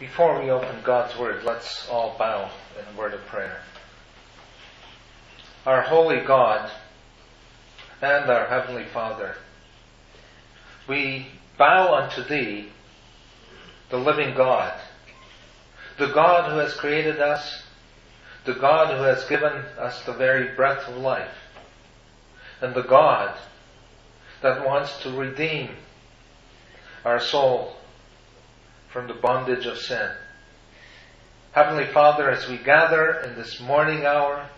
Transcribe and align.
Before 0.00 0.42
we 0.42 0.48
open 0.50 0.76
God's 0.82 1.14
Word, 1.18 1.44
let's 1.44 1.86
all 1.90 2.16
bow 2.18 2.50
in 2.78 2.94
a 2.94 2.98
word 2.98 3.12
of 3.12 3.20
prayer. 3.26 3.60
Our 5.66 5.82
holy 5.82 6.20
God 6.20 6.70
and 8.00 8.30
our 8.30 8.46
Heavenly 8.46 8.86
Father, 8.94 9.34
we 10.88 11.26
bow 11.58 11.94
unto 11.94 12.22
Thee, 12.22 12.70
the 13.90 13.98
living 13.98 14.34
God, 14.34 14.72
the 15.98 16.08
God 16.08 16.50
who 16.50 16.56
has 16.56 16.72
created 16.72 17.20
us, 17.20 17.62
the 18.46 18.54
God 18.54 18.96
who 18.96 19.02
has 19.02 19.28
given 19.28 19.52
us 19.52 20.02
the 20.06 20.14
very 20.14 20.56
breath 20.56 20.88
of 20.88 20.96
life, 20.96 21.36
and 22.62 22.74
the 22.74 22.84
God 22.84 23.36
that 24.40 24.64
wants 24.64 25.02
to 25.02 25.10
redeem 25.10 25.68
our 27.04 27.20
soul 27.20 27.76
from 28.92 29.06
the 29.06 29.14
bondage 29.14 29.66
of 29.66 29.78
sin. 29.78 30.10
Heavenly 31.52 31.86
Father, 31.86 32.30
as 32.30 32.48
we 32.48 32.58
gather 32.58 33.20
in 33.20 33.36
this 33.36 33.60
morning 33.60 34.04
hour 34.04 34.48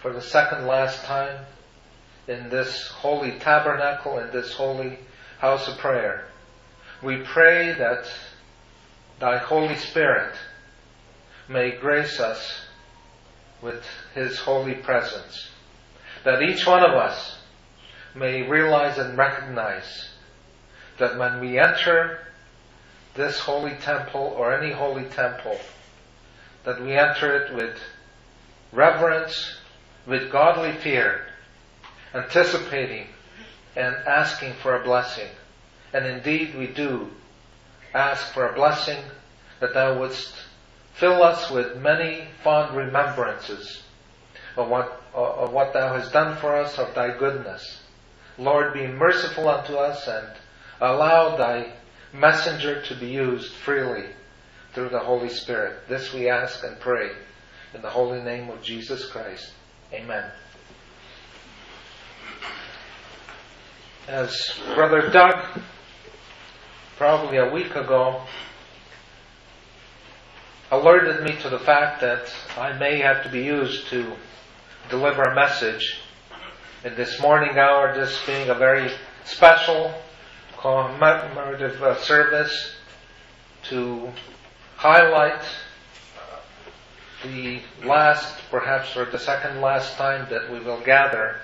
for 0.00 0.12
the 0.12 0.20
second 0.20 0.66
last 0.66 1.04
time 1.04 1.44
in 2.26 2.50
this 2.50 2.88
holy 2.88 3.38
tabernacle, 3.38 4.18
in 4.18 4.30
this 4.30 4.52
holy 4.52 4.98
house 5.38 5.66
of 5.68 5.78
prayer, 5.78 6.28
we 7.02 7.22
pray 7.22 7.72
that 7.72 8.10
Thy 9.18 9.38
Holy 9.38 9.76
Spirit 9.76 10.34
may 11.48 11.72
grace 11.72 12.20
us 12.20 12.62
with 13.62 13.82
His 14.14 14.38
holy 14.38 14.74
presence. 14.74 15.48
That 16.24 16.42
each 16.42 16.66
one 16.66 16.84
of 16.84 16.94
us 16.94 17.38
may 18.14 18.42
realize 18.42 18.98
and 18.98 19.16
recognize 19.16 20.10
that 20.98 21.18
when 21.18 21.40
we 21.40 21.58
enter 21.58 22.27
this 23.18 23.38
holy 23.38 23.74
temple 23.82 24.34
or 24.38 24.56
any 24.56 24.72
holy 24.72 25.04
temple, 25.04 25.58
that 26.64 26.80
we 26.80 26.96
enter 26.96 27.42
it 27.42 27.54
with 27.54 27.76
reverence, 28.72 29.56
with 30.06 30.32
godly 30.32 30.72
fear, 30.72 31.26
anticipating 32.14 33.06
and 33.76 33.94
asking 34.06 34.54
for 34.62 34.80
a 34.80 34.84
blessing. 34.84 35.28
And 35.92 36.06
indeed 36.06 36.54
we 36.56 36.68
do 36.68 37.10
ask 37.92 38.32
for 38.32 38.48
a 38.48 38.54
blessing 38.54 39.02
that 39.60 39.74
thou 39.74 39.98
wouldst 39.98 40.32
fill 40.94 41.22
us 41.22 41.50
with 41.50 41.76
many 41.76 42.24
fond 42.42 42.76
remembrances 42.76 43.82
of 44.56 44.68
what, 44.68 45.02
of 45.14 45.52
what 45.52 45.72
thou 45.72 45.94
hast 45.94 46.12
done 46.12 46.36
for 46.36 46.56
us, 46.56 46.78
of 46.78 46.94
thy 46.94 47.16
goodness. 47.16 47.80
Lord, 48.36 48.74
be 48.74 48.86
merciful 48.86 49.48
unto 49.48 49.74
us 49.74 50.06
and 50.06 50.26
allow 50.80 51.36
thy 51.36 51.72
messenger 52.12 52.82
to 52.82 52.94
be 52.94 53.08
used 53.08 53.52
freely 53.52 54.06
through 54.72 54.88
the 54.88 54.98
Holy 54.98 55.28
Spirit. 55.28 55.88
This 55.88 56.12
we 56.12 56.28
ask 56.28 56.64
and 56.64 56.78
pray 56.80 57.10
in 57.74 57.82
the 57.82 57.90
holy 57.90 58.20
name 58.22 58.50
of 58.50 58.62
Jesus 58.62 59.06
Christ. 59.10 59.52
Amen. 59.92 60.30
As 64.06 64.58
Brother 64.74 65.10
Doug, 65.10 65.60
probably 66.96 67.38
a 67.38 67.50
week 67.50 67.74
ago, 67.76 68.22
alerted 70.70 71.22
me 71.24 71.36
to 71.42 71.48
the 71.48 71.58
fact 71.58 72.00
that 72.00 72.32
I 72.56 72.72
may 72.78 72.98
have 72.98 73.22
to 73.24 73.30
be 73.30 73.42
used 73.42 73.88
to 73.88 74.12
deliver 74.90 75.22
a 75.22 75.34
message 75.34 76.00
in 76.84 76.94
this 76.94 77.20
morning 77.20 77.58
hour, 77.58 77.94
this 77.94 78.24
being 78.26 78.48
a 78.48 78.54
very 78.54 78.90
special 79.24 79.92
commemorative 80.60 81.82
uh, 81.82 81.96
service 81.96 82.72
to 83.64 84.10
highlight 84.76 85.42
the 87.22 87.60
last, 87.84 88.36
perhaps, 88.50 88.96
or 88.96 89.04
the 89.06 89.18
second 89.18 89.60
last 89.60 89.96
time 89.96 90.26
that 90.30 90.50
we 90.50 90.60
will 90.60 90.80
gather 90.80 91.40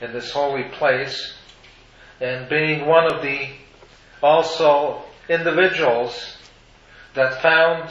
in 0.00 0.12
this 0.12 0.30
holy 0.30 0.64
place, 0.64 1.34
and 2.20 2.48
being 2.48 2.86
one 2.86 3.12
of 3.12 3.22
the 3.22 3.48
also 4.22 5.02
individuals 5.28 6.36
that 7.14 7.42
found 7.42 7.90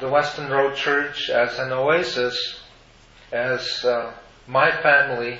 the 0.00 0.08
Weston 0.08 0.50
Road 0.50 0.76
Church 0.76 1.30
as 1.30 1.58
an 1.58 1.72
oasis, 1.72 2.60
as 3.32 3.84
uh, 3.84 4.12
my 4.46 4.70
family 4.82 5.38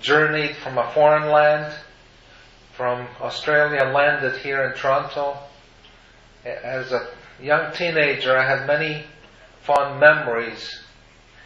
journeyed 0.00 0.56
from 0.56 0.78
a 0.78 0.90
foreign 0.92 1.30
land 1.30 1.74
from 2.80 3.06
Australia 3.20 3.84
landed 3.92 4.40
here 4.40 4.62
in 4.62 4.72
Toronto. 4.74 5.36
As 6.46 6.92
a 6.92 7.10
young 7.38 7.74
teenager, 7.74 8.34
I 8.34 8.48
have 8.48 8.66
many 8.66 9.04
fond 9.64 10.00
memories 10.00 10.80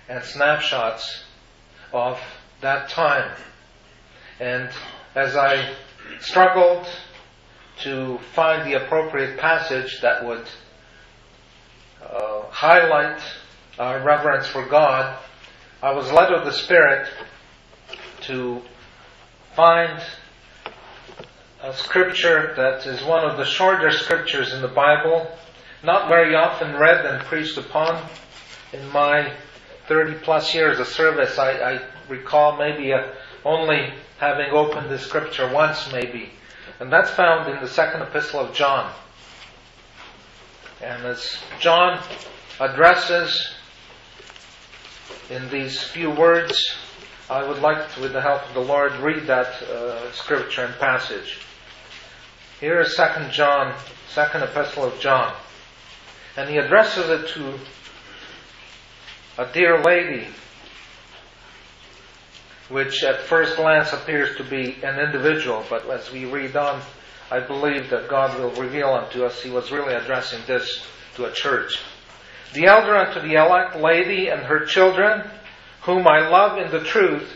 and 0.09 0.23
snapshots 0.23 1.25
of 1.93 2.21
that 2.61 2.89
time. 2.89 3.37
And 4.39 4.71
as 5.17 5.35
I 5.35 5.75
struggled 6.21 6.87
to 7.81 8.19
find 8.33 8.71
the 8.71 8.85
appropriate 8.85 9.37
passage 9.37 10.03
that 10.03 10.25
would 10.25 10.47
uh, 12.01 12.43
highlight 12.51 13.21
our 13.81 14.01
reverence 14.05 14.47
for 14.47 14.65
God, 14.67 15.19
I 15.83 15.91
was 15.95 16.13
led 16.13 16.33
of 16.33 16.45
the 16.45 16.53
Spirit 16.53 17.09
to 18.21 18.63
find 19.57 20.01
a 21.65 21.73
scripture 21.73 22.53
that 22.57 22.87
is 22.87 23.03
one 23.05 23.25
of 23.25 23.39
the 23.39 23.45
shorter 23.45 23.91
scriptures 23.91 24.53
in 24.53 24.61
the 24.61 24.69
Bible, 24.69 25.27
not 25.83 26.09
very 26.09 26.35
often 26.35 26.77
read 26.77 27.07
and 27.07 27.25
preached 27.25 27.57
upon. 27.57 28.07
In 28.75 28.87
my 28.91 29.33
30 29.89 30.19
plus 30.19 30.55
years 30.55 30.79
of 30.79 30.87
service, 30.87 31.39
I, 31.39 31.53
I 31.53 31.81
recall 32.11 32.59
maybe 32.59 32.91
a, 32.91 32.99
uh, 32.99 33.15
only 33.47 33.95
having 34.19 34.51
opened 34.51 34.91
the 34.91 34.99
scripture 34.99 35.51
once, 35.51 35.91
maybe. 35.91 36.29
And 36.81 36.93
that's 36.93 37.11
found 37.11 37.51
in 37.51 37.63
the 37.63 37.69
second 37.69 38.03
epistle 38.03 38.41
of 38.41 38.55
John. 38.55 38.93
And 40.83 41.03
as 41.07 41.39
John 41.61 41.99
addresses 42.61 43.55
in 45.31 45.49
these 45.49 45.83
few 45.83 46.11
words, 46.11 46.77
I 47.31 47.43
would 47.43 47.63
like 47.63 47.95
to, 47.95 48.03
with 48.03 48.13
the 48.13 48.21
help 48.21 48.47
of 48.47 48.53
the 48.53 48.61
Lord, 48.61 48.93
read 48.97 49.27
that 49.29 49.63
uh, 49.63 50.13
scripture 50.13 50.67
and 50.67 50.75
passage. 50.75 51.39
Here 52.61 52.81
is 52.81 52.95
Second 52.95 53.33
John, 53.33 53.75
second 54.11 54.45
epistle 54.45 54.85
of 54.85 55.01
John, 55.01 55.35
and 56.37 56.49
he 56.49 56.57
addresses 56.57 57.11
it 57.11 57.29
to 57.31 57.59
a 59.37 59.53
dear 59.53 59.83
lady, 59.83 60.29
which 62.69 63.03
at 63.03 63.23
first 63.23 63.57
glance 63.57 63.93
appears 63.93 64.37
to 64.37 64.45
be 64.45 64.79
an 64.85 65.01
individual, 65.01 65.65
but 65.69 65.91
as 65.91 66.13
we 66.13 66.27
read 66.27 66.55
on, 66.55 66.81
I 67.29 67.41
believe 67.41 67.91
that 67.91 68.09
God 68.09 68.39
will 68.39 68.53
reveal 68.53 68.91
unto 68.91 69.25
us 69.25 69.43
he 69.43 69.51
was 69.51 69.73
really 69.73 69.95
addressing 69.95 70.41
this 70.47 70.87
to 71.17 71.25
a 71.25 71.33
church. 71.33 71.81
The 72.53 72.67
elder 72.67 72.97
unto 72.97 73.21
the 73.21 73.35
elect 73.35 73.75
lady 73.75 74.29
and 74.29 74.43
her 74.43 74.65
children, 74.65 75.29
whom 75.83 76.07
I 76.07 76.29
love 76.29 76.57
in 76.59 76.71
the 76.71 76.85
truth, 76.85 77.29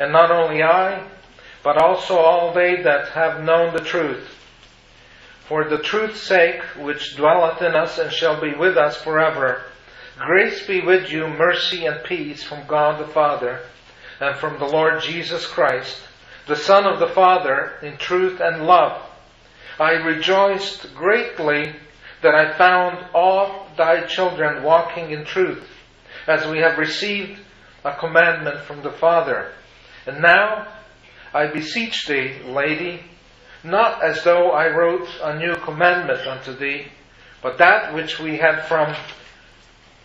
and 0.00 0.10
not 0.10 0.30
only 0.30 0.62
I, 0.62 1.06
but 1.62 1.76
also 1.82 2.16
all 2.16 2.54
they 2.54 2.80
that 2.82 3.08
have 3.08 3.44
known 3.44 3.74
the 3.74 3.84
truth 3.84 4.40
for 5.48 5.68
the 5.68 5.78
truth's 5.78 6.22
sake, 6.22 6.62
which 6.78 7.16
dwelleth 7.16 7.60
in 7.60 7.74
us 7.74 7.98
and 7.98 8.10
shall 8.10 8.40
be 8.40 8.54
with 8.54 8.76
us 8.76 8.96
forever, 8.96 9.62
grace 10.18 10.66
be 10.66 10.80
with 10.80 11.10
you, 11.10 11.26
mercy 11.26 11.86
and 11.86 12.02
peace 12.04 12.42
from 12.42 12.66
God 12.66 13.00
the 13.00 13.12
Father, 13.12 13.60
and 14.20 14.36
from 14.38 14.58
the 14.58 14.64
Lord 14.64 15.02
Jesus 15.02 15.46
Christ, 15.46 15.98
the 16.46 16.56
Son 16.56 16.86
of 16.86 16.98
the 16.98 17.14
Father, 17.14 17.72
in 17.82 17.96
truth 17.96 18.40
and 18.40 18.66
love. 18.66 19.02
I 19.78 19.92
rejoiced 19.92 20.94
greatly 20.94 21.74
that 22.22 22.34
I 22.34 22.56
found 22.56 23.04
all 23.12 23.66
thy 23.76 24.06
children 24.06 24.62
walking 24.62 25.10
in 25.10 25.24
truth, 25.24 25.68
as 26.26 26.46
we 26.46 26.58
have 26.60 26.78
received 26.78 27.38
a 27.84 27.94
commandment 27.96 28.60
from 28.60 28.82
the 28.82 28.92
Father. 28.92 29.52
And 30.06 30.22
now 30.22 30.68
I 31.34 31.48
beseech 31.48 32.06
thee, 32.06 32.38
lady, 32.46 33.02
not 33.64 34.04
as 34.04 34.22
though 34.22 34.50
I 34.50 34.68
wrote 34.68 35.08
a 35.22 35.38
new 35.38 35.56
commandment 35.56 36.26
unto 36.26 36.54
thee, 36.54 36.86
but 37.42 37.58
that 37.58 37.94
which 37.94 38.18
we 38.18 38.36
had 38.36 38.66
from 38.66 38.94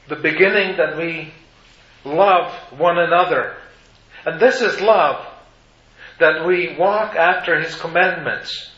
the 0.07 0.15
beginning 0.15 0.77
that 0.77 0.97
we 0.97 1.33
love 2.03 2.51
one 2.77 2.97
another. 2.97 3.55
And 4.25 4.39
this 4.39 4.61
is 4.61 4.81
love, 4.81 5.25
that 6.19 6.45
we 6.45 6.75
walk 6.77 7.15
after 7.15 7.59
his 7.59 7.75
commandments. 7.75 8.71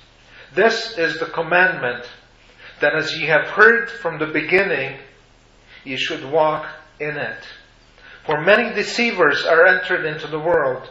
This 0.54 0.98
is 0.98 1.20
the 1.20 1.26
commandment 1.26 2.06
that 2.82 2.96
as 2.96 3.18
ye 3.18 3.28
have 3.28 3.48
heard 3.48 3.90
from 3.90 4.20
the 4.20 4.28
beginning, 4.28 4.98
ye 5.84 5.98
should 5.98 6.30
walk 6.30 6.68
in 7.00 7.18
it. 7.18 7.44
For 8.26 8.42
many 8.42 8.74
deceivers 8.74 9.46
are 9.46 9.66
entered 9.66 10.06
into 10.06 10.28
the 10.28 10.40
world 10.40 10.90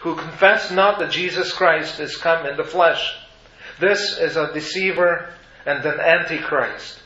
who 0.00 0.14
confess 0.14 0.70
not 0.70 0.98
that 0.98 1.10
Jesus 1.10 1.52
Christ 1.52 2.00
is 2.00 2.16
come 2.16 2.46
in 2.46 2.56
the 2.56 2.64
flesh. 2.64 3.16
This 3.80 4.18
is 4.18 4.36
a 4.36 4.52
deceiver 4.52 5.32
and 5.66 5.84
an 5.84 6.00
antichrist. 6.00 7.00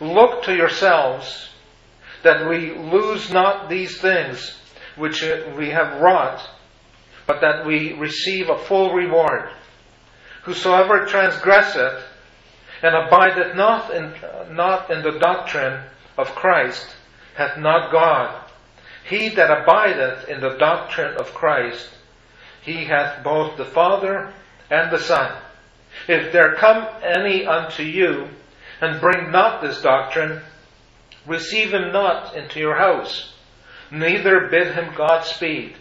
Look 0.00 0.44
to 0.44 0.54
yourselves 0.54 1.48
that 2.22 2.48
we 2.48 2.74
lose 2.74 3.30
not 3.30 3.68
these 3.68 4.00
things 4.00 4.56
which 4.96 5.22
uh, 5.22 5.52
we 5.56 5.70
have 5.70 6.00
wrought, 6.00 6.48
but 7.26 7.40
that 7.40 7.66
we 7.66 7.92
receive 7.94 8.48
a 8.48 8.58
full 8.58 8.92
reward. 8.94 9.50
Whosoever 10.44 11.06
transgresseth 11.06 12.02
and 12.82 12.94
abideth 12.94 13.56
not 13.56 13.92
in, 13.92 14.14
not 14.54 14.90
in 14.90 15.02
the 15.02 15.18
doctrine 15.18 15.84
of 16.16 16.34
Christ 16.34 16.86
hath 17.34 17.58
not 17.58 17.92
God. 17.92 18.44
He 19.04 19.28
that 19.30 19.50
abideth 19.50 20.28
in 20.28 20.40
the 20.40 20.56
doctrine 20.58 21.16
of 21.16 21.32
Christ, 21.34 21.88
he 22.62 22.84
hath 22.84 23.22
both 23.24 23.56
the 23.56 23.64
Father 23.64 24.32
and 24.70 24.90
the 24.90 24.98
Son. 24.98 25.36
If 26.06 26.32
there 26.32 26.54
come 26.54 26.86
any 27.02 27.46
unto 27.46 27.82
you, 27.82 28.28
and 28.80 29.00
bring 29.00 29.30
not 29.30 29.60
this 29.60 29.82
doctrine, 29.82 30.40
receive 31.26 31.72
him 31.72 31.92
not 31.92 32.34
into 32.36 32.60
your 32.60 32.76
house, 32.76 33.32
neither 33.90 34.48
bid 34.48 34.74
him 34.74 34.94
Godspeed. 34.94 35.76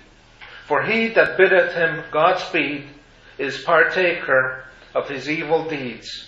For 0.65 0.83
he 0.83 1.09
that 1.09 1.38
biddeth 1.38 1.74
him 1.74 2.03
Godspeed 2.12 2.88
is 3.38 3.63
partaker 3.63 4.65
of 4.94 5.07
his 5.07 5.29
evil 5.29 5.69
deeds. 5.69 6.27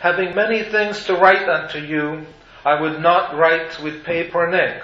Having 0.00 0.34
many 0.34 0.62
things 0.62 1.04
to 1.04 1.14
write 1.14 1.48
unto 1.48 1.78
you, 1.78 2.26
I 2.64 2.80
would 2.80 3.00
not 3.00 3.36
write 3.36 3.80
with 3.82 4.04
paper 4.04 4.46
and 4.46 4.54
ink, 4.54 4.82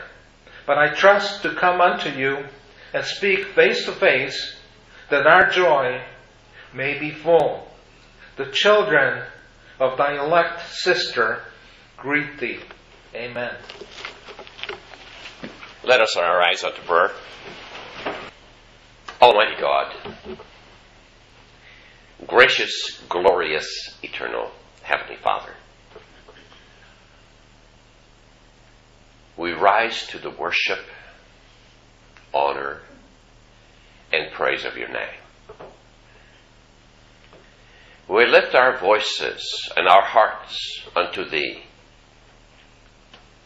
but 0.67 0.79
I 0.79 0.95
trust 0.95 1.43
to 1.43 1.55
come 1.55 1.81
unto 1.81 2.11
you 2.11 2.45
and 2.93 3.05
speak 3.05 3.47
face 3.55 3.85
to 3.87 3.93
face, 3.93 4.54
that 5.15 5.29
our 5.29 5.49
joy 5.49 6.03
may 6.73 6.99
be 6.99 7.13
full. 7.13 7.69
The 8.37 8.47
children 8.47 9.23
of 9.79 9.97
thy 9.97 10.19
elect 10.19 10.69
sister 10.73 11.43
greet 11.97 12.41
thee. 12.41 12.59
Amen. 13.15 13.55
Let 15.85 16.01
us 16.01 16.17
our 16.17 16.43
eyes 16.43 16.65
unto 16.65 16.83
prayer. 16.83 17.13
Almighty 19.23 19.61
God, 19.61 19.95
gracious, 22.27 23.01
glorious, 23.09 23.97
eternal 24.03 24.51
Heavenly 24.83 25.17
Father, 25.23 25.55
we 29.37 29.53
rise 29.53 30.09
to 30.09 30.19
the 30.19 30.31
worship, 30.31 30.81
honor, 32.35 32.81
praise 34.35 34.65
of 34.65 34.77
your 34.77 34.89
name. 34.89 35.21
We 38.07 38.27
lift 38.27 38.55
our 38.55 38.79
voices 38.79 39.71
and 39.77 39.89
our 39.89 40.03
hearts 40.03 40.83
unto 40.95 41.25
Thee 41.25 41.63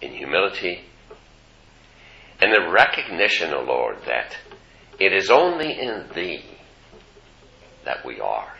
in 0.00 0.12
humility 0.12 0.80
and 2.40 2.52
the 2.52 2.70
recognition, 2.70 3.52
O 3.52 3.62
Lord, 3.62 3.98
that 4.06 4.36
it 4.98 5.12
is 5.12 5.30
only 5.30 5.78
in 5.78 6.06
Thee 6.14 6.44
that 7.84 8.04
we 8.04 8.20
are. 8.20 8.52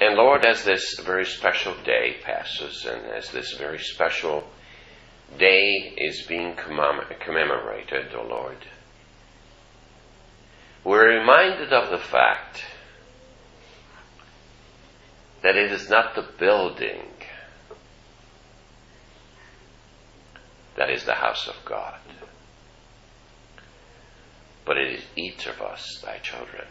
And 0.00 0.16
Lord, 0.16 0.44
as 0.44 0.64
this 0.64 0.98
very 1.00 1.24
special 1.24 1.74
day 1.84 2.16
passes 2.22 2.84
and 2.84 3.06
as 3.06 3.30
this 3.30 3.52
very 3.52 3.78
special 3.78 4.44
day 5.38 5.94
is 5.96 6.22
being 6.26 6.54
commemorated, 6.56 8.14
O 8.14 8.26
Lord, 8.28 8.58
we're 10.84 11.18
reminded 11.18 11.72
of 11.72 11.90
the 11.90 11.98
fact 11.98 12.64
that 15.42 15.56
it 15.56 15.72
is 15.72 15.88
not 15.88 16.14
the 16.14 16.26
building 16.38 17.08
that 20.76 20.90
is 20.90 21.04
the 21.04 21.14
house 21.14 21.48
of 21.48 21.54
God, 21.64 22.00
but 24.64 24.76
it 24.76 24.94
is 24.94 25.04
each 25.16 25.46
of 25.46 25.60
us, 25.60 26.00
thy 26.04 26.18
children. 26.18 26.66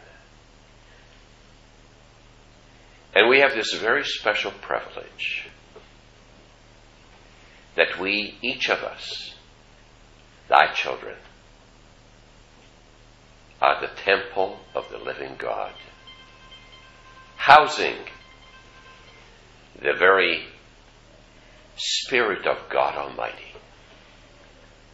And 3.16 3.30
we 3.30 3.40
have 3.40 3.54
this 3.54 3.74
very 3.74 4.04
special 4.04 4.52
privilege 4.52 5.48
that 7.76 8.00
we, 8.00 8.38
each 8.42 8.70
of 8.70 8.80
us, 8.80 9.34
thy 10.50 10.72
children, 10.74 11.16
are 13.62 13.82
the 13.82 13.96
temple 14.02 14.60
of 14.76 14.90
the 14.90 14.98
living 14.98 15.36
God, 15.38 15.74
housing 17.38 17.96
the 19.82 19.94
very 19.98 20.44
Spirit 21.76 22.46
of 22.46 22.70
God 22.70 22.96
Almighty, 22.96 23.54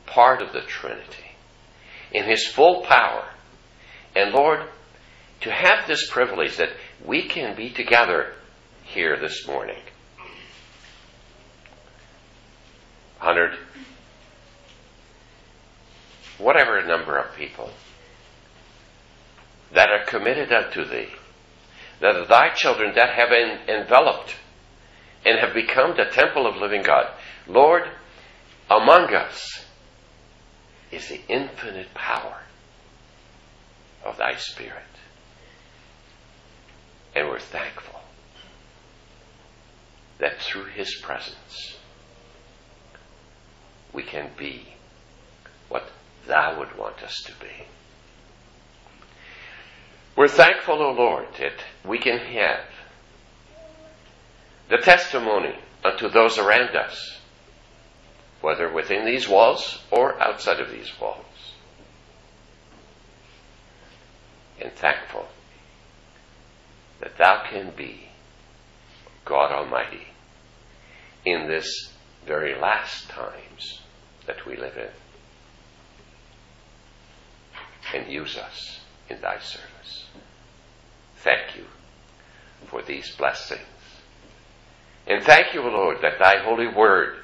part 0.06 0.42
of 0.42 0.54
the 0.54 0.62
Trinity, 0.62 1.32
in 2.14 2.26
His 2.26 2.48
full 2.48 2.84
power. 2.84 3.28
And 4.16 4.34
Lord, 4.34 4.62
to 5.42 5.52
have 5.52 5.88
this 5.88 6.10
privilege 6.10 6.58
that 6.58 6.70
we 7.06 7.28
can 7.28 7.56
be 7.56 7.70
together 7.70 8.34
here 8.84 9.18
this 9.20 9.48
morning. 9.48 9.82
Hundred, 13.20 13.58
whatever 16.38 16.82
number 16.86 17.18
of 17.18 17.36
people 17.36 17.70
that 19.74 19.90
are 19.90 20.06
committed 20.06 20.52
unto 20.52 20.86
thee, 20.86 21.10
that 22.00 22.28
thy 22.30 22.50
children 22.54 22.94
that 22.96 23.10
have 23.10 23.30
en- 23.32 23.60
enveloped 23.68 24.36
and 25.26 25.38
have 25.40 25.54
become 25.54 25.96
the 25.96 26.06
temple 26.06 26.48
of 26.48 26.56
living 26.56 26.82
God. 26.82 27.12
Lord, 27.46 27.84
among 28.70 29.14
us 29.14 29.66
is 30.92 31.10
the 31.10 31.20
infinite 31.28 31.94
power 31.94 32.42
of 34.04 34.18
thy 34.18 34.36
Spirit. 34.36 34.84
And 37.16 37.28
we're 37.28 37.40
thankful 37.40 38.00
that 40.20 40.40
through 40.40 40.66
his 40.66 40.96
presence 41.02 41.79
we 43.94 44.04
can 44.04 44.30
be 44.38 44.68
what 45.68 45.90
thou 46.28 46.60
would 46.60 46.78
want 46.78 47.02
us 47.04 47.22
to 47.26 47.32
be. 47.40 47.66
We're 50.16 50.28
thankful, 50.28 50.82
O 50.82 50.92
Lord, 50.92 51.28
that 51.40 51.64
we 51.86 51.98
can 51.98 52.18
have 52.18 52.66
the 54.70 54.78
testimony 54.78 55.56
unto 55.84 56.10
those 56.10 56.38
around 56.38 56.76
us, 56.76 57.20
whether 58.42 58.72
within 58.72 59.06
these 59.06 59.28
walls 59.28 59.82
or 59.92 60.22
outside 60.22 60.60
of 60.60 60.72
these 60.72 60.92
walls. 61.00 61.26
And 64.62 64.74
thankful 64.74 65.28
that 67.00 67.18
thou 67.18 67.44
can 67.50 67.72
be 67.76 68.10
God 69.26 69.52
Almighty 69.52 70.08
in 71.26 71.48
this 71.48 71.94
very 72.30 72.54
last 72.62 73.10
times 73.10 73.82
that 74.28 74.46
we 74.46 74.56
live 74.56 74.78
in 74.78 74.88
and 77.92 78.12
use 78.12 78.38
us 78.38 78.82
in 79.10 79.20
thy 79.20 79.40
service. 79.40 80.06
Thank 81.18 81.58
you 81.58 81.66
for 82.68 82.84
these 82.84 83.16
blessings. 83.16 83.64
And 85.08 85.24
thank 85.24 85.56
you, 85.56 85.64
Lord, 85.64 85.98
that 86.04 86.20
thy 86.20 86.44
holy 86.44 86.68
word 86.68 87.18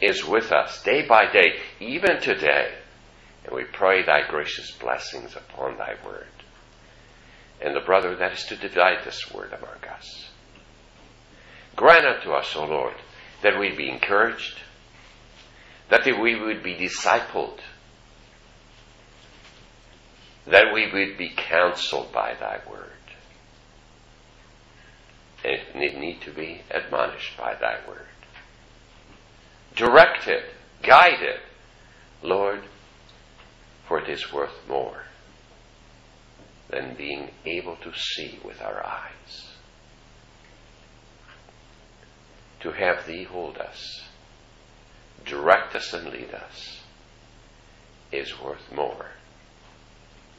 is 0.00 0.24
with 0.24 0.52
us 0.52 0.80
day 0.84 1.04
by 1.08 1.32
day, 1.32 1.54
even 1.80 2.20
today. 2.20 2.72
And 3.44 3.56
we 3.56 3.64
pray 3.64 4.06
thy 4.06 4.28
gracious 4.28 4.70
blessings 4.70 5.34
upon 5.34 5.76
thy 5.76 5.96
word. 6.06 6.28
And 7.60 7.74
the 7.74 7.80
brother 7.80 8.14
that 8.14 8.34
is 8.34 8.44
to 8.44 8.54
divide 8.54 9.04
this 9.04 9.28
word 9.34 9.52
among 9.52 9.92
us. 9.92 10.30
Grant 11.74 12.06
unto 12.06 12.30
us, 12.30 12.54
O 12.54 12.64
Lord, 12.64 12.94
that 13.42 13.58
we 13.58 13.74
be 13.76 13.90
encouraged, 13.90 14.60
that 15.90 16.04
we 16.06 16.38
would 16.38 16.62
be 16.62 16.74
discipled, 16.74 17.58
that 20.46 20.72
we 20.72 20.90
would 20.92 21.18
be 21.18 21.32
counseled 21.36 22.12
by 22.12 22.34
thy 22.34 22.60
word 22.68 22.92
and 25.44 26.00
need 26.00 26.20
to 26.22 26.30
be 26.30 26.60
admonished 26.70 27.36
by 27.36 27.54
thy 27.54 27.78
word. 27.86 28.06
Directed, 29.74 30.44
guided, 30.82 31.40
Lord, 32.22 32.62
for 33.88 34.00
it 34.00 34.08
is 34.08 34.32
worth 34.32 34.68
more 34.68 35.04
than 36.68 36.94
being 36.94 37.30
able 37.44 37.76
to 37.76 37.92
see 37.94 38.38
with 38.44 38.60
our 38.62 38.84
eyes. 38.86 39.51
To 42.62 42.72
have 42.72 43.06
thee 43.06 43.24
hold 43.24 43.58
us, 43.58 44.02
direct 45.24 45.74
us 45.74 45.92
and 45.92 46.10
lead 46.10 46.32
us, 46.32 46.80
is 48.12 48.40
worth 48.40 48.72
more 48.72 49.06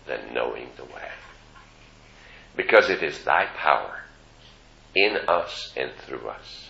than 0.07 0.33
knowing 0.33 0.69
the 0.77 0.85
way. 0.85 1.11
Because 2.55 2.89
it 2.89 3.01
is 3.03 3.23
thy 3.23 3.47
power 3.57 4.03
in 4.95 5.17
us 5.27 5.73
and 5.75 5.91
through 6.05 6.27
us 6.27 6.69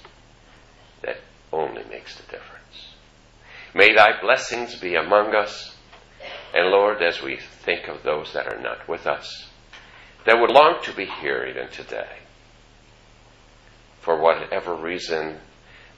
that 1.02 1.18
only 1.52 1.84
makes 1.90 2.16
the 2.16 2.24
difference. 2.24 2.96
May 3.76 3.94
thy 3.94 4.20
blessings 4.22 4.76
be 4.76 4.96
among 4.96 5.36
us. 5.36 5.76
And 6.54 6.70
Lord, 6.70 7.02
as 7.02 7.22
we 7.22 7.38
think 7.38 7.88
of 7.88 8.04
those 8.04 8.34
that 8.34 8.48
are 8.48 8.60
not 8.60 8.88
with 8.88 9.06
us, 9.06 9.50
that 10.26 10.40
would 10.40 10.52
long 10.52 10.82
to 10.84 10.94
be 10.94 11.06
here 11.06 11.46
even 11.46 11.70
today, 11.70 12.23
for 14.04 14.20
whatever 14.20 14.76
reason, 14.76 15.40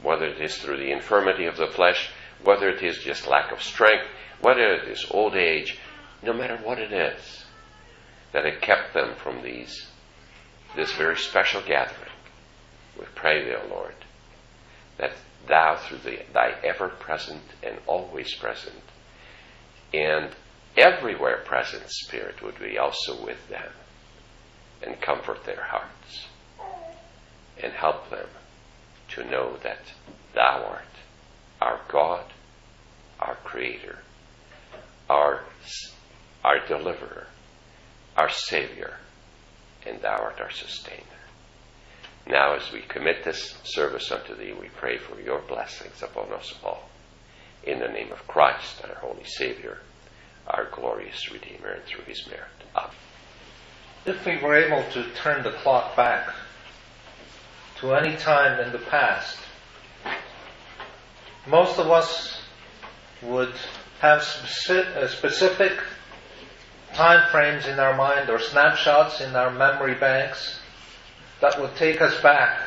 whether 0.04 0.28
it 0.28 0.40
is 0.40 0.58
through 0.58 0.78
the 0.78 0.92
infirmity 0.92 1.46
of 1.46 1.58
the 1.58 1.68
flesh, 1.68 2.12
whether 2.44 2.70
it 2.70 2.84
is 2.84 3.00
just 3.00 3.28
lack 3.28 3.52
of 3.52 3.62
strength, 3.62 4.06
whether 4.42 4.76
it 4.76 4.88
is 4.88 5.08
old 5.10 5.36
age, 5.36 5.80
no 6.22 6.32
matter 6.32 6.58
what 6.58 6.78
it 6.78 6.94
is, 6.94 7.46
that 8.32 8.46
it 8.46 8.62
kept 8.62 8.94
them 8.94 9.16
from 9.16 9.42
these, 9.42 9.88
this 10.76 10.92
very 10.92 11.18
special 11.18 11.62
gathering. 11.62 12.12
We 12.98 13.06
pray 13.16 13.52
O 13.56 13.68
Lord, 13.70 13.96
that 14.98 15.14
thou, 15.48 15.78
through 15.78 16.00
the, 16.00 16.20
thy 16.32 16.54
ever 16.64 16.90
present 16.90 17.42
and 17.64 17.78
always 17.88 18.36
present, 18.36 18.84
and 19.94 20.30
everywhere 20.78 21.38
present 21.38 21.90
Spirit, 21.90 22.44
would 22.44 22.60
be 22.60 22.78
also 22.78 23.26
with 23.26 23.50
them 23.50 23.72
and 24.84 25.02
comfort 25.02 25.44
their 25.46 25.64
hearts 25.64 26.28
and 27.62 27.74
help 27.74 28.10
them 28.10 28.28
to 29.10 29.24
know 29.24 29.58
that 29.64 29.80
thou 30.34 30.66
art 30.68 30.82
our 31.62 31.80
God, 31.88 32.26
our 33.20 33.36
Creator, 33.44 34.00
our, 35.10 35.44
our 36.44 36.66
Deliverer, 36.68 37.28
our 38.18 38.30
Savior, 38.30 38.98
and 39.86 40.02
thou 40.02 40.18
art 40.18 40.42
our 40.42 40.52
Sustainer. 40.52 41.02
Now, 42.28 42.56
as 42.56 42.72
we 42.72 42.82
commit 42.82 43.24
this 43.24 43.56
service 43.64 44.12
unto 44.12 44.36
Thee, 44.36 44.54
we 44.60 44.70
pray 44.70 44.98
for 44.98 45.20
Your 45.22 45.42
blessings 45.42 46.02
upon 46.02 46.34
us 46.34 46.54
all. 46.64 46.90
In 47.64 47.80
the 47.80 47.88
name 47.88 48.12
of 48.12 48.28
Christ, 48.28 48.82
our 48.84 48.96
Holy 48.96 49.24
Savior, 49.24 49.80
our 50.48 50.68
glorious 50.72 51.32
Redeemer, 51.32 51.70
and 51.70 51.84
through 51.86 52.06
His 52.06 52.28
merit. 52.28 52.50
Amen. 52.76 52.90
If 54.06 54.26
we 54.26 54.38
were 54.38 54.56
able 54.56 54.84
to 54.92 55.04
turn 55.16 55.44
the 55.44 55.52
clock 55.52 55.96
back 55.96 56.30
to 57.86 57.94
any 57.94 58.18
time 58.18 58.60
in 58.60 58.72
the 58.72 58.80
past, 58.80 59.38
most 61.46 61.78
of 61.78 61.92
us 61.92 62.42
would 63.22 63.54
have 64.00 64.22
uh, 64.22 65.08
specific 65.08 65.74
time 66.94 67.30
frames 67.30 67.68
in 67.68 67.80
our 67.80 67.96
mind 67.96 68.30
or 68.32 68.40
snapshots 68.40 69.22
in 69.22 69.36
our 69.36 69.52
memory 69.52 69.94
banks 69.94 70.60
that 71.42 71.62
would 71.62 71.76
take 71.76 72.02
us 72.02 72.20
back 72.22 72.60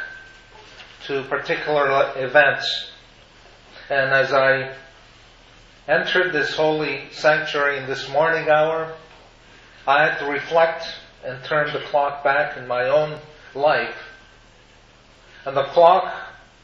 to 1.06 1.24
particular 1.24 2.12
events. 2.16 2.92
And 3.90 4.10
as 4.10 4.32
I 4.32 4.72
entered 5.88 6.32
this 6.32 6.54
holy 6.54 7.08
sanctuary 7.10 7.78
in 7.78 7.86
this 7.88 8.08
morning 8.10 8.48
hour, 8.48 8.94
I 9.84 10.04
had 10.04 10.18
to 10.20 10.26
reflect 10.26 10.84
and 11.24 11.42
turn 11.44 11.72
the 11.72 11.80
clock 11.80 12.22
back 12.22 12.56
in 12.56 12.68
my 12.68 12.84
own 12.84 13.18
life. 13.56 14.07
And 15.48 15.56
the 15.56 15.64
clock 15.64 16.14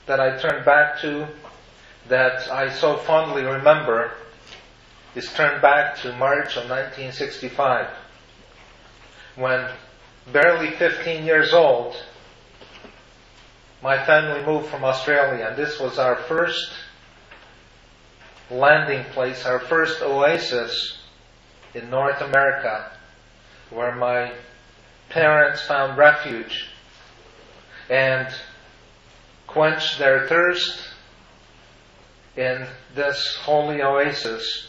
that 0.04 0.20
I 0.20 0.36
turned 0.36 0.66
back 0.66 1.00
to, 1.00 1.26
that 2.10 2.50
I 2.52 2.68
so 2.68 2.98
fondly 2.98 3.42
remember, 3.42 4.12
is 5.14 5.32
turned 5.32 5.62
back 5.62 5.96
to 6.02 6.12
March 6.18 6.58
of 6.58 6.68
1965, 6.68 7.88
when 9.36 9.70
barely 10.34 10.72
15 10.72 11.24
years 11.24 11.54
old, 11.54 11.96
my 13.82 14.04
family 14.04 14.44
moved 14.44 14.66
from 14.66 14.84
Australia, 14.84 15.46
and 15.48 15.56
this 15.56 15.80
was 15.80 15.98
our 15.98 16.16
first 16.16 16.70
landing 18.50 19.02
place, 19.12 19.46
our 19.46 19.60
first 19.60 20.02
oasis 20.02 20.98
in 21.72 21.88
North 21.88 22.20
America, 22.20 22.92
where 23.70 23.94
my 23.94 24.30
parents 25.08 25.62
found 25.62 25.96
refuge. 25.96 26.68
And 27.88 28.28
quenched 29.46 29.98
their 29.98 30.26
thirst 30.26 30.88
in 32.36 32.66
this 32.94 33.36
holy 33.42 33.82
oasis 33.82 34.68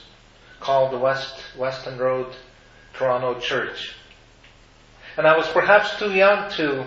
called 0.59 0.91
the 0.91 0.97
West 0.97 1.35
Weston 1.57 1.97
Road 1.97 2.33
Toronto 2.93 3.39
Church. 3.39 3.93
And 5.17 5.27
I 5.27 5.37
was 5.37 5.47
perhaps 5.47 5.97
too 5.97 6.11
young 6.11 6.51
to 6.53 6.85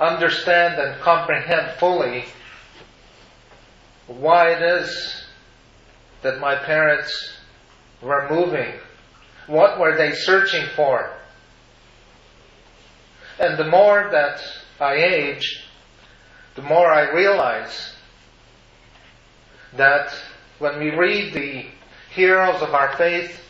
understand 0.00 0.80
and 0.80 1.00
comprehend 1.00 1.78
fully 1.78 2.24
why 4.06 4.52
it 4.52 4.62
is 4.62 5.24
that 6.22 6.40
my 6.40 6.54
parents 6.54 7.38
were 8.00 8.28
moving. 8.30 8.72
What 9.46 9.78
were 9.78 9.96
they 9.96 10.12
searching 10.12 10.66
for? 10.76 11.12
And 13.38 13.56
the 13.58 13.66
more 13.66 14.08
that 14.10 14.40
I 14.80 14.94
age, 14.94 15.64
the 16.58 16.64
more 16.64 16.92
I 16.92 17.12
realize 17.12 17.94
that 19.76 20.12
when 20.58 20.80
we 20.80 20.90
read 20.90 21.32
the 21.32 21.66
heroes 22.12 22.60
of 22.62 22.74
our 22.74 22.96
faith 22.96 23.40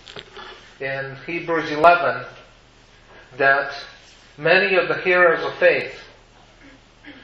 in 0.78 1.16
Hebrews 1.26 1.70
11, 1.70 2.26
that 3.38 3.72
many 4.36 4.76
of 4.76 4.88
the 4.88 5.00
heroes 5.00 5.42
of 5.42 5.54
faith 5.54 5.98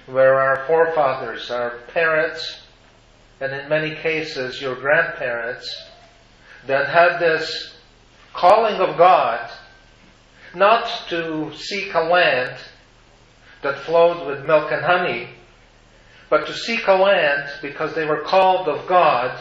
were 0.08 0.40
our 0.40 0.66
forefathers, 0.66 1.50
our 1.50 1.80
parents, 1.92 2.62
and 3.42 3.52
in 3.52 3.68
many 3.68 3.94
cases 3.96 4.62
your 4.62 4.76
grandparents, 4.76 5.70
that 6.66 6.88
had 6.88 7.18
this 7.18 7.76
calling 8.32 8.80
of 8.80 8.96
God 8.96 9.50
not 10.54 10.88
to 11.10 11.52
seek 11.54 11.92
a 11.92 12.00
land 12.00 12.56
that 13.60 13.80
flowed 13.80 14.26
with 14.26 14.46
milk 14.46 14.72
and 14.72 14.82
honey, 14.82 15.28
but 16.30 16.46
to 16.46 16.54
seek 16.54 16.86
a 16.86 16.94
land 16.94 17.50
because 17.62 17.94
they 17.94 18.04
were 18.04 18.22
called 18.22 18.68
of 18.68 18.86
God 18.86 19.38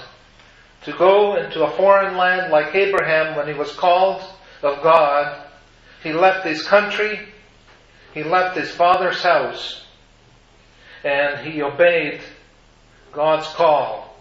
to 0.83 0.91
go 0.93 1.37
into 1.37 1.63
a 1.63 1.71
foreign 1.77 2.17
land 2.17 2.51
like 2.51 2.75
Abraham 2.75 3.35
when 3.35 3.47
he 3.47 3.53
was 3.53 3.71
called 3.73 4.21
of 4.61 4.81
God. 4.83 5.41
He 6.03 6.11
left 6.11 6.45
his 6.45 6.63
country, 6.63 7.19
he 8.13 8.23
left 8.23 8.57
his 8.57 8.71
father's 8.71 9.21
house, 9.21 9.85
and 11.03 11.47
he 11.47 11.61
obeyed 11.61 12.21
God's 13.13 13.47
call 13.47 14.17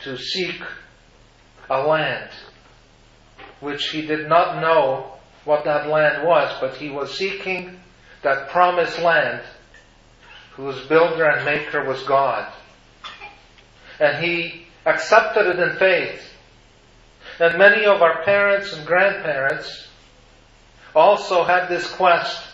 to 0.00 0.16
seek 0.16 0.62
a 1.68 1.82
land 1.82 2.30
which 3.60 3.88
he 3.88 4.02
did 4.02 4.28
not 4.28 4.60
know 4.60 5.12
what 5.44 5.64
that 5.64 5.88
land 5.88 6.26
was, 6.26 6.56
but 6.60 6.76
he 6.76 6.90
was 6.90 7.16
seeking 7.16 7.80
that 8.22 8.48
promised 8.50 8.98
land 9.00 9.42
whose 10.58 10.84
builder 10.88 11.24
and 11.24 11.44
maker 11.44 11.84
was 11.84 12.02
God. 12.02 12.52
And 14.00 14.22
he 14.22 14.66
accepted 14.84 15.46
it 15.46 15.58
in 15.60 15.78
faith. 15.78 16.20
And 17.38 17.56
many 17.56 17.86
of 17.86 18.02
our 18.02 18.24
parents 18.24 18.72
and 18.72 18.84
grandparents 18.84 19.86
also 20.96 21.44
had 21.44 21.68
this 21.68 21.88
quest 21.92 22.44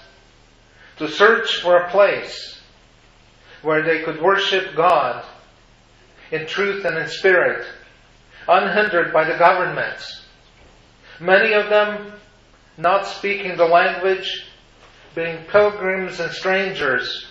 to 0.99 1.08
search 1.08 1.62
for 1.62 1.78
a 1.78 1.90
place 1.90 2.61
where 3.62 3.82
they 3.82 4.02
could 4.02 4.20
worship 4.20 4.76
God 4.76 5.25
in 6.30 6.46
truth 6.46 6.84
and 6.84 6.99
in 6.99 7.08
spirit, 7.08 7.66
unhindered 8.46 9.14
by 9.14 9.25
the 9.25 9.38
governments. 9.38 10.26
Many 11.20 11.54
of 11.54 11.70
them 11.70 12.12
not 12.76 13.06
speaking 13.06 13.56
the 13.56 13.64
language, 13.64 14.44
being 15.14 15.44
pilgrims 15.44 16.20
and 16.20 16.30
strangers 16.32 17.28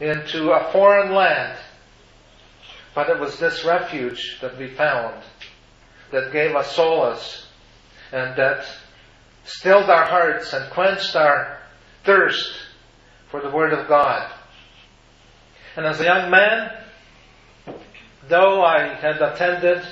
into 0.00 0.50
a 0.50 0.70
foreign 0.72 1.14
land. 1.14 1.58
But 2.94 3.10
it 3.10 3.18
was 3.18 3.38
this 3.38 3.64
refuge 3.64 4.38
that 4.40 4.58
we 4.58 4.68
found 4.68 5.22
that 6.10 6.32
gave 6.32 6.54
us 6.54 6.74
solace 6.74 7.46
and 8.12 8.36
that 8.36 8.64
stilled 9.44 9.90
our 9.90 10.06
hearts 10.06 10.52
and 10.52 10.70
quenched 10.72 11.14
our 11.14 11.60
thirst 12.04 12.52
for 13.30 13.40
the 13.40 13.50
Word 13.50 13.72
of 13.72 13.88
God. 13.88 14.32
And 15.76 15.86
as 15.86 16.00
a 16.00 16.04
young 16.04 16.30
man, 16.30 16.70
though 18.28 18.62
I 18.62 18.94
had 18.94 19.20
attended 19.20 19.86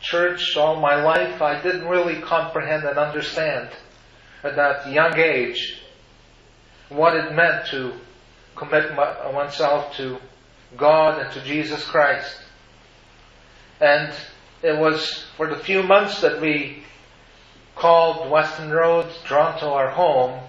church 0.00 0.56
all 0.56 0.80
my 0.80 1.02
life, 1.02 1.42
I 1.42 1.60
didn't 1.60 1.88
really 1.88 2.20
comprehend 2.22 2.84
and 2.84 2.98
understand 2.98 3.70
at 4.42 4.56
that 4.56 4.90
young 4.90 5.18
age 5.18 5.82
what 6.88 7.14
it 7.16 7.34
meant 7.34 7.66
to 7.66 7.94
commit 8.56 8.96
oneself 8.96 9.94
to 9.96 10.18
God 10.76 11.20
and 11.20 11.32
to 11.32 11.40
Jesus 11.42 11.84
Christ. 11.84 12.36
And 13.80 14.12
it 14.62 14.78
was 14.78 15.26
for 15.36 15.48
the 15.48 15.56
few 15.56 15.82
months 15.82 16.20
that 16.22 16.40
we 16.40 16.82
called 17.74 18.30
Weston 18.30 18.70
Road, 18.70 19.06
Toronto, 19.26 19.72
our 19.72 19.90
home, 19.90 20.42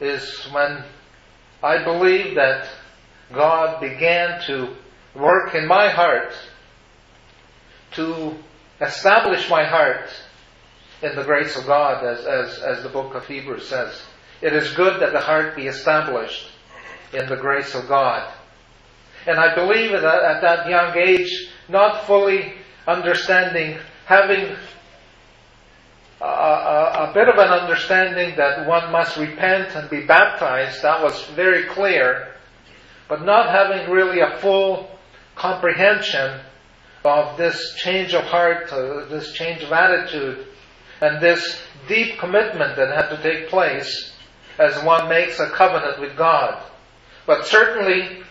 is 0.00 0.48
when 0.52 0.82
I 1.62 1.84
believe 1.84 2.36
that 2.36 2.68
God 3.32 3.80
began 3.80 4.40
to 4.46 4.74
work 5.14 5.54
in 5.54 5.66
my 5.66 5.90
heart 5.90 6.32
to 7.92 8.34
establish 8.80 9.50
my 9.50 9.64
heart 9.64 10.08
in 11.02 11.14
the 11.14 11.24
grace 11.24 11.56
of 11.56 11.66
God, 11.66 12.04
as, 12.04 12.24
as, 12.24 12.58
as 12.60 12.82
the 12.82 12.88
book 12.88 13.14
of 13.14 13.26
Hebrews 13.26 13.68
says. 13.68 14.00
It 14.40 14.52
is 14.52 14.72
good 14.74 15.00
that 15.00 15.12
the 15.12 15.20
heart 15.20 15.56
be 15.56 15.66
established 15.66 16.48
in 17.12 17.28
the 17.28 17.36
grace 17.36 17.74
of 17.74 17.88
God. 17.88 18.32
And 19.26 19.38
I 19.38 19.54
believe 19.54 19.92
that 19.92 20.04
at 20.04 20.40
that 20.42 20.68
young 20.68 20.96
age, 20.96 21.50
not 21.68 22.06
fully 22.06 22.54
understanding, 22.86 23.78
having 24.06 24.56
a, 26.20 26.24
a, 26.24 27.10
a, 27.10 27.12
bit 27.12 27.28
of 27.28 27.36
an 27.36 27.48
understanding 27.48 28.36
that 28.36 28.66
one 28.66 28.90
must 28.90 29.16
repent 29.16 29.74
and 29.76 29.90
be 29.90 30.00
baptized, 30.06 30.82
that 30.82 31.02
was 31.02 31.24
very 31.36 31.64
clear, 31.64 32.34
but 33.08 33.24
not 33.24 33.50
having 33.50 33.90
really 33.90 34.20
a 34.20 34.38
full 34.38 34.88
comprehension 35.36 36.40
of 37.04 37.36
this 37.36 37.74
change 37.76 38.14
of 38.14 38.24
heart, 38.24 38.72
uh, 38.72 39.04
this 39.06 39.32
change 39.32 39.62
of 39.62 39.72
attitude, 39.72 40.46
and 41.00 41.22
this 41.22 41.60
deep 41.86 42.18
commitment 42.18 42.76
that 42.76 42.94
had 42.94 43.08
to 43.08 43.22
take 43.22 43.48
place 43.48 44.12
as 44.58 44.82
one 44.84 45.08
makes 45.08 45.38
a 45.38 45.48
covenant 45.50 46.00
with 46.00 46.16
God. 46.16 46.62
But 47.28 47.44
certainly, 47.44 48.22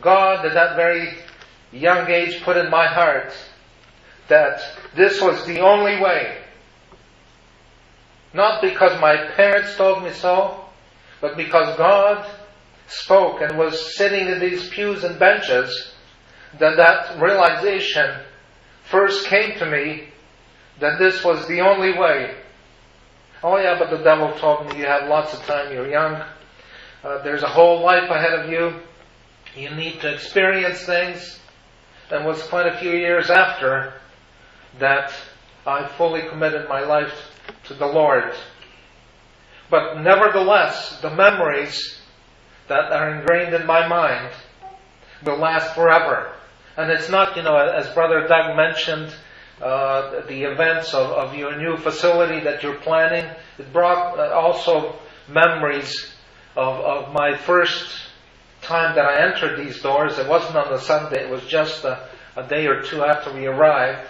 God 0.00 0.46
at 0.46 0.54
that 0.54 0.76
very 0.76 1.12
young 1.72 2.08
age 2.08 2.42
put 2.42 2.56
in 2.56 2.70
my 2.70 2.86
heart 2.86 3.34
that 4.28 4.62
this 4.96 5.20
was 5.20 5.44
the 5.44 5.60
only 5.60 6.00
way. 6.00 6.38
Not 8.32 8.62
because 8.62 8.98
my 8.98 9.18
parents 9.36 9.76
told 9.76 10.02
me 10.02 10.10
so, 10.10 10.64
but 11.20 11.36
because 11.36 11.76
God 11.76 12.26
spoke 12.86 13.42
and 13.42 13.58
was 13.58 13.94
sitting 13.94 14.26
in 14.26 14.40
these 14.40 14.70
pews 14.70 15.04
and 15.04 15.18
benches, 15.18 15.92
that 16.58 16.78
that 16.78 17.20
realization 17.20 18.20
first 18.84 19.26
came 19.26 19.58
to 19.58 19.66
me 19.66 20.04
that 20.80 20.98
this 20.98 21.22
was 21.22 21.46
the 21.46 21.60
only 21.60 21.92
way. 21.92 22.36
Oh 23.42 23.58
yeah, 23.58 23.78
but 23.78 23.90
the 23.90 24.02
devil 24.02 24.32
told 24.38 24.70
me 24.70 24.78
you 24.78 24.86
have 24.86 25.10
lots 25.10 25.34
of 25.34 25.44
time, 25.44 25.70
you're 25.74 25.90
young, 25.90 26.24
uh, 27.02 27.22
there's 27.22 27.42
a 27.42 27.48
whole 27.48 27.82
life 27.82 28.10
ahead 28.10 28.38
of 28.38 28.50
you, 28.50 28.80
you 29.56 29.70
need 29.74 30.00
to 30.00 30.12
experience 30.12 30.84
things. 30.84 31.38
And 32.10 32.26
was 32.26 32.42
quite 32.42 32.66
a 32.66 32.78
few 32.78 32.90
years 32.90 33.30
after 33.30 33.94
that 34.78 35.12
I 35.66 35.88
fully 35.96 36.28
committed 36.28 36.68
my 36.68 36.80
life 36.80 37.12
to 37.64 37.74
the 37.74 37.86
Lord. 37.86 38.34
But 39.70 40.02
nevertheless, 40.02 41.00
the 41.00 41.10
memories 41.10 41.98
that 42.68 42.92
are 42.92 43.14
ingrained 43.14 43.54
in 43.54 43.66
my 43.66 43.86
mind 43.88 44.32
will 45.24 45.38
last 45.38 45.74
forever. 45.74 46.34
And 46.76 46.90
it's 46.90 47.08
not, 47.08 47.36
you 47.36 47.42
know, 47.42 47.56
as 47.56 47.88
Brother 47.94 48.26
Doug 48.28 48.56
mentioned, 48.56 49.14
uh, 49.60 50.26
the 50.26 50.42
events 50.42 50.92
of, 50.92 51.10
of 51.10 51.34
your 51.34 51.56
new 51.56 51.76
facility 51.76 52.40
that 52.40 52.62
you're 52.62 52.80
planning. 52.80 53.30
It 53.58 53.72
brought 53.72 54.18
uh, 54.18 54.34
also 54.34 54.96
memories 55.28 56.11
of, 56.56 56.80
of 56.80 57.12
my 57.12 57.36
first 57.36 57.88
time 58.60 58.94
that 58.94 59.04
I 59.04 59.26
entered 59.26 59.58
these 59.58 59.82
doors. 59.82 60.18
It 60.18 60.28
wasn't 60.28 60.56
on 60.56 60.70
the 60.70 60.78
Sunday, 60.78 61.24
it 61.24 61.30
was 61.30 61.44
just 61.44 61.84
a, 61.84 62.08
a 62.36 62.46
day 62.46 62.66
or 62.66 62.82
two 62.82 63.02
after 63.04 63.32
we 63.32 63.46
arrived. 63.46 64.08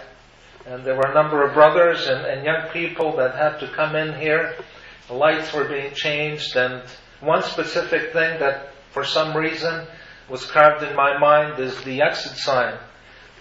And 0.65 0.85
there 0.85 0.95
were 0.95 1.11
a 1.11 1.13
number 1.13 1.45
of 1.45 1.53
brothers 1.53 2.07
and, 2.07 2.25
and 2.25 2.45
young 2.45 2.69
people 2.71 3.17
that 3.17 3.35
had 3.35 3.59
to 3.59 3.67
come 3.73 3.95
in 3.95 4.17
here. 4.19 4.55
The 5.07 5.13
lights 5.13 5.51
were 5.51 5.65
being 5.65 5.93
changed, 5.93 6.55
and 6.55 6.81
one 7.19 7.43
specific 7.43 8.13
thing 8.13 8.39
that 8.39 8.69
for 8.91 9.03
some 9.03 9.35
reason 9.35 9.85
was 10.29 10.45
carved 10.49 10.83
in 10.83 10.95
my 10.95 11.17
mind 11.17 11.59
is 11.59 11.81
the 11.83 12.01
exit 12.01 12.37
sign 12.37 12.77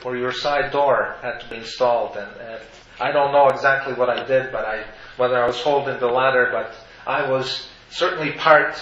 for 0.02 0.16
your 0.16 0.32
side 0.32 0.72
door 0.72 1.16
had 1.22 1.38
to 1.38 1.48
be 1.48 1.56
installed. 1.56 2.16
And, 2.16 2.30
and 2.40 2.60
I 3.00 3.12
don't 3.12 3.32
know 3.32 3.48
exactly 3.48 3.94
what 3.94 4.10
I 4.10 4.26
did, 4.26 4.50
but 4.50 4.64
I, 4.64 4.84
whether 5.16 5.40
I 5.40 5.46
was 5.46 5.60
holding 5.60 5.98
the 6.00 6.08
ladder, 6.08 6.48
but 6.52 6.74
I 7.06 7.30
was 7.30 7.68
certainly 7.92 8.32
part 8.32 8.74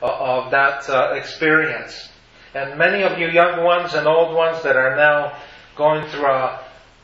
of 0.00 0.50
that 0.50 0.88
uh, 0.88 1.14
experience. 1.14 2.08
And 2.54 2.78
many 2.78 3.02
of 3.02 3.18
you 3.18 3.28
young 3.28 3.64
ones 3.64 3.94
and 3.94 4.06
old 4.06 4.34
ones 4.34 4.62
that 4.62 4.76
are 4.76 4.96
now 4.96 5.36
going 5.76 6.06
through 6.08 6.26
a 6.26 6.60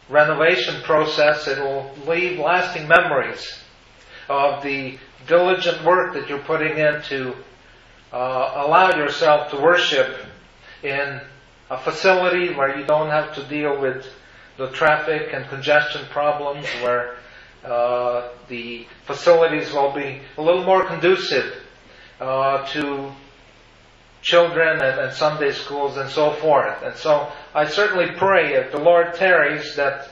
renovation 0.09 0.81
process, 0.83 1.49
it 1.49 1.59
will 1.59 1.91
leave 2.07 2.39
lasting 2.39 2.87
memories 2.87 3.59
of 4.29 4.63
the 4.63 4.97
diligent 5.27 5.85
work 5.85 6.15
that 6.15 6.29
you're 6.29 6.39
putting 6.39 6.79
in 6.79 7.03
to 7.03 7.35
uh, 8.13 8.65
allow 8.67 8.97
yourself 8.97 9.51
to 9.51 9.57
worship 9.61 10.19
in 10.83 11.21
a 11.69 11.79
facility 11.79 12.53
where 12.55 12.79
you 12.79 12.85
don't 12.87 13.11
have 13.11 13.35
to 13.35 13.45
deal 13.45 13.81
with 13.81 14.07
the 14.57 14.69
traffic 14.71 15.31
and 15.33 15.49
congestion 15.49 16.05
problems, 16.11 16.67
where 16.83 17.17
uh, 17.65 18.29
the 18.49 18.87
facilities 19.07 19.73
will 19.73 19.93
be 19.93 20.21
a 20.39 20.43
little 20.43 20.65
more 20.65 20.87
conducive 20.87 21.55
uh, 22.21 22.67
to 22.69 23.13
children 24.23 24.81
and, 24.81 25.01
and, 25.01 25.13
Sunday 25.13 25.53
schools 25.53 25.97
and 25.97 26.09
so 26.11 26.33
forth. 26.33 26.83
And 26.83 26.95
so 26.95 27.31
I 27.55 27.67
certainly 27.67 28.13
pray 28.17 28.55
if 28.55 28.73
the 28.73 28.79
Lord 28.79 29.15
tarries 29.15 29.77
that 29.77 30.11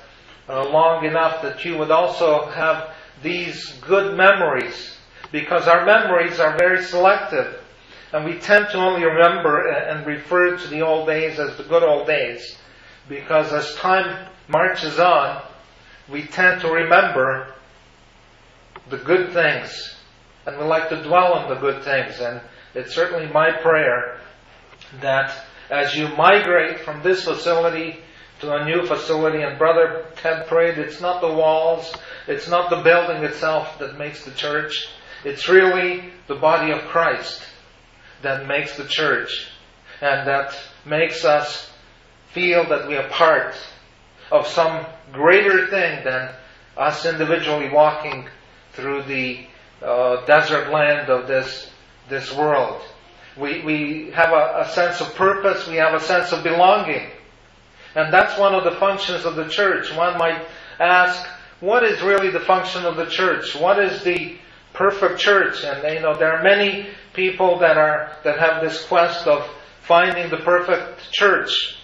uh, 0.49 0.69
long 0.69 1.05
enough 1.05 1.43
that 1.43 1.65
you 1.65 1.77
would 1.79 1.91
also 1.91 2.47
have 2.47 2.95
these 3.23 3.73
good 3.87 4.17
memories 4.17 4.97
because 5.31 5.69
our 5.69 5.85
memories 5.85 6.41
are 6.41 6.57
very 6.57 6.83
selective. 6.83 7.63
And 8.13 8.25
we 8.25 8.39
tend 8.39 8.69
to 8.71 8.79
only 8.79 9.05
remember 9.05 9.69
and 9.69 10.07
refer 10.07 10.57
to 10.57 10.67
the 10.69 10.81
old 10.81 11.07
days 11.07 11.39
as 11.39 11.57
the 11.59 11.65
good 11.65 11.83
old 11.83 12.07
days. 12.07 12.57
Because 13.09 13.53
as 13.53 13.75
time 13.75 14.29
marches 14.49 14.99
on, 14.99 15.43
we 16.11 16.27
tend 16.27 16.61
to 16.62 16.68
remember 16.68 17.55
the 18.88 18.99
good 18.99 19.33
things. 19.33 19.94
And 20.47 20.59
we 20.59 20.64
like 20.64 20.88
to 20.88 21.03
dwell 21.03 21.35
on 21.35 21.49
the 21.49 21.61
good 21.61 21.85
things. 21.85 22.21
And 22.21 22.40
it's 22.75 22.94
certainly 22.94 23.31
my 23.33 23.53
prayer 23.53 24.21
that 25.01 25.44
as 25.71 25.94
you 25.94 26.09
migrate 26.16 26.81
from 26.81 27.03
this 27.03 27.25
facility 27.25 27.99
to 28.40 28.55
a 28.55 28.64
new 28.64 28.87
facility, 28.87 29.42
and 29.42 29.59
Brother 29.59 30.07
Ted 30.16 30.47
prayed, 30.47 30.79
it's 30.79 31.01
not 31.01 31.21
the 31.21 31.33
walls, 31.33 31.92
it's 32.27 32.49
not 32.49 32.71
the 32.71 32.83
building 32.83 33.25
itself 33.25 33.79
that 33.81 33.99
makes 33.99 34.25
the 34.25 34.31
church, 34.31 34.88
it's 35.25 35.49
really 35.49 36.12
the 36.29 36.37
body 36.37 36.73
of 36.73 36.83
Christ 36.83 37.42
that 38.23 38.47
makes 38.47 38.77
the 38.77 38.85
church 38.85 39.49
and 40.01 40.27
that 40.29 40.57
makes 40.87 41.25
us 41.25 41.71
feel 42.33 42.68
that 42.68 42.87
we 42.87 42.97
are 42.97 43.09
part 43.09 43.55
of 44.31 44.47
some 44.47 44.87
greater 45.12 45.67
thing 45.69 46.05
than 46.05 46.31
us 46.77 47.07
individually 47.07 47.69
walking 47.71 48.27
through 48.73 49.03
the 49.05 49.47
uh, 49.83 50.25
desert 50.27 50.71
land 50.71 51.09
of 51.09 51.27
this, 51.27 51.71
this 52.09 52.35
world. 52.35 52.83
We, 53.37 53.62
we 53.62 54.11
have 54.12 54.31
a, 54.31 54.61
a 54.61 54.69
sense 54.71 55.01
of 55.01 55.14
purpose, 55.14 55.67
we 55.69 55.77
have 55.77 55.95
a 55.95 56.01
sense 56.01 56.33
of 56.33 56.43
belonging. 56.43 57.11
And 57.95 58.12
that's 58.12 58.38
one 58.38 58.55
of 58.55 58.64
the 58.64 58.79
functions 58.79 59.25
of 59.25 59.37
the 59.37 59.49
church. 59.49 59.95
One 59.95 60.19
might 60.19 60.47
ask, 60.79 61.27
what 61.61 61.83
is 61.83 62.01
really 62.03 62.31
the 62.31 62.41
function 62.41 62.85
of 62.85 62.97
the 62.97 63.07
church? 63.07 63.55
What 63.57 63.79
is 63.79 64.05
the 64.05 64.37
perfect 64.75 65.19
church? 65.19 65.64
And 65.64 65.83
you 65.95 66.01
know, 66.01 66.17
there 66.17 66.33
are 66.33 66.43
many 66.43 66.88
people 67.14 67.59
that 67.59 67.77
are 67.77 68.12
that 68.23 68.38
have 68.38 68.62
this 68.62 68.85
quest 68.85 69.27
of 69.27 69.49
finding 69.83 70.31
the 70.31 70.37
perfect 70.38 71.11
church. 71.11 71.78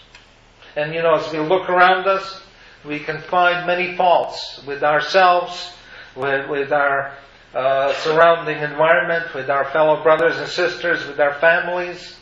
And 0.77 0.93
you 0.95 1.03
know, 1.03 1.15
as 1.15 1.33
we 1.33 1.39
look 1.39 1.69
around 1.69 2.07
us, 2.07 2.43
we 2.85 2.99
can 3.01 3.21
find 3.23 3.67
many 3.67 3.97
faults 3.97 4.63
with 4.67 4.83
ourselves, 4.83 5.73
with, 6.17 6.49
with 6.51 6.73
our 6.73 7.17
uh, 7.55 7.93
surrounding 7.95 8.59
environment, 8.59 9.33
with 9.35 9.49
our 9.49 9.65
fellow 9.71 10.03
brothers 10.03 10.37
and 10.37 10.49
sisters, 10.49 11.07
with 11.07 11.21
our 11.21 11.35
families. 11.35 12.17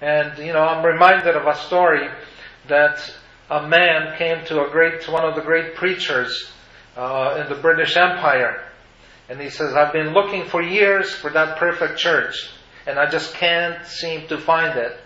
And 0.00 0.38
you 0.38 0.52
know, 0.52 0.60
I'm 0.60 0.84
reminded 0.84 1.36
of 1.36 1.46
a 1.46 1.54
story 1.54 2.08
that 2.68 3.14
a 3.50 3.66
man 3.66 4.16
came 4.18 4.44
to 4.46 4.66
a 4.66 4.70
great, 4.70 5.08
one 5.08 5.24
of 5.24 5.34
the 5.34 5.40
great 5.40 5.74
preachers 5.74 6.50
uh, 6.96 7.40
in 7.40 7.48
the 7.48 7.60
British 7.60 7.96
Empire, 7.96 8.64
and 9.28 9.40
he 9.40 9.50
says, 9.50 9.74
I've 9.74 9.92
been 9.92 10.12
looking 10.12 10.44
for 10.44 10.62
years 10.62 11.14
for 11.14 11.30
that 11.30 11.58
perfect 11.58 11.98
church, 11.98 12.50
and 12.86 12.98
I 12.98 13.08
just 13.08 13.34
can't 13.34 13.86
seem 13.86 14.26
to 14.28 14.38
find 14.38 14.78
it. 14.78 14.98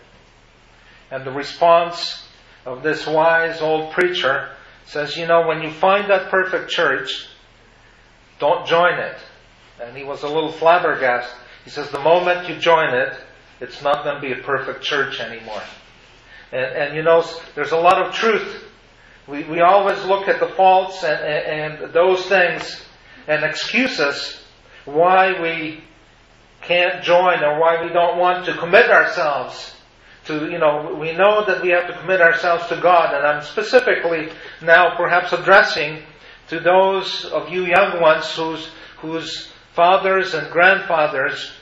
And 1.11 1.25
the 1.25 1.31
response 1.31 2.22
of 2.65 2.83
this 2.83 3.07
wise 3.07 3.61
old 3.61 3.93
preacher 3.93 4.51
says, 4.87 5.17
You 5.17 5.27
know, 5.27 5.47
when 5.47 5.63
you 5.63 5.71
find 5.71 6.11
that 6.11 6.31
perfect 6.31 6.71
church, 6.71 7.29
don't 8.39 8.67
join 8.67 8.99
it. 8.99 9.17
And 9.83 9.97
he 9.97 10.05
was 10.05 10.23
a 10.23 10.29
little 10.29 10.53
flabbergasted. 10.53 11.37
He 11.65 11.71
says, 11.71 11.91
The 11.91 12.01
moment 12.01 12.49
you 12.49 12.57
join 12.57 12.95
it, 12.95 13.17
it's 13.61 13.83
not 13.83 14.05
going 14.05 14.17
to 14.17 14.21
be 14.21 14.33
a 14.33 14.43
perfect 14.43 14.83
church 14.83 15.21
anymore. 15.21 15.63
And, 16.53 16.65
and 16.65 16.97
you 16.97 17.03
know, 17.03 17.25
there's 17.55 17.73
a 17.73 17.77
lot 17.77 18.05
of 18.05 18.15
truth. 18.15 18.65
We, 19.27 19.45
we 19.45 19.61
always 19.61 20.05
look 20.05 20.29
at 20.29 20.41
the 20.41 20.49
faults 20.49 21.05
and, 21.05 21.21
and, 21.21 21.83
and 21.85 21.93
those 21.93 22.27
things 22.27 22.85
and 23.29 23.45
excuses 23.45 24.43
why 24.85 25.41
we 25.41 25.85
can't 26.61 27.03
join 27.05 27.43
or 27.43 27.61
why 27.61 27.83
we 27.85 27.93
don't 27.93 28.19
want 28.19 28.47
to 28.47 28.57
commit 28.57 28.91
ourselves 28.91 29.77
to, 30.27 30.51
you 30.51 30.59
know, 30.59 30.97
we 31.01 31.13
know 31.13 31.45
that 31.45 31.63
we 31.63 31.71
have 31.71 31.89
to 31.89 31.99
commit 31.99 32.21
ourselves 32.21 32.67
to 32.69 32.77
God, 32.81 33.15
and 33.15 33.27
I'm 33.27 33.43
specifically 33.43 34.31
now 34.63 34.97
perhaps 34.97 35.33
addressing 35.33 36.03
to 36.49 36.61
those 36.61 37.25
of 37.27 37.49
you 37.49 37.67
young 37.67 38.01
ones 38.01 38.31
whose, 38.37 38.69
whose 38.99 39.53
fathers 39.75 40.35
and 40.35 40.51
grandfathers 40.51 41.53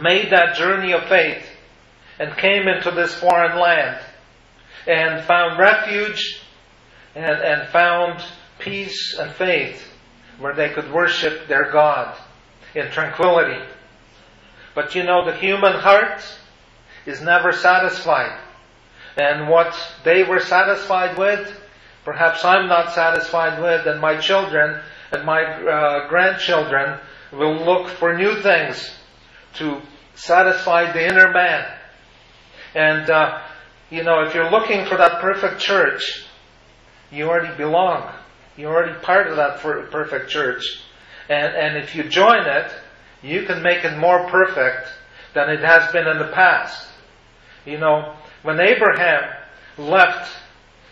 made 0.00 0.30
that 0.30 0.54
journey 0.54 0.92
of 0.92 1.04
faith 1.04 1.44
and 2.18 2.36
came 2.36 2.68
into 2.68 2.90
this 2.90 3.14
foreign 3.14 3.58
land 3.58 3.98
and 4.86 5.24
found 5.24 5.58
refuge 5.58 6.40
and, 7.14 7.40
and 7.40 7.68
found 7.68 8.22
peace 8.58 9.16
and 9.18 9.32
faith 9.32 9.82
where 10.38 10.54
they 10.54 10.68
could 10.70 10.92
worship 10.92 11.48
their 11.48 11.70
God 11.70 12.16
in 12.74 12.90
tranquility. 12.90 13.60
But 14.74 14.94
you 14.94 15.02
know, 15.02 15.24
the 15.24 15.36
human 15.36 15.74
heart 15.74 16.22
is 17.06 17.20
never 17.20 17.52
satisfied. 17.52 18.38
And 19.16 19.48
what 19.48 19.74
they 20.04 20.22
were 20.22 20.40
satisfied 20.40 21.18
with, 21.18 21.60
perhaps 22.04 22.44
I'm 22.44 22.68
not 22.68 22.92
satisfied 22.92 23.60
with, 23.60 23.86
and 23.86 24.00
my 24.00 24.18
children 24.18 24.80
and 25.12 25.24
my 25.24 25.42
uh, 25.42 26.08
grandchildren 26.08 26.98
will 27.32 27.64
look 27.64 27.88
for 27.88 28.16
new 28.16 28.40
things 28.40 28.90
to 29.54 29.80
satisfy 30.14 30.90
the 30.92 31.06
inner 31.06 31.30
man. 31.30 31.66
And, 32.74 33.10
uh, 33.10 33.42
you 33.90 34.02
know, 34.02 34.22
if 34.22 34.34
you're 34.34 34.50
looking 34.50 34.86
for 34.86 34.96
that 34.96 35.20
perfect 35.20 35.60
church, 35.60 36.24
you 37.10 37.28
already 37.28 37.54
belong. 37.56 38.10
You're 38.56 38.74
already 38.74 38.98
part 39.00 39.26
of 39.26 39.36
that 39.36 39.60
perfect 39.60 40.30
church. 40.30 40.62
And, 41.28 41.54
and 41.54 41.76
if 41.76 41.94
you 41.94 42.04
join 42.04 42.46
it, 42.46 42.72
you 43.22 43.44
can 43.44 43.62
make 43.62 43.84
it 43.84 43.98
more 43.98 44.28
perfect 44.28 44.88
than 45.34 45.50
it 45.50 45.60
has 45.60 45.90
been 45.92 46.06
in 46.06 46.18
the 46.18 46.32
past. 46.32 46.88
You 47.64 47.78
know, 47.78 48.16
when 48.42 48.60
Abraham 48.60 49.22
left 49.78 50.36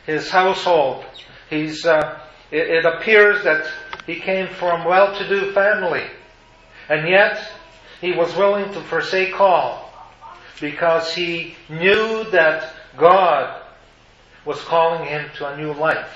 his 0.06 0.30
household, 0.30 1.04
he's, 1.48 1.85
uh, 1.85 2.20
it, 2.50 2.68
it 2.70 2.85
appears 2.85 3.42
that 3.44 3.66
he 4.06 4.20
came 4.20 4.48
from 4.48 4.85
well-to-do 4.85 5.52
family. 5.52 6.04
And 6.88 7.09
yet, 7.09 7.52
he 8.00 8.12
was 8.12 8.35
willing 8.37 8.72
to 8.72 8.80
forsake 8.83 9.38
all 9.40 9.92
because 10.61 11.14
he 11.14 11.54
knew 11.68 12.24
that 12.30 12.72
God 12.96 13.62
was 14.44 14.61
calling 14.62 15.06
him 15.06 15.30
to 15.37 15.52
a 15.52 15.56
new 15.56 15.72
life. 15.72 16.11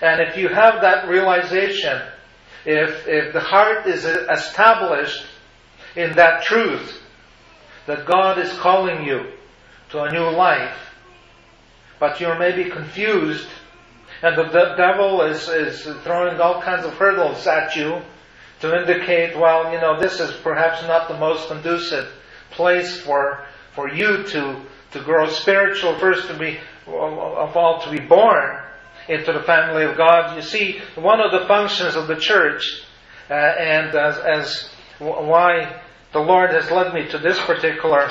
And 0.00 0.20
if 0.20 0.36
you 0.36 0.48
have 0.48 0.80
that 0.82 1.08
realization, 1.08 2.00
if, 2.64 3.06
if 3.08 3.32
the 3.32 3.40
heart 3.40 3.86
is 3.86 4.04
established 4.04 5.24
in 5.96 6.14
that 6.16 6.42
truth, 6.44 7.02
that 7.88 8.04
God 8.04 8.38
is 8.38 8.52
calling 8.58 9.04
you 9.06 9.32
to 9.90 10.02
a 10.02 10.12
new 10.12 10.28
life, 10.28 10.76
but 11.98 12.20
you're 12.20 12.38
maybe 12.38 12.68
confused, 12.68 13.48
and 14.22 14.36
the, 14.36 14.44
the 14.44 14.74
devil 14.76 15.22
is, 15.22 15.48
is 15.48 15.84
throwing 16.04 16.38
all 16.38 16.60
kinds 16.60 16.84
of 16.84 16.92
hurdles 16.92 17.46
at 17.46 17.74
you 17.74 18.02
to 18.60 18.78
indicate, 18.78 19.38
well, 19.38 19.72
you 19.72 19.80
know, 19.80 19.98
this 19.98 20.20
is 20.20 20.30
perhaps 20.42 20.82
not 20.82 21.08
the 21.08 21.16
most 21.16 21.48
conducive 21.48 22.06
place 22.50 23.00
for, 23.00 23.46
for 23.74 23.88
you 23.88 24.22
to, 24.24 24.60
to 24.90 25.00
grow 25.02 25.26
spiritual, 25.26 25.98
first 25.98 26.28
to 26.28 26.38
be, 26.38 26.58
of 26.86 27.56
all, 27.56 27.80
to 27.80 27.90
be 27.90 28.00
born 28.00 28.58
into 29.08 29.32
the 29.32 29.42
family 29.44 29.84
of 29.84 29.96
God. 29.96 30.36
You 30.36 30.42
see, 30.42 30.82
one 30.94 31.20
of 31.20 31.32
the 31.32 31.46
functions 31.46 31.96
of 31.96 32.06
the 32.06 32.16
church, 32.16 32.82
uh, 33.30 33.32
and 33.32 33.94
as, 33.94 34.18
as 34.18 34.70
why 34.98 35.80
the 36.12 36.20
Lord 36.20 36.50
has 36.50 36.70
led 36.70 36.94
me 36.94 37.06
to 37.08 37.18
this 37.18 37.38
particular 37.40 38.08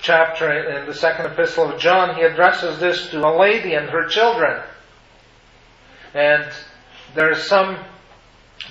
chapter 0.00 0.78
in 0.78 0.86
the 0.86 0.94
second 0.94 1.26
epistle 1.26 1.72
of 1.72 1.80
John, 1.80 2.14
he 2.16 2.22
addresses 2.22 2.78
this 2.78 3.10
to 3.10 3.26
a 3.26 3.36
lady 3.36 3.74
and 3.74 3.88
her 3.90 4.06
children. 4.06 4.62
And 6.14 6.50
there 7.14 7.30
are 7.30 7.34
some 7.34 7.78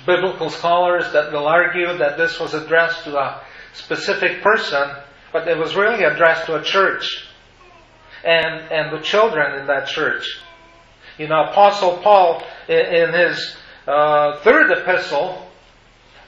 biblical 0.06 0.50
scholars 0.50 1.12
that 1.12 1.32
will 1.32 1.46
argue 1.46 1.98
that 1.98 2.16
this 2.16 2.40
was 2.40 2.54
addressed 2.54 3.04
to 3.04 3.16
a 3.16 3.42
specific 3.74 4.42
person, 4.42 4.90
but 5.32 5.46
it 5.46 5.56
was 5.56 5.74
really 5.76 6.04
addressed 6.04 6.46
to 6.46 6.56
a 6.56 6.62
church 6.62 7.28
and, 8.24 8.72
and 8.72 8.96
the 8.96 9.02
children 9.02 9.60
in 9.60 9.66
that 9.66 9.86
church. 9.86 10.40
You 11.18 11.28
know, 11.28 11.44
Apostle 11.44 11.98
Paul, 11.98 12.42
in 12.68 13.12
his 13.12 13.56
uh, 13.86 14.40
third 14.40 14.72
epistle, 14.72 15.46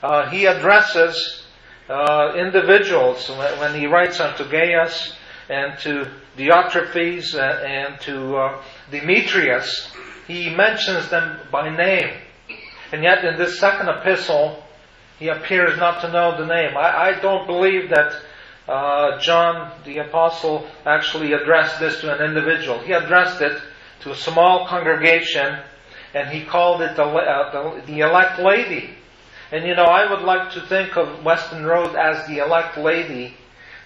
uh, 0.03 0.29
he 0.29 0.47
addresses 0.47 1.46
uh, 1.89 2.35
individuals 2.37 3.29
when 3.31 3.75
he 3.75 3.87
writes 3.87 4.21
unto 4.21 4.49
Gaius 4.49 5.15
and 5.49 5.79
to 5.81 6.09
Diotrephes 6.37 7.35
uh, 7.35 7.65
and 7.65 8.01
to 8.03 8.37
uh, 8.37 8.63
Demetrius. 8.91 9.91
He 10.27 10.55
mentions 10.55 11.09
them 11.09 11.39
by 11.53 11.75
name. 11.75 12.11
And 12.93 13.03
yet 13.03 13.25
in 13.25 13.37
this 13.39 13.59
second 13.59 13.89
epistle, 13.89 14.63
he 15.19 15.29
appears 15.29 15.79
not 15.79 16.01
to 16.03 16.13
know 16.13 16.37
the 16.37 16.47
name. 16.47 16.77
I, 16.77 17.11
I 17.11 17.21
don't 17.21 17.47
believe 17.47 17.91
that 17.91 18.21
uh, 18.69 19.19
John 19.21 19.73
the 19.85 19.99
Apostle 19.99 20.67
actually 20.85 21.33
addressed 21.33 21.79
this 21.79 22.01
to 22.01 22.15
an 22.15 22.25
individual. 22.29 22.81
He 22.81 22.93
addressed 22.93 23.41
it 23.41 23.61
to 24.01 24.11
a 24.11 24.17
small 24.17 24.67
congregation 24.67 25.59
and 26.15 26.29
he 26.29 26.45
called 26.45 26.83
it 26.83 26.97
the, 26.97 27.05
uh, 27.05 27.53
the, 27.53 27.87
the 27.87 28.01
elect 28.01 28.39
lady. 28.41 28.96
And 29.53 29.65
you 29.65 29.75
know, 29.75 29.85
I 29.85 30.11
would 30.11 30.25
like 30.25 30.53
to 30.53 30.61
think 30.61 30.97
of 30.97 31.25
Weston 31.25 31.65
Road 31.65 31.95
as 31.95 32.27
the 32.27 32.39
elect 32.39 32.77
lady 32.77 33.35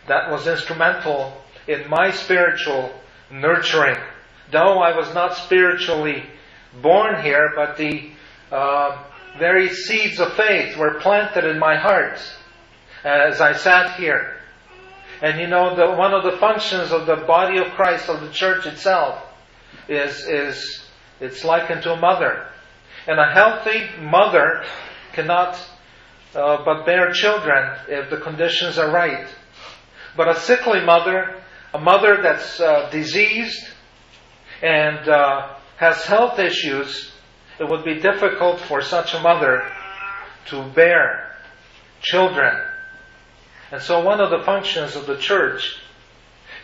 that 0.09 0.31
was 0.31 0.47
instrumental 0.47 1.41
in 1.69 1.89
my 1.89 2.11
spiritual 2.11 2.93
nurturing. 3.31 3.99
Though 4.51 4.79
I 4.79 4.97
was 4.97 5.13
not 5.15 5.37
spiritually 5.37 6.25
born 6.81 7.23
here, 7.23 7.53
but 7.55 7.77
the 7.77 8.11
uh, 8.51 9.05
very 9.39 9.69
seeds 9.69 10.19
of 10.19 10.33
faith 10.33 10.77
were 10.77 10.95
planted 11.01 11.45
in 11.45 11.59
my 11.59 11.77
heart 11.77 12.21
as 13.05 13.41
I 13.41 13.53
sat 13.53 13.97
here. 13.97 14.37
And 15.23 15.39
you 15.39 15.47
know, 15.47 15.77
the, 15.77 15.95
one 15.97 16.15
of 16.15 16.25
the 16.25 16.39
functions 16.39 16.91
of 16.91 17.07
the 17.07 17.17
body 17.17 17.59
of 17.59 17.69
Christ, 17.73 18.09
of 18.09 18.23
the 18.23 18.31
church 18.31 18.67
itself, 18.67 19.23
is, 19.89 20.27
is 20.27 20.85
it's 21.21 21.45
likened 21.45 21.83
to 21.83 21.93
a 21.93 22.01
mother. 22.01 22.47
And 23.07 23.21
a 23.21 23.31
healthy 23.31 23.89
mother 24.01 24.65
cannot 25.13 25.59
uh, 26.35 26.65
but 26.65 26.87
bear 26.87 27.13
children 27.13 27.77
if 27.89 28.11
the 28.11 28.19
conditions 28.19 28.79
are 28.79 28.91
right. 28.91 29.27
But 30.17 30.29
a 30.29 30.39
sickly 30.41 30.81
mother, 30.85 31.43
a 31.75 31.81
mother 31.81 32.23
that's 32.23 32.61
uh, 32.61 32.89
diseased 32.91 33.65
and 34.63 35.09
uh, 35.09 35.57
has 35.77 36.05
health 36.05 36.39
issues, 36.39 37.13
it 37.59 37.69
would 37.69 37.85
be 37.85 38.01
difficult 38.01 38.61
for 38.61 38.81
such 38.81 39.15
a 39.15 39.21
mother 39.21 39.71
to 40.47 40.63
bear 40.71 41.37
children. 42.01 42.61
And 43.73 43.81
so 43.81 44.03
one 44.03 44.21
of 44.21 44.31
the 44.31 44.45
functions 44.45 44.97
of 44.97 45.07
the 45.07 45.17
church 45.17 45.79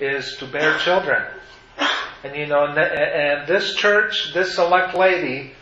is 0.01 0.37
to 0.39 0.47
bear 0.47 0.79
children. 0.79 1.23
And 2.25 2.35
you 2.35 2.47
know, 2.47 2.67
and 2.67 3.47
this 3.47 3.75
church, 3.75 4.33
this 4.35 4.55
select 4.55 4.97
lady 4.97 5.53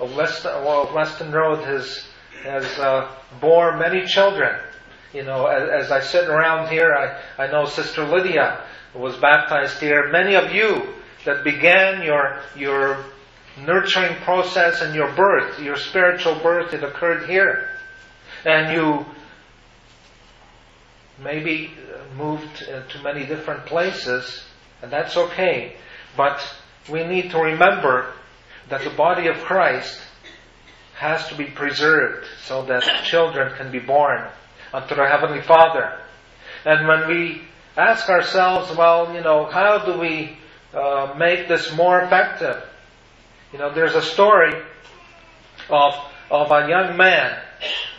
of 0.00 0.14
Weston, 0.16 0.64
well, 0.64 0.90
Weston 0.94 1.32
Road 1.32 1.64
has 1.64 2.06
has 2.42 2.64
uh, 2.78 3.10
bore 3.40 3.76
many 3.76 4.06
children. 4.06 4.58
You 5.12 5.24
know, 5.24 5.46
as, 5.46 5.86
as 5.86 5.92
I 5.92 6.00
sit 6.00 6.28
around 6.28 6.70
here, 6.70 6.92
I, 6.94 7.44
I 7.44 7.50
know 7.50 7.64
Sister 7.64 8.04
Lydia 8.04 8.60
was 8.94 9.16
baptized 9.16 9.78
here. 9.80 10.10
Many 10.10 10.34
of 10.34 10.52
you 10.52 10.94
that 11.24 11.44
began 11.44 12.02
your 12.02 12.40
your 12.56 13.04
nurturing 13.58 14.14
process 14.16 14.82
and 14.82 14.94
your 14.94 15.10
birth, 15.12 15.58
your 15.60 15.76
spiritual 15.76 16.34
birth, 16.36 16.74
it 16.74 16.84
occurred 16.84 17.28
here. 17.28 17.70
And 18.44 18.72
you 18.72 19.06
maybe 21.22 21.70
moved 22.16 22.56
to 22.58 23.02
many 23.02 23.24
different 23.26 23.66
places, 23.66 24.44
and 24.82 24.90
that's 24.90 25.16
okay. 25.16 25.76
But 26.16 26.40
we 26.90 27.04
need 27.04 27.30
to 27.30 27.38
remember 27.38 28.12
that 28.68 28.84
the 28.84 28.90
body 28.90 29.28
of 29.28 29.36
Christ 29.36 30.00
has 30.96 31.28
to 31.28 31.34
be 31.34 31.44
preserved 31.44 32.26
so 32.44 32.64
that 32.64 32.82
children 33.04 33.54
can 33.56 33.70
be 33.70 33.78
born 33.78 34.26
unto 34.72 34.94
their 34.94 35.08
Heavenly 35.08 35.42
Father. 35.42 35.98
And 36.64 36.88
when 36.88 37.06
we 37.06 37.42
ask 37.76 38.08
ourselves, 38.08 38.74
well, 38.74 39.14
you 39.14 39.20
know, 39.20 39.44
how 39.44 39.84
do 39.84 39.98
we 39.98 40.38
uh, 40.72 41.14
make 41.18 41.48
this 41.48 41.74
more 41.76 42.00
effective? 42.00 42.62
You 43.52 43.58
know, 43.58 43.74
there's 43.74 43.94
a 43.94 44.00
story 44.00 44.54
of, 45.68 45.94
of 46.30 46.50
a 46.50 46.66
young 46.66 46.96
man 46.96 47.42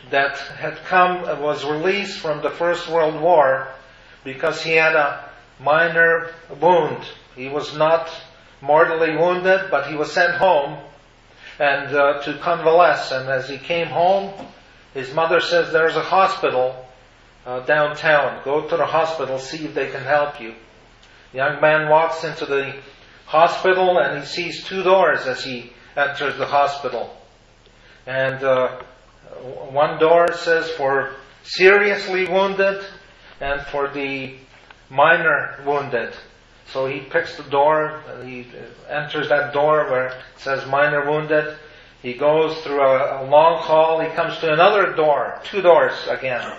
that 0.09 0.39
had 0.39 0.77
come, 0.85 1.21
was 1.39 1.63
released 1.65 2.19
from 2.19 2.41
the 2.41 2.49
First 2.49 2.89
World 2.89 3.21
War 3.21 3.67
because 4.23 4.63
he 4.63 4.71
had 4.71 4.95
a 4.95 5.29
minor 5.59 6.31
wound. 6.59 7.05
He 7.35 7.47
was 7.47 7.77
not 7.77 8.09
mortally 8.59 9.15
wounded, 9.15 9.69
but 9.69 9.87
he 9.87 9.95
was 9.95 10.11
sent 10.11 10.33
home 10.33 10.79
and 11.59 11.95
uh, 11.95 12.21
to 12.23 12.37
convalesce. 12.39 13.11
And 13.11 13.29
as 13.29 13.49
he 13.49 13.57
came 13.57 13.87
home, 13.87 14.33
his 14.93 15.13
mother 15.13 15.39
says 15.39 15.71
there's 15.71 15.95
a 15.95 16.03
hospital 16.03 16.85
uh, 17.45 17.61
downtown. 17.61 18.41
Go 18.43 18.67
to 18.67 18.77
the 18.77 18.85
hospital, 18.85 19.39
see 19.39 19.65
if 19.65 19.73
they 19.73 19.89
can 19.89 20.03
help 20.03 20.39
you. 20.41 20.53
The 21.31 21.37
young 21.37 21.61
man 21.61 21.89
walks 21.89 22.23
into 22.23 22.45
the 22.45 22.75
hospital 23.25 23.99
and 23.99 24.19
he 24.19 24.25
sees 24.25 24.63
two 24.63 24.83
doors 24.83 25.25
as 25.27 25.43
he 25.43 25.71
enters 25.95 26.37
the 26.37 26.45
hospital. 26.45 27.15
And 28.05 28.43
uh, 28.43 28.81
one 29.71 29.99
door 29.99 30.33
says 30.33 30.69
for 30.71 31.15
seriously 31.43 32.27
wounded 32.27 32.83
and 33.41 33.61
for 33.67 33.89
the 33.89 34.35
minor 34.89 35.59
wounded. 35.65 36.13
So 36.73 36.85
he 36.85 36.99
picks 36.99 37.37
the 37.37 37.43
door, 37.43 38.03
he 38.25 38.47
enters 38.89 39.29
that 39.29 39.53
door 39.53 39.89
where 39.89 40.07
it 40.07 40.13
says 40.37 40.67
minor 40.67 41.09
wounded. 41.09 41.57
He 42.01 42.13
goes 42.13 42.57
through 42.61 42.81
a, 42.81 43.23
a 43.23 43.29
long 43.29 43.61
hall, 43.61 43.99
he 43.99 44.09
comes 44.09 44.37
to 44.39 44.51
another 44.51 44.93
door, 44.93 45.41
two 45.45 45.61
doors 45.61 45.93
again. 46.09 46.57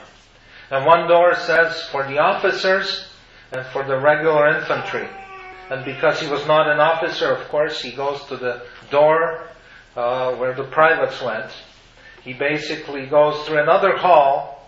And 0.71 0.85
one 0.85 1.09
door 1.09 1.35
says 1.35 1.83
for 1.91 2.07
the 2.07 2.19
officers 2.19 3.09
and 3.53 3.65
for 3.67 3.85
the 3.85 3.99
regular 3.99 4.49
infantry. 4.59 5.09
And 5.71 5.85
because 5.85 6.21
he 6.21 6.31
was 6.31 6.47
not 6.47 6.69
an 6.69 6.81
officer, 6.81 7.31
of 7.31 7.49
course, 7.49 7.81
he 7.81 7.93
goes 7.93 8.25
to 8.27 8.37
the 8.37 8.63
door 8.91 9.49
uh, 9.97 10.35
where 10.35 10.55
the 10.55 10.65
privates 10.65 11.21
went. 11.23 11.51
He 12.23 12.33
basically 12.33 13.07
goes 13.07 13.47
through 13.47 13.63
another 13.63 13.97
hall 13.97 14.67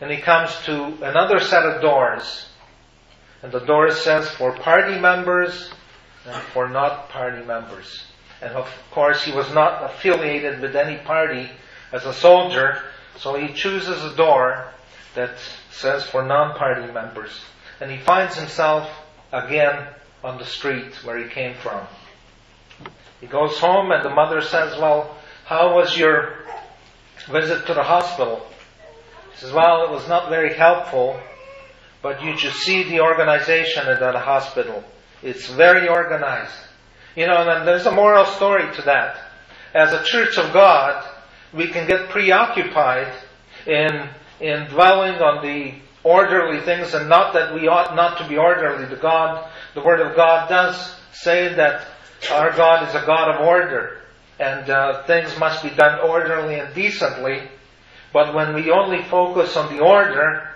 and 0.00 0.10
he 0.10 0.18
comes 0.18 0.54
to 0.64 0.84
another 1.02 1.40
set 1.40 1.64
of 1.64 1.80
doors. 1.80 2.48
And 3.44 3.52
the 3.52 3.60
door 3.60 3.90
says 3.90 4.26
for 4.30 4.52
party 4.52 4.98
members 4.98 5.70
and 6.26 6.42
for 6.54 6.66
not 6.66 7.10
party 7.10 7.44
members. 7.44 8.02
And 8.40 8.54
of 8.54 8.66
course, 8.90 9.22
he 9.22 9.32
was 9.32 9.52
not 9.52 9.84
affiliated 9.84 10.60
with 10.60 10.74
any 10.74 10.96
party 10.96 11.50
as 11.92 12.06
a 12.06 12.14
soldier, 12.14 12.80
so 13.18 13.34
he 13.34 13.52
chooses 13.52 14.02
a 14.02 14.16
door 14.16 14.72
that 15.14 15.36
says 15.70 16.04
for 16.04 16.24
non 16.24 16.56
party 16.56 16.90
members. 16.90 17.38
And 17.82 17.90
he 17.90 17.98
finds 17.98 18.34
himself 18.34 18.90
again 19.30 19.88
on 20.22 20.38
the 20.38 20.46
street 20.46 20.94
where 21.04 21.18
he 21.18 21.28
came 21.28 21.54
from. 21.56 21.86
He 23.20 23.26
goes 23.26 23.58
home, 23.58 23.90
and 23.90 24.02
the 24.02 24.08
mother 24.08 24.40
says, 24.40 24.80
Well, 24.80 25.18
how 25.44 25.74
was 25.74 25.98
your 25.98 26.38
visit 27.30 27.66
to 27.66 27.74
the 27.74 27.82
hospital? 27.82 28.46
He 29.32 29.40
says, 29.40 29.52
Well, 29.52 29.84
it 29.84 29.90
was 29.90 30.08
not 30.08 30.30
very 30.30 30.54
helpful, 30.54 31.20
but 32.04 32.22
you 32.22 32.36
should 32.36 32.52
see 32.52 32.82
the 32.82 33.00
organization 33.00 33.88
at 33.88 33.98
the 33.98 34.18
hospital. 34.18 34.84
It's 35.22 35.48
very 35.48 35.88
organized. 35.88 36.52
You 37.16 37.26
know, 37.26 37.48
and 37.48 37.66
there's 37.66 37.86
a 37.86 37.90
moral 37.90 38.26
story 38.26 38.70
to 38.76 38.82
that. 38.82 39.16
As 39.72 39.90
a 39.94 40.04
church 40.04 40.36
of 40.36 40.52
God, 40.52 41.02
we 41.54 41.68
can 41.68 41.88
get 41.88 42.10
preoccupied 42.10 43.10
in, 43.66 44.06
in 44.38 44.66
dwelling 44.68 45.14
on 45.14 45.46
the 45.46 45.76
orderly 46.02 46.60
things 46.60 46.92
and 46.92 47.08
not 47.08 47.32
that 47.32 47.54
we 47.54 47.68
ought 47.68 47.96
not 47.96 48.18
to 48.18 48.28
be 48.28 48.36
orderly. 48.36 48.84
The 48.84 49.00
God, 49.00 49.50
the 49.72 49.82
Word 49.82 50.00
of 50.00 50.14
God 50.14 50.50
does 50.50 50.94
say 51.14 51.54
that 51.54 51.86
our 52.30 52.54
God 52.54 52.86
is 52.86 52.94
a 52.94 53.06
God 53.06 53.34
of 53.34 53.46
order 53.46 54.02
and 54.38 54.68
uh, 54.68 55.04
things 55.04 55.38
must 55.38 55.62
be 55.62 55.70
done 55.70 56.00
orderly 56.00 56.56
and 56.56 56.74
decently. 56.74 57.48
But 58.12 58.34
when 58.34 58.52
we 58.52 58.70
only 58.70 59.02
focus 59.04 59.56
on 59.56 59.74
the 59.74 59.82
order, 59.82 60.50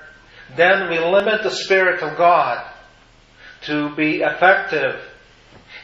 then 0.57 0.89
we 0.91 0.99
limit 0.99 1.43
the 1.43 1.51
Spirit 1.51 2.03
of 2.03 2.17
God 2.17 2.65
to 3.63 3.95
be 3.95 4.23
effective 4.23 5.01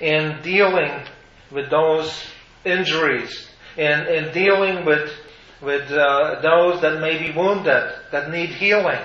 in 0.01 0.41
dealing 0.43 0.93
with 1.51 1.71
those 1.71 2.25
injuries, 2.65 3.49
in, 3.77 4.07
in 4.07 4.33
dealing 4.33 4.85
with, 4.85 5.13
with 5.63 5.91
uh, 5.91 6.41
those 6.41 6.81
that 6.83 7.01
may 7.01 7.19
be 7.19 7.37
wounded, 7.37 7.93
that 8.11 8.31
need 8.31 8.51
healing. 8.51 9.01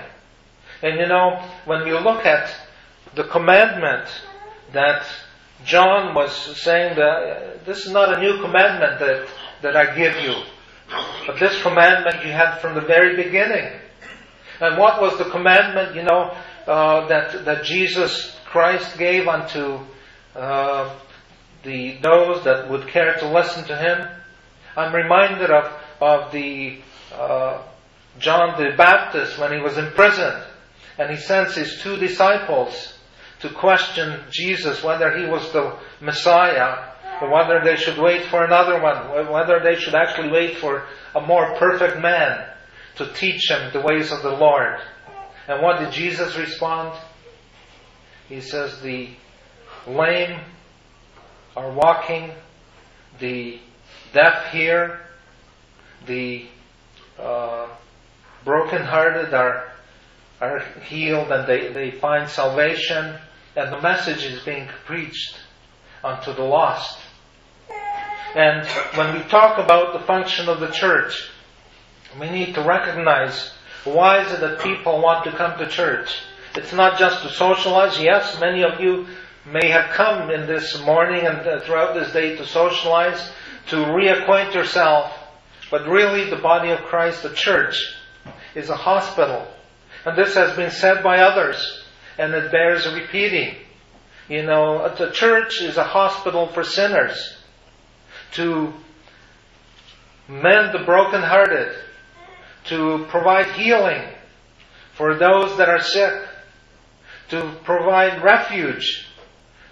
And 0.82 1.00
you 1.00 1.08
know, 1.08 1.44
when 1.66 1.84
we 1.84 1.92
look 1.92 2.26
at 2.26 2.54
the 3.16 3.26
commandment 3.26 4.08
that 4.72 5.06
John 5.66 6.16
was 6.16 6.32
saying 6.62 6.96
that 6.96 7.66
this 7.66 7.86
is 7.86 7.92
not 7.92 8.18
a 8.18 8.22
new 8.22 8.42
commandment 8.42 9.00
that, 9.00 9.28
that 9.62 9.76
I 9.76 9.96
give 9.96 10.16
you, 10.24 10.36
but 11.28 11.40
this 11.40 11.62
commandment 11.62 12.26
you 12.26 12.32
had 12.32 12.60
from 12.60 12.76
the 12.76 12.82
very 12.82 13.16
beginning. 13.22 13.79
And 14.60 14.78
what 14.78 15.02
was 15.02 15.18
the 15.18 15.26
commandment, 15.26 15.96
you 15.96 16.04
know, 16.04 16.36
uh, 16.68 17.08
that, 17.08 17.46
that 17.46 17.64
Jesus 17.64 18.36
Christ 18.46 18.98
gave 18.98 19.28
unto 19.28 19.80
uh, 20.36 20.96
the 21.64 21.98
those 22.02 22.44
that 22.44 22.70
would 22.70 22.88
care 22.88 23.16
to 23.16 23.28
listen 23.30 23.64
to 23.66 23.76
him. 23.76 24.08
I'm 24.76 24.94
reminded 24.94 25.50
of 25.50 25.72
of 26.02 26.32
the 26.32 26.80
uh, 27.14 27.62
John 28.20 28.62
the 28.62 28.76
Baptist 28.76 29.38
when 29.40 29.52
he 29.52 29.60
was 29.60 29.78
in 29.78 29.88
prison, 29.92 30.42
and 30.98 31.10
he 31.10 31.18
sends 31.18 31.56
his 31.56 31.82
two 31.82 31.98
disciples 31.98 32.98
to 33.42 33.50
question 33.50 34.22
Jesus 34.30 34.84
whether 34.84 35.18
he 35.18 35.26
was 35.26 35.52
the 35.52 35.76
Messiah 36.02 36.86
whether 37.22 37.62
they 37.62 37.76
should 37.76 37.98
wait 37.98 38.26
for 38.28 38.46
another 38.46 38.82
one, 38.82 39.30
whether 39.30 39.60
they 39.60 39.76
should 39.76 39.96
actually 39.96 40.30
wait 40.30 40.58
for 40.58 40.86
a 41.16 41.20
more 41.20 41.54
perfect 41.58 42.00
man 42.00 42.49
to 43.00 43.12
teach 43.14 43.48
them 43.48 43.72
the 43.74 43.82
ways 43.82 44.12
of 44.12 44.22
the 44.22 44.32
Lord. 44.32 44.80
And 45.48 45.64
what 45.64 45.80
did 45.80 45.92
Jesus 45.92 46.38
respond? 46.38 46.98
He 48.28 48.42
says, 48.42 48.80
The 48.82 49.10
lame 49.88 50.40
are 51.56 51.72
walking, 51.72 52.32
the 53.20 53.60
deaf 54.14 54.52
hear, 54.52 55.00
the 56.06 56.46
uh, 57.18 57.68
brokenhearted 58.44 59.34
are, 59.34 59.72
are 60.42 60.60
healed 60.86 61.32
and 61.32 61.48
they, 61.48 61.72
they 61.72 61.92
find 61.92 62.30
salvation, 62.30 63.16
and 63.56 63.74
the 63.74 63.82
message 63.82 64.26
is 64.26 64.44
being 64.44 64.68
preached 64.86 65.38
unto 66.04 66.34
the 66.34 66.44
lost. 66.44 67.00
And 68.36 68.68
when 68.96 69.16
we 69.16 69.24
talk 69.30 69.58
about 69.58 69.94
the 69.94 70.06
function 70.06 70.50
of 70.50 70.60
the 70.60 70.70
church, 70.70 71.32
we 72.20 72.30
need 72.30 72.56
to 72.56 72.62
recognize 72.62 73.52
why 73.84 74.22
is 74.26 74.32
it 74.32 74.40
that 74.42 74.60
people 74.60 75.02
want 75.02 75.24
to 75.26 75.32
come 75.32 75.58
to 75.58 75.68
church? 75.68 76.22
It's 76.56 76.74
not 76.74 76.98
just 76.98 77.24
to 77.24 77.30
socialize. 77.30 78.02
Yes, 78.02 78.40
many 78.40 78.64
of 78.64 78.80
you 78.80 79.08
may 79.46 79.70
have 79.70 79.92
come 79.92 80.30
in 80.30 80.48
this 80.48 80.84
morning 80.84 81.26
and 81.26 81.38
uh, 81.40 81.60
throughout 81.62 81.94
this 81.94 82.12
day 82.12 82.36
to 82.36 82.46
socialize, 82.46 83.32
to 83.68 83.78
reacquaint 83.78 84.54
yourself. 84.54 85.12
But 85.72 85.88
really, 85.88 86.30
the 86.30 86.38
body 86.38 86.72
of 86.72 86.80
Christ, 86.80 87.24
the 87.24 87.34
church, 87.34 87.96
is 88.56 88.70
a 88.70 88.76
hospital. 88.76 89.48
And 90.06 90.18
this 90.18 90.36
has 90.36 90.56
been 90.56 90.72
said 90.72 91.04
by 91.04 91.20
others, 91.20 91.84
and 92.18 92.34
it 92.34 92.52
bears 92.52 92.92
repeating. 92.92 93.56
You 94.28 94.44
know, 94.44 94.94
the 94.96 95.12
church 95.12 95.62
is 95.62 95.78
a 95.78 95.84
hospital 95.84 96.48
for 96.48 96.64
sinners. 96.64 97.38
To 98.34 98.74
mend 100.28 100.74
the 100.74 100.84
brokenhearted, 100.86 101.76
to 102.70 103.06
provide 103.10 103.52
healing 103.52 104.08
for 104.94 105.16
those 105.16 105.58
that 105.58 105.70
are 105.70 105.82
sick, 105.82 106.14
to 107.30 107.56
provide 107.64 108.24
refuge 108.24 109.08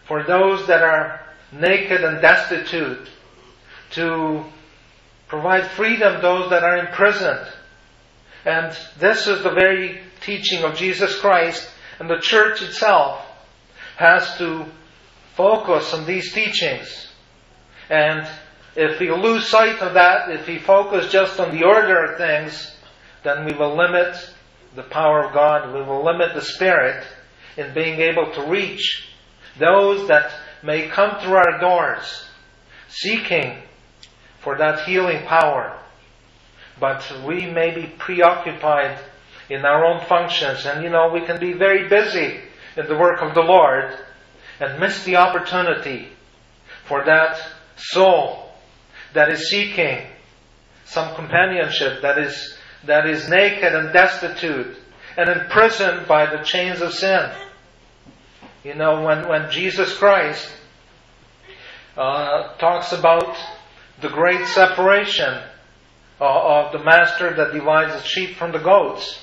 for 0.07 0.23
those 0.23 0.67
that 0.67 0.81
are 0.81 1.21
naked 1.51 2.03
and 2.03 2.21
destitute, 2.21 3.09
to 3.91 4.43
provide 5.27 5.69
freedom 5.71 6.21
those 6.21 6.49
that 6.49 6.63
are 6.63 6.77
imprisoned. 6.77 7.47
And 8.45 8.75
this 8.99 9.27
is 9.27 9.43
the 9.43 9.51
very 9.51 9.99
teaching 10.21 10.63
of 10.63 10.75
Jesus 10.75 11.19
Christ, 11.19 11.69
and 11.99 12.09
the 12.09 12.19
church 12.21 12.61
itself 12.61 13.25
has 13.97 14.37
to 14.37 14.65
focus 15.35 15.93
on 15.93 16.05
these 16.05 16.33
teachings. 16.33 17.07
And 17.89 18.27
if 18.75 18.99
we 18.99 19.11
lose 19.11 19.47
sight 19.47 19.81
of 19.81 19.95
that, 19.95 20.29
if 20.29 20.47
we 20.47 20.59
focus 20.59 21.11
just 21.11 21.39
on 21.39 21.55
the 21.55 21.65
order 21.65 22.05
of 22.05 22.17
things, 22.17 22.76
then 23.27 23.43
we 23.43 23.53
will 23.53 23.75
limit 23.75 24.15
the 24.75 24.83
power 24.83 25.25
of 25.25 25.33
God, 25.33 25.73
we 25.73 25.81
will 25.81 26.03
limit 26.05 26.33
the 26.33 26.41
Spirit 26.41 27.05
in 27.57 27.73
being 27.73 27.99
able 27.99 28.31
to 28.31 28.43
reach 28.43 29.09
those 29.59 30.07
that 30.07 30.31
may 30.63 30.87
come 30.87 31.19
through 31.19 31.35
our 31.35 31.59
doors 31.59 32.25
seeking 32.87 33.57
for 34.39 34.57
that 34.57 34.85
healing 34.85 35.25
power. 35.25 35.77
But 36.79 37.03
we 37.27 37.47
may 37.47 37.75
be 37.75 37.87
preoccupied 37.97 38.97
in 39.49 39.65
our 39.65 39.83
own 39.83 40.05
functions, 40.05 40.65
and 40.65 40.83
you 40.83 40.89
know, 40.89 41.09
we 41.11 41.25
can 41.25 41.39
be 41.39 41.53
very 41.53 41.89
busy 41.89 42.39
in 42.77 42.87
the 42.87 42.97
work 42.97 43.21
of 43.21 43.33
the 43.33 43.41
Lord 43.41 43.97
and 44.59 44.79
miss 44.79 45.03
the 45.03 45.17
opportunity 45.17 46.07
for 46.85 47.03
that 47.03 47.41
soul 47.75 48.51
that 49.13 49.29
is 49.29 49.49
seeking 49.49 50.07
some 50.85 51.13
companionship, 51.15 52.01
that 52.01 52.17
is 52.17 52.56
that 52.87 53.07
is 53.07 53.29
naked 53.29 53.73
and 53.73 53.93
destitute 53.93 54.75
and 55.17 55.29
imprisoned 55.29 56.07
by 56.07 56.25
the 56.25 56.43
chains 56.43 56.81
of 56.81 56.93
sin. 56.93 57.31
You 58.63 58.75
know, 58.75 59.03
when, 59.03 59.27
when 59.27 59.51
Jesus 59.51 59.95
Christ 59.97 60.49
uh, 61.95 62.55
talks 62.57 62.91
about 62.91 63.37
the 64.01 64.09
great 64.09 64.45
separation 64.47 65.41
uh, 66.19 66.65
of 66.65 66.71
the 66.71 66.83
master 66.83 67.33
that 67.33 67.53
divides 67.53 67.93
the 67.93 68.03
sheep 68.07 68.35
from 68.37 68.51
the 68.51 68.59
goats, 68.59 69.19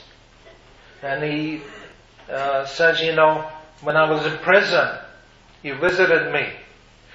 And 1.02 1.22
he 1.22 1.60
uh, 2.30 2.64
says, 2.64 3.00
you 3.00 3.14
know, 3.14 3.50
when 3.82 3.96
I 3.96 4.10
was 4.10 4.24
in 4.24 4.38
prison, 4.38 4.88
you 5.62 5.76
visited 5.76 6.32
me. 6.32 6.48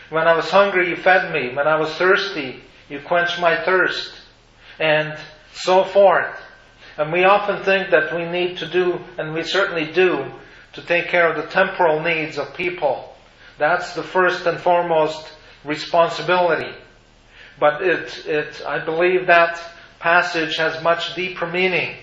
When 0.10 0.28
I 0.28 0.36
was 0.36 0.50
hungry, 0.50 0.90
you 0.90 0.96
fed 0.96 1.34
me. 1.34 1.56
When 1.56 1.68
I 1.68 1.80
was 1.80 1.94
thirsty, 1.96 2.62
you 2.88 3.02
quenched 3.02 3.40
my 3.40 3.64
thirst. 3.64 4.14
And 4.80 5.18
so 5.54 5.84
forth. 5.84 6.40
And 6.98 7.14
we 7.14 7.24
often 7.24 7.64
think 7.64 7.92
that 7.92 8.14
we 8.14 8.26
need 8.26 8.58
to 8.58 8.68
do, 8.68 9.00
and 9.18 9.34
we 9.34 9.44
certainly 9.44 9.92
do, 9.92 10.26
to 10.74 10.82
take 10.82 11.08
care 11.08 11.32
of 11.32 11.38
the 11.38 11.50
temporal 11.50 12.02
needs 12.02 12.38
of 12.38 12.54
people. 12.54 13.16
That's 13.58 13.94
the 13.94 14.04
first 14.04 14.46
and 14.46 14.60
foremost 14.60 15.32
responsibility. 15.64 16.72
But 17.60 17.82
it, 17.82 18.26
it, 18.26 18.62
I 18.66 18.84
believe 18.84 19.28
that 19.28 19.62
passage 20.00 20.58
has 20.58 20.84
much 20.84 21.16
deeper 21.16 21.48
meaning. 21.48 21.96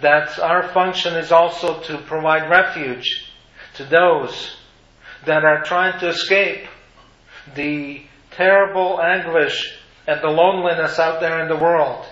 That 0.00 0.38
our 0.38 0.68
function 0.68 1.14
is 1.14 1.32
also 1.32 1.80
to 1.82 1.98
provide 1.98 2.50
refuge 2.50 3.32
to 3.74 3.84
those 3.84 4.56
that 5.26 5.44
are 5.44 5.62
trying 5.62 5.98
to 6.00 6.08
escape 6.08 6.66
the 7.54 8.02
terrible 8.30 9.00
anguish 9.00 9.78
and 10.06 10.20
the 10.20 10.28
loneliness 10.28 10.98
out 10.98 11.20
there 11.20 11.40
in 11.42 11.48
the 11.48 11.56
world 11.56 12.04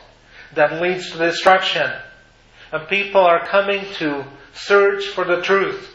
that 0.55 0.81
leads 0.81 1.11
to 1.13 1.19
destruction. 1.19 1.91
And 2.73 2.89
people 2.89 3.21
are 3.21 3.47
coming 3.47 3.85
to 3.95 4.25
search 4.55 5.07
for 5.07 5.25
the 5.25 5.43
truth. 5.43 5.95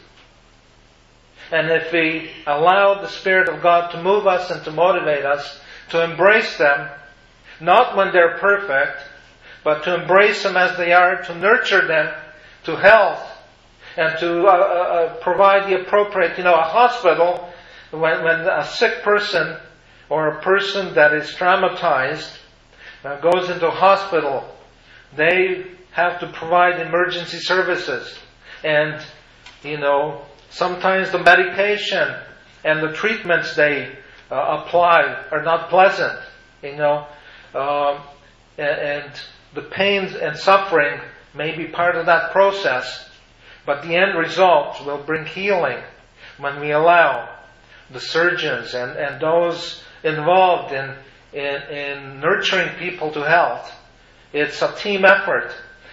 And 1.50 1.70
if 1.70 1.92
we 1.92 2.30
allow 2.46 3.00
the 3.00 3.08
Spirit 3.08 3.48
of 3.48 3.62
God 3.62 3.90
to 3.92 4.02
move 4.02 4.26
us 4.26 4.50
and 4.50 4.64
to 4.64 4.70
motivate 4.72 5.24
us 5.24 5.60
to 5.90 6.02
embrace 6.02 6.58
them, 6.58 6.88
not 7.60 7.96
when 7.96 8.12
they're 8.12 8.38
perfect, 8.38 8.98
but 9.62 9.84
to 9.84 9.94
embrace 9.94 10.42
them 10.42 10.56
as 10.56 10.76
they 10.76 10.92
are, 10.92 11.22
to 11.22 11.34
nurture 11.38 11.86
them 11.86 12.12
to 12.64 12.76
health, 12.76 13.22
and 13.96 14.18
to 14.18 14.46
uh, 14.46 14.50
uh, 14.50 14.52
uh 14.52 15.14
provide 15.16 15.70
the 15.70 15.80
appropriate, 15.80 16.36
you 16.36 16.44
know, 16.44 16.54
a 16.54 16.62
hospital, 16.62 17.48
when, 17.90 18.24
when 18.24 18.40
a 18.40 18.64
sick 18.64 19.02
person 19.02 19.56
or 20.08 20.28
a 20.28 20.42
person 20.42 20.94
that 20.94 21.14
is 21.14 21.30
traumatized 21.30 22.36
uh, 23.06 23.20
goes 23.20 23.48
into 23.50 23.70
hospital, 23.70 24.44
they 25.14 25.64
have 25.92 26.20
to 26.20 26.26
provide 26.32 26.80
emergency 26.80 27.38
services. 27.38 28.18
And, 28.64 29.00
you 29.62 29.78
know, 29.78 30.22
sometimes 30.50 31.10
the 31.10 31.22
medication 31.22 32.14
and 32.64 32.82
the 32.82 32.92
treatments 32.92 33.54
they 33.54 33.96
uh, 34.30 34.60
apply 34.60 35.24
are 35.30 35.42
not 35.42 35.70
pleasant, 35.70 36.18
you 36.62 36.76
know, 36.76 37.06
um, 37.54 38.02
and, 38.58 39.04
and 39.04 39.12
the 39.54 39.62
pains 39.62 40.14
and 40.14 40.36
suffering 40.36 41.00
may 41.34 41.56
be 41.56 41.66
part 41.66 41.96
of 41.96 42.06
that 42.06 42.32
process, 42.32 43.08
but 43.64 43.82
the 43.82 43.94
end 43.94 44.18
result 44.18 44.84
will 44.84 45.02
bring 45.02 45.24
healing 45.26 45.78
when 46.38 46.60
we 46.60 46.72
allow 46.72 47.28
the 47.90 48.00
surgeons 48.00 48.74
and, 48.74 48.96
and 48.96 49.20
those 49.20 49.82
involved 50.02 50.72
in, 50.72 50.94
in, 51.36 51.62
in 51.70 52.20
nurturing 52.20 52.78
people 52.78 53.12
to 53.12 53.20
health. 53.20 53.70
It's 54.32 54.62
a 54.62 54.74
team 54.76 55.04
effort. 55.04 55.52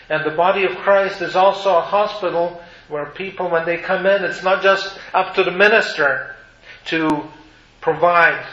And 0.09 0.25
the 0.25 0.35
body 0.35 0.63
of 0.63 0.77
Christ 0.77 1.21
is 1.21 1.35
also 1.35 1.75
a 1.75 1.81
hospital 1.81 2.63
where 2.87 3.07
people, 3.07 3.49
when 3.49 3.65
they 3.65 3.77
come 3.77 4.05
in, 4.05 4.23
it's 4.23 4.41
not 4.41 4.63
just 4.63 4.97
up 5.13 5.35
to 5.35 5.43
the 5.43 5.51
minister 5.51 6.35
to 6.85 7.23
provide 7.81 8.45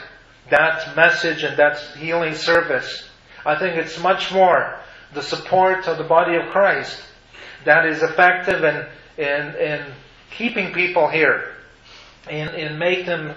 that 0.49 0.93
message 0.97 1.43
and 1.43 1.57
that 1.57 1.79
healing 1.97 2.35
service. 2.35 3.09
I 3.45 3.57
think 3.57 3.77
it's 3.77 3.97
much 3.99 4.33
more 4.33 4.77
the 5.13 5.23
support 5.23 5.87
of 5.87 5.97
the 5.97 6.03
body 6.03 6.35
of 6.35 6.49
Christ 6.51 7.01
that 7.63 7.85
is 7.85 8.01
effective 8.01 8.63
in, 8.63 8.85
in, 9.17 9.55
in 9.55 9.85
keeping 10.31 10.73
people 10.73 11.07
here, 11.07 11.55
in, 12.29 12.49
in 12.49 12.77
making 12.77 13.05
them, 13.05 13.35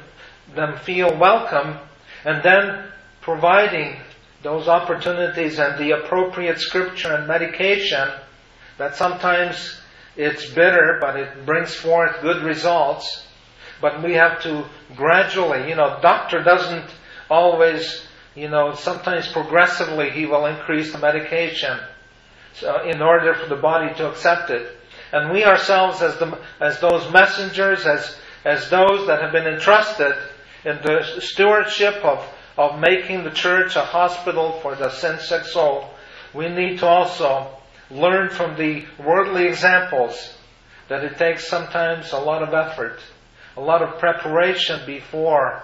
them 0.55 0.79
feel 0.79 1.17
welcome, 1.17 1.79
and 2.25 2.43
then 2.43 2.85
providing 3.25 3.97
those 4.43 4.69
opportunities 4.69 5.59
and 5.59 5.79
the 5.79 5.93
appropriate 5.93 6.59
scripture 6.59 7.15
and 7.15 7.27
medication 7.27 8.07
that 8.77 8.95
sometimes 8.95 9.81
it's 10.15 10.51
bitter, 10.51 10.99
but 11.01 11.17
it 11.17 11.47
brings 11.47 11.75
forth 11.75 12.21
good 12.21 12.43
results. 12.43 13.27
But 13.81 14.03
we 14.03 14.13
have 14.15 14.43
to 14.43 14.67
gradually, 14.95 15.69
you 15.69 15.75
know, 15.75 15.99
doctor 16.03 16.43
doesn't 16.43 16.91
always, 17.31 18.07
you 18.35 18.49
know, 18.49 18.75
sometimes 18.75 19.27
progressively 19.33 20.11
he 20.11 20.27
will 20.27 20.45
increase 20.47 20.93
the 20.93 20.99
medication 20.99 21.79
so 22.53 22.83
in 22.85 23.01
order 23.01 23.35
for 23.35 23.49
the 23.49 23.61
body 23.61 23.93
to 23.95 24.09
accept 24.09 24.51
it. 24.51 24.77
And 25.13 25.33
we 25.33 25.45
ourselves 25.45 26.03
as 26.03 26.19
the, 26.19 26.39
as 26.61 26.79
those 26.81 27.11
messengers, 27.11 27.87
as, 27.87 28.17
as 28.45 28.69
those 28.69 29.07
that 29.07 29.23
have 29.23 29.33
been 29.33 29.47
entrusted 29.47 30.15
in 30.65 30.77
the 30.83 31.21
stewardship 31.21 32.05
of, 32.05 32.25
of 32.57 32.79
making 32.79 33.25
the 33.25 33.31
church 33.31 33.77
a 33.77 33.85
hospital 33.85 34.61
for 34.61 34.75
the 34.75 34.91
sin-sick 34.91 35.45
soul, 35.45 35.91
we 36.33 36.49
need 36.49 36.79
to 36.79 36.87
also 36.87 37.49
learn 37.91 38.31
from 38.31 38.57
the 38.57 38.85
worldly 38.99 39.47
examples 39.47 40.37
that 40.89 41.05
it 41.05 41.17
takes 41.17 41.47
sometimes 41.47 42.13
a 42.13 42.19
lot 42.19 42.43
of 42.43 42.55
effort, 42.55 43.01
a 43.57 43.61
lot 43.61 43.83
of 43.83 43.99
preparation 43.99 44.81
before 44.87 45.63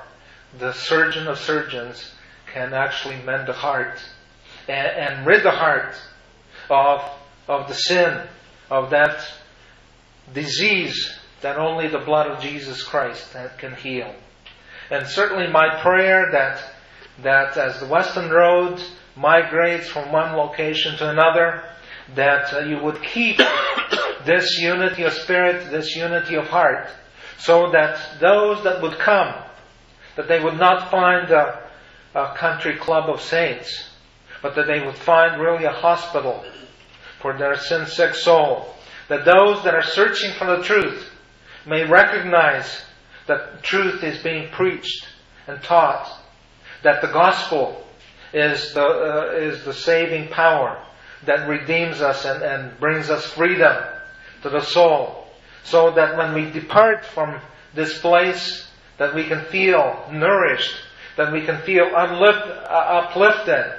the 0.59 0.73
surgeon 0.73 1.29
of 1.29 1.39
surgeons 1.39 2.13
can 2.53 2.73
actually 2.75 3.17
mend 3.23 3.47
the 3.47 3.53
heart 3.53 4.01
and, 4.69 4.87
and 4.87 5.27
rid 5.27 5.43
the 5.43 5.51
heart 5.51 5.95
of, 6.69 7.03
of 7.49 7.69
the 7.69 7.75
sin, 7.75 8.27
of 8.71 8.91
that 8.91 9.25
disease 10.33 11.17
that 11.41 11.59
only 11.59 11.89
the 11.89 11.99
blood 11.99 12.27
of 12.27 12.41
Jesus 12.41 12.83
Christ 12.83 13.35
can 13.59 13.75
heal. 13.75 14.15
And 14.91 15.07
certainly 15.07 15.47
my 15.51 15.81
prayer 15.81 16.31
that, 16.33 16.63
that 17.23 17.57
as 17.57 17.81
the 17.81 17.87
Weston 17.87 18.31
Road 18.31 18.83
migrates 19.17 19.89
from 19.89 20.13
one 20.13 20.37
location 20.37 20.97
to 20.99 21.11
another, 21.11 21.63
that 22.15 22.53
uh, 22.53 22.61
you 22.61 22.79
would 22.79 23.03
keep 23.03 23.39
this 24.25 24.59
unity 24.59 25.03
of 25.05 25.13
spirit, 25.13 25.71
this 25.71 25.95
unity 25.95 26.35
of 26.35 26.47
heart, 26.47 26.89
so 27.39 27.71
that 27.73 28.21
those 28.21 28.63
that 28.65 28.83
would 28.83 28.99
come, 28.99 29.35
that 30.17 30.29
they 30.29 30.43
would 30.43 30.59
not 30.59 30.91
find 30.91 31.31
a, 31.31 31.69
a 32.15 32.35
country 32.37 32.77
club 32.77 33.09
of 33.09 33.21
saints, 33.21 33.91
but 34.43 34.55
that 34.55 34.67
they 34.67 34.85
would 34.85 34.97
find 34.97 35.41
really 35.41 35.65
a 35.65 35.73
hospital 35.73 36.45
for 37.21 37.37
their 37.37 37.57
sin 37.57 37.87
sick 37.87 38.15
soul. 38.15 38.75
That 39.09 39.25
those 39.25 39.63
that 39.65 39.75
are 39.75 39.83
searching 39.83 40.33
for 40.33 40.47
the 40.57 40.63
truth 40.63 41.11
may 41.67 41.85
recognize 41.85 42.83
that 43.27 43.63
truth 43.63 44.03
is 44.03 44.23
being 44.23 44.51
preached 44.51 45.07
and 45.47 45.63
taught, 45.63 46.20
that 46.83 47.03
the 47.03 47.09
gospel 47.09 47.85
is 48.33 48.73
the, 48.75 48.83
uh, 48.83 49.33
is 49.35 49.65
the 49.65 49.75
saving 49.75 50.29
power 50.29 50.83
that 51.27 51.49
redeems 51.49 52.01
us 52.01 52.25
and, 52.25 52.43
and 52.43 52.79
brings 52.81 53.11
us 53.11 53.27
freedom 53.27 53.77
to 54.43 54.51
the 54.51 54.61
soul. 54.61 55.27
So 55.65 55.91
that 55.93 56.17
when 56.17 56.35
we 56.35 56.51
depart 56.51 57.05
from 57.05 57.41
this 57.75 57.99
place, 58.01 58.67
that 58.99 59.15
we 59.15 59.25
can 59.25 59.45
feel 59.47 60.09
nourished, 60.11 60.75
that 61.17 61.33
we 61.33 61.45
can 61.45 61.61
feel 61.63 61.85
unlift, 61.87 62.65
uh, 62.65 63.05
uplifted. 63.05 63.73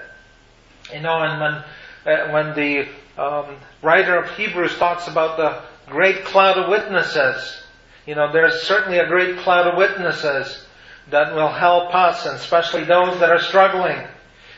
You 0.93 1.01
know, 1.01 1.19
and 1.21 1.41
when, 1.41 2.13
uh, 2.13 2.31
when 2.31 2.55
the 2.55 2.87
um, 3.21 3.57
writer 3.81 4.17
of 4.17 4.29
Hebrews 4.37 4.77
talks 4.77 5.07
about 5.07 5.37
the 5.37 5.61
great 5.91 6.23
cloud 6.25 6.57
of 6.57 6.69
witnesses, 6.69 7.63
you 8.05 8.15
know, 8.15 8.31
there's 8.31 8.63
certainly 8.63 8.99
a 8.99 9.07
great 9.07 9.37
cloud 9.39 9.67
of 9.67 9.77
witnesses 9.77 10.65
that 11.09 11.35
will 11.35 11.51
help 11.51 11.93
us, 11.93 12.25
and 12.25 12.35
especially 12.35 12.83
those 12.83 13.19
that 13.19 13.29
are 13.29 13.41
struggling 13.41 13.97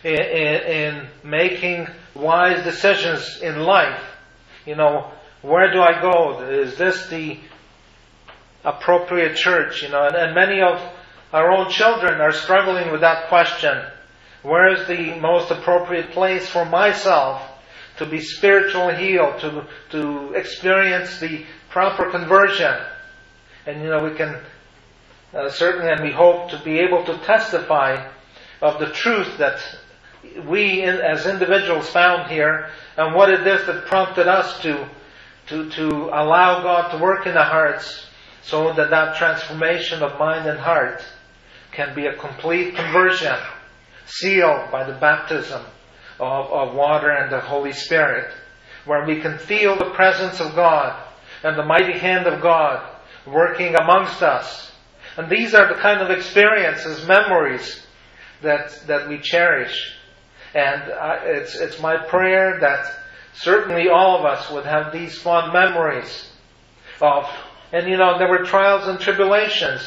in, 0.04 0.20
in, 0.20 0.62
in 0.64 1.08
making 1.24 1.88
wise 2.14 2.64
decisions 2.64 3.40
in 3.42 3.62
life. 3.62 4.02
You 4.66 4.76
know, 4.76 5.12
where 5.42 5.72
do 5.72 5.82
I 5.82 6.02
go? 6.02 6.42
Is 6.44 6.78
this 6.78 7.08
the 7.08 7.40
appropriate 8.64 9.36
church? 9.36 9.84
You 9.84 9.90
know, 9.90 10.06
and, 10.06 10.16
and 10.16 10.36
many 10.36 10.62
of 10.62 10.82
our 11.32 11.52
own 11.52 11.70
children 11.70 12.22
are 12.22 12.32
struggling 12.32 12.92
with 12.92 13.02
that 13.02 13.28
question. 13.28 13.84
Where 14.44 14.74
is 14.74 14.88
the 14.88 15.20
most 15.20 15.52
appropriate 15.52 16.12
place 16.12 16.48
for 16.48 16.66
myself 16.66 17.42
to 17.98 18.06
be 18.06 18.20
spiritually 18.20 18.96
healed, 18.96 19.40
to, 19.40 19.68
to 19.92 20.34
experience 20.34 21.20
the 21.20 21.46
proper 21.70 22.12
conversion? 22.12 22.76
And 23.66 23.82
you 23.82 23.90
know, 23.90 24.04
we 24.04 24.16
can 24.16 24.38
uh, 25.34 25.50
certainly, 25.50 25.92
and 25.92 26.04
we 26.04 26.12
hope 26.12 26.50
to 26.52 26.62
be 26.64 26.80
able 26.80 27.04
to 27.06 27.18
testify 27.20 28.10
of 28.62 28.80
the 28.80 28.88
truth 28.88 29.38
that 29.38 29.60
we 30.48 30.82
as 30.84 31.26
individuals 31.26 31.90
found 31.90 32.32
here 32.32 32.70
and 32.98 33.16
what 33.16 33.30
it 33.30 33.46
is 33.46 33.66
that 33.66 33.86
prompted 33.86 34.28
us 34.28 34.62
to, 34.62 34.88
to, 35.48 35.70
to 35.72 35.88
allow 35.90 36.62
God 36.64 36.92
to 36.92 37.04
work 37.04 37.28
in 37.28 37.36
our 37.36 37.44
hearts 37.44 38.08
so 38.44 38.74
that 38.74 38.90
that 38.90 39.18
transformation 39.18 40.02
of 40.02 40.18
mind 40.20 40.48
and 40.48 40.60
heart 40.60 41.04
can 41.72 41.96
be 41.96 42.06
a 42.06 42.16
complete 42.16 42.76
conversion 42.76 43.36
sealed 44.06 44.72
by 44.72 44.84
the 44.84 44.98
baptism 45.00 45.62
of, 46.20 46.52
of 46.52 46.76
water 46.76 47.10
and 47.10 47.32
the 47.32 47.40
Holy 47.40 47.74
Spirit 47.74 48.32
where 48.86 49.06
we 49.06 49.22
can 49.22 49.38
feel 49.38 49.78
the 49.78 49.92
presence 49.92 50.40
of 50.40 50.56
God 50.56 51.02
and 51.44 51.58
the 51.58 51.66
mighty 51.66 51.98
hand 51.98 52.28
of 52.28 52.42
God 52.42 52.90
working 53.26 53.76
amongst 53.76 54.22
us. 54.22 54.73
And 55.18 55.30
these 55.30 55.54
are 55.54 55.68
the 55.68 55.80
kind 55.80 56.02
of 56.02 56.10
experiences, 56.10 57.08
memories 57.08 57.86
that, 58.42 58.84
that 58.88 59.08
we 59.08 59.20
cherish. 59.20 59.96
And 60.56 60.92
uh, 60.92 61.20
it's, 61.24 61.56
it's 61.56 61.80
my 61.80 61.98
prayer 61.98 62.60
that 62.62 62.92
certainly 63.36 63.90
all 63.90 64.20
of 64.20 64.26
us 64.26 64.50
would 64.52 64.66
have 64.66 64.92
these 64.92 65.18
fond 65.18 65.54
memories 65.54 66.30
of, 67.02 67.26
and 67.72 67.88
you 67.88 67.98
know, 67.98 68.18
there 68.18 68.30
were 68.30 68.44
trials 68.44 68.88
and 68.88 69.00
tribulations. 69.00 69.82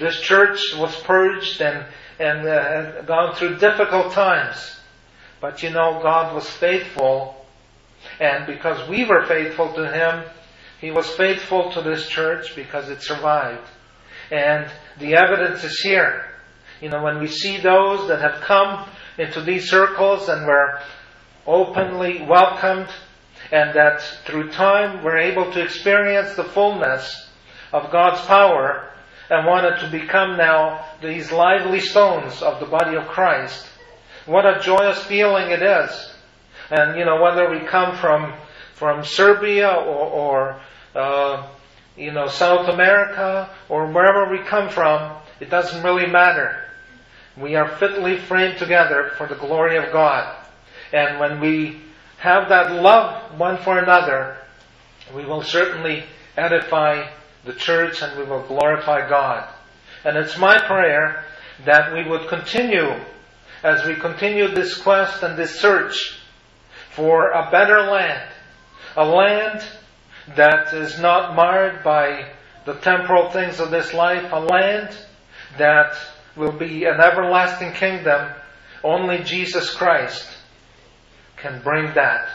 This 0.00 0.20
church 0.20 0.60
was 0.76 0.94
purged 1.02 1.60
and, 1.60 1.86
and 2.18 2.46
uh, 2.46 3.02
gone 3.02 3.34
through 3.34 3.58
difficult 3.58 4.12
times. 4.12 4.76
But 5.40 5.62
you 5.62 5.70
know, 5.70 6.00
God 6.02 6.34
was 6.34 6.48
faithful. 6.48 7.36
And 8.20 8.46
because 8.46 8.88
we 8.88 9.04
were 9.04 9.26
faithful 9.26 9.72
to 9.74 9.90
Him, 9.90 10.24
He 10.80 10.90
was 10.90 11.08
faithful 11.10 11.72
to 11.72 11.82
this 11.82 12.08
church 12.08 12.54
because 12.56 12.88
it 12.88 13.02
survived. 13.02 13.66
And 14.32 14.66
the 14.98 15.14
evidence 15.14 15.62
is 15.62 15.78
here. 15.80 16.24
You 16.80 16.88
know, 16.88 17.02
when 17.02 17.20
we 17.20 17.26
see 17.26 17.58
those 17.58 18.08
that 18.08 18.22
have 18.22 18.40
come 18.40 18.88
into 19.18 19.42
these 19.42 19.68
circles 19.68 20.30
and 20.30 20.46
were 20.46 20.80
openly 21.46 22.22
welcomed, 22.22 22.88
and 23.52 23.74
that 23.74 24.00
through 24.24 24.50
time 24.50 25.04
we're 25.04 25.18
able 25.18 25.52
to 25.52 25.62
experience 25.62 26.34
the 26.34 26.44
fullness 26.44 27.28
of 27.74 27.92
God's 27.92 28.22
power 28.22 28.88
and 29.28 29.46
wanted 29.46 29.78
to 29.80 29.90
become 29.90 30.38
now 30.38 30.86
these 31.02 31.30
lively 31.30 31.80
stones 31.80 32.40
of 32.40 32.58
the 32.58 32.66
body 32.66 32.96
of 32.96 33.06
Christ. 33.08 33.66
What 34.24 34.46
a 34.46 34.60
joyous 34.60 35.02
feeling 35.04 35.50
it 35.50 35.62
is. 35.62 36.14
And, 36.70 36.98
you 36.98 37.04
know, 37.04 37.20
whether 37.20 37.50
we 37.50 37.66
come 37.66 37.96
from, 37.98 38.32
from 38.74 39.04
Serbia 39.04 39.68
or, 39.68 40.56
or 40.56 40.60
uh, 40.94 41.51
you 41.96 42.12
know, 42.12 42.28
South 42.28 42.68
America 42.68 43.50
or 43.68 43.86
wherever 43.86 44.30
we 44.30 44.38
come 44.44 44.68
from, 44.68 45.16
it 45.40 45.50
doesn't 45.50 45.82
really 45.82 46.06
matter. 46.06 46.64
We 47.36 47.54
are 47.54 47.76
fitly 47.78 48.18
framed 48.18 48.58
together 48.58 49.12
for 49.16 49.26
the 49.26 49.34
glory 49.34 49.76
of 49.76 49.92
God. 49.92 50.36
And 50.92 51.18
when 51.18 51.40
we 51.40 51.80
have 52.18 52.48
that 52.50 52.72
love 52.82 53.38
one 53.38 53.58
for 53.58 53.78
another, 53.78 54.36
we 55.14 55.24
will 55.24 55.42
certainly 55.42 56.04
edify 56.36 57.08
the 57.44 57.54
church 57.54 58.02
and 58.02 58.18
we 58.18 58.24
will 58.24 58.42
glorify 58.46 59.08
God. 59.08 59.48
And 60.04 60.16
it's 60.16 60.38
my 60.38 60.58
prayer 60.58 61.24
that 61.64 61.92
we 61.92 62.08
would 62.08 62.28
continue 62.28 62.94
as 63.62 63.84
we 63.86 63.94
continue 63.94 64.48
this 64.48 64.76
quest 64.80 65.22
and 65.22 65.38
this 65.38 65.58
search 65.60 66.18
for 66.90 67.30
a 67.30 67.50
better 67.50 67.82
land. 67.82 68.28
A 68.96 69.04
land 69.04 69.64
that 70.36 70.72
is 70.72 71.00
not 71.00 71.34
marred 71.34 71.82
by 71.82 72.30
the 72.64 72.74
temporal 72.74 73.30
things 73.30 73.60
of 73.60 73.70
this 73.70 73.92
life, 73.92 74.30
a 74.32 74.40
land 74.40 74.96
that 75.58 75.96
will 76.36 76.52
be 76.52 76.84
an 76.84 77.00
everlasting 77.00 77.72
kingdom. 77.72 78.30
Only 78.84 79.22
Jesus 79.22 79.74
Christ 79.74 80.26
can 81.36 81.60
bring 81.62 81.94
that. 81.94 82.28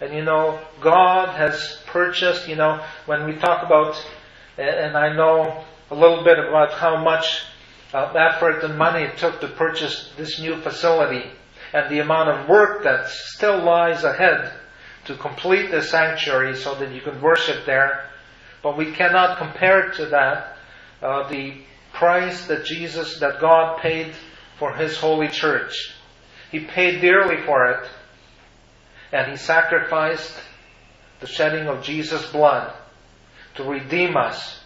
And 0.00 0.14
you 0.14 0.24
know, 0.24 0.60
God 0.80 1.36
has 1.36 1.80
purchased, 1.86 2.48
you 2.48 2.56
know, 2.56 2.84
when 3.06 3.26
we 3.26 3.34
talk 3.36 3.64
about, 3.64 3.94
and 4.56 4.96
I 4.96 5.14
know 5.14 5.64
a 5.90 5.94
little 5.94 6.24
bit 6.24 6.38
about 6.38 6.72
how 6.72 7.02
much 7.02 7.44
uh, 7.92 8.12
effort 8.12 8.62
and 8.64 8.76
money 8.76 9.04
it 9.04 9.16
took 9.16 9.40
to 9.40 9.48
purchase 9.48 10.10
this 10.16 10.38
new 10.40 10.56
facility 10.60 11.24
and 11.72 11.90
the 11.90 12.00
amount 12.00 12.28
of 12.28 12.48
work 12.48 12.84
that 12.84 13.08
still 13.08 13.62
lies 13.62 14.04
ahead 14.04 14.52
to 15.08 15.16
complete 15.16 15.70
the 15.70 15.82
sanctuary 15.82 16.54
so 16.54 16.74
that 16.74 16.92
you 16.92 17.00
can 17.00 17.20
worship 17.20 17.64
there. 17.64 18.04
But 18.62 18.76
we 18.76 18.92
cannot 18.92 19.38
compare 19.38 19.90
to 19.92 20.06
that 20.06 20.56
uh, 21.02 21.28
the 21.28 21.54
price 21.94 22.46
that 22.46 22.66
Jesus, 22.66 23.18
that 23.20 23.40
God 23.40 23.80
paid 23.80 24.12
for 24.58 24.74
His 24.74 24.98
holy 24.98 25.28
church. 25.28 25.94
He 26.52 26.60
paid 26.60 27.00
dearly 27.00 27.42
for 27.44 27.70
it, 27.70 27.88
and 29.10 29.30
He 29.30 29.38
sacrificed 29.38 30.34
the 31.20 31.26
shedding 31.26 31.68
of 31.68 31.82
Jesus' 31.82 32.30
blood 32.30 32.74
to 33.54 33.64
redeem 33.64 34.14
us 34.14 34.60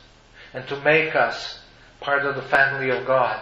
and 0.52 0.66
to 0.68 0.80
make 0.80 1.14
us 1.14 1.60
part 2.00 2.26
of 2.26 2.34
the 2.34 2.42
family 2.42 2.90
of 2.90 3.06
God. 3.06 3.40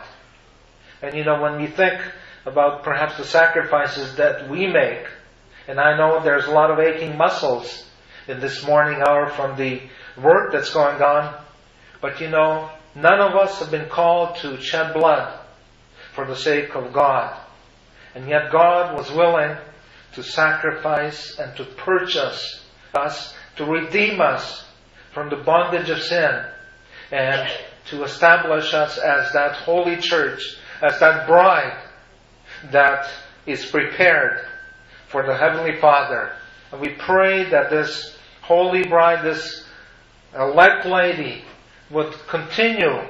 And 1.01 1.17
you 1.17 1.25
know, 1.25 1.41
when 1.41 1.59
we 1.61 1.67
think 1.67 1.99
about 2.45 2.83
perhaps 2.83 3.17
the 3.17 3.25
sacrifices 3.25 4.17
that 4.17 4.51
we 4.51 4.67
make, 4.67 5.07
and 5.71 5.81
I 5.81 5.97
know 5.97 6.23
there's 6.23 6.47
a 6.47 6.51
lot 6.51 6.71
of 6.71 6.79
aching 6.79 7.16
muscles 7.16 7.87
in 8.29 8.41
this 8.41 8.66
morning 8.66 9.01
hour 9.07 9.29
from 9.31 9.57
the 9.57 9.81
work 10.21 10.53
that's 10.53 10.73
going 10.75 11.01
on, 11.01 11.43
but 12.01 12.21
you 12.21 12.29
know, 12.29 12.71
None 12.95 13.21
of 13.21 13.37
us 13.37 13.61
have 13.61 13.71
been 13.71 13.89
called 13.89 14.37
to 14.39 14.61
shed 14.61 14.95
blood 14.95 15.39
for 16.12 16.27
the 16.27 16.35
sake 16.35 16.75
of 16.75 16.93
God. 16.93 17.39
And 18.14 18.29
yet 18.29 18.51
God 18.51 18.97
was 18.97 19.11
willing 19.12 19.57
to 20.14 20.23
sacrifice 20.23 21.39
and 21.39 21.57
to 21.57 21.64
purchase 21.64 22.64
us, 22.95 23.35
to 23.57 23.64
redeem 23.64 24.21
us 24.21 24.66
from 25.12 25.31
the 25.31 25.37
bondage 25.37 25.89
of 25.89 26.03
sin, 26.03 26.45
and 27.12 27.49
to 27.87 28.03
establish 28.03 28.75
us 28.75 28.99
as 28.99 29.33
that 29.33 29.53
holy 29.53 29.97
church, 29.97 30.57
as 30.83 30.99
that 30.99 31.29
bride 31.29 31.79
that 32.73 33.09
is 33.47 33.64
prepared 33.66 34.47
for 35.11 35.27
the 35.27 35.37
Heavenly 35.37 35.81
Father. 35.81 36.33
And 36.73 36.81
we 36.81 36.91
pray 36.91 37.51
that 37.51 37.71
this 37.71 38.17
holy 38.43 38.85
bride, 38.85 39.25
this 39.25 39.67
elect 40.35 40.87
lady, 40.87 41.45
would 41.91 42.13
continue 42.29 43.01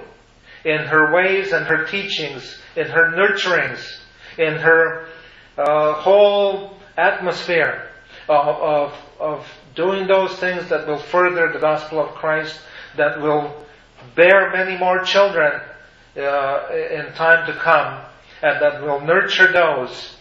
in 0.65 0.79
her 0.79 1.15
ways 1.15 1.53
and 1.53 1.67
her 1.67 1.87
teachings, 1.87 2.59
in 2.77 2.87
her 2.87 3.13
nurturings, 3.13 3.99
in 4.39 4.55
her 4.55 5.09
uh, 5.59 5.95
whole 5.95 6.79
atmosphere 6.97 7.89
of, 8.29 8.49
of, 8.49 8.95
of 9.19 9.47
doing 9.75 10.07
those 10.07 10.35
things 10.39 10.69
that 10.69 10.87
will 10.87 10.99
further 10.99 11.53
the 11.53 11.59
gospel 11.59 12.01
of 12.01 12.15
Christ, 12.15 12.61
that 12.97 13.21
will 13.21 13.55
bear 14.15 14.51
many 14.53 14.79
more 14.79 15.03
children 15.05 15.61
uh, 16.17 16.69
in 16.73 17.13
time 17.15 17.47
to 17.47 17.53
come, 17.53 18.03
and 18.43 18.61
that 18.63 18.83
will 18.83 19.01
nurture 19.01 19.53
those 19.53 20.17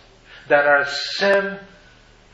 that 0.50 0.66
are 0.66 0.86
sin, 0.86 1.60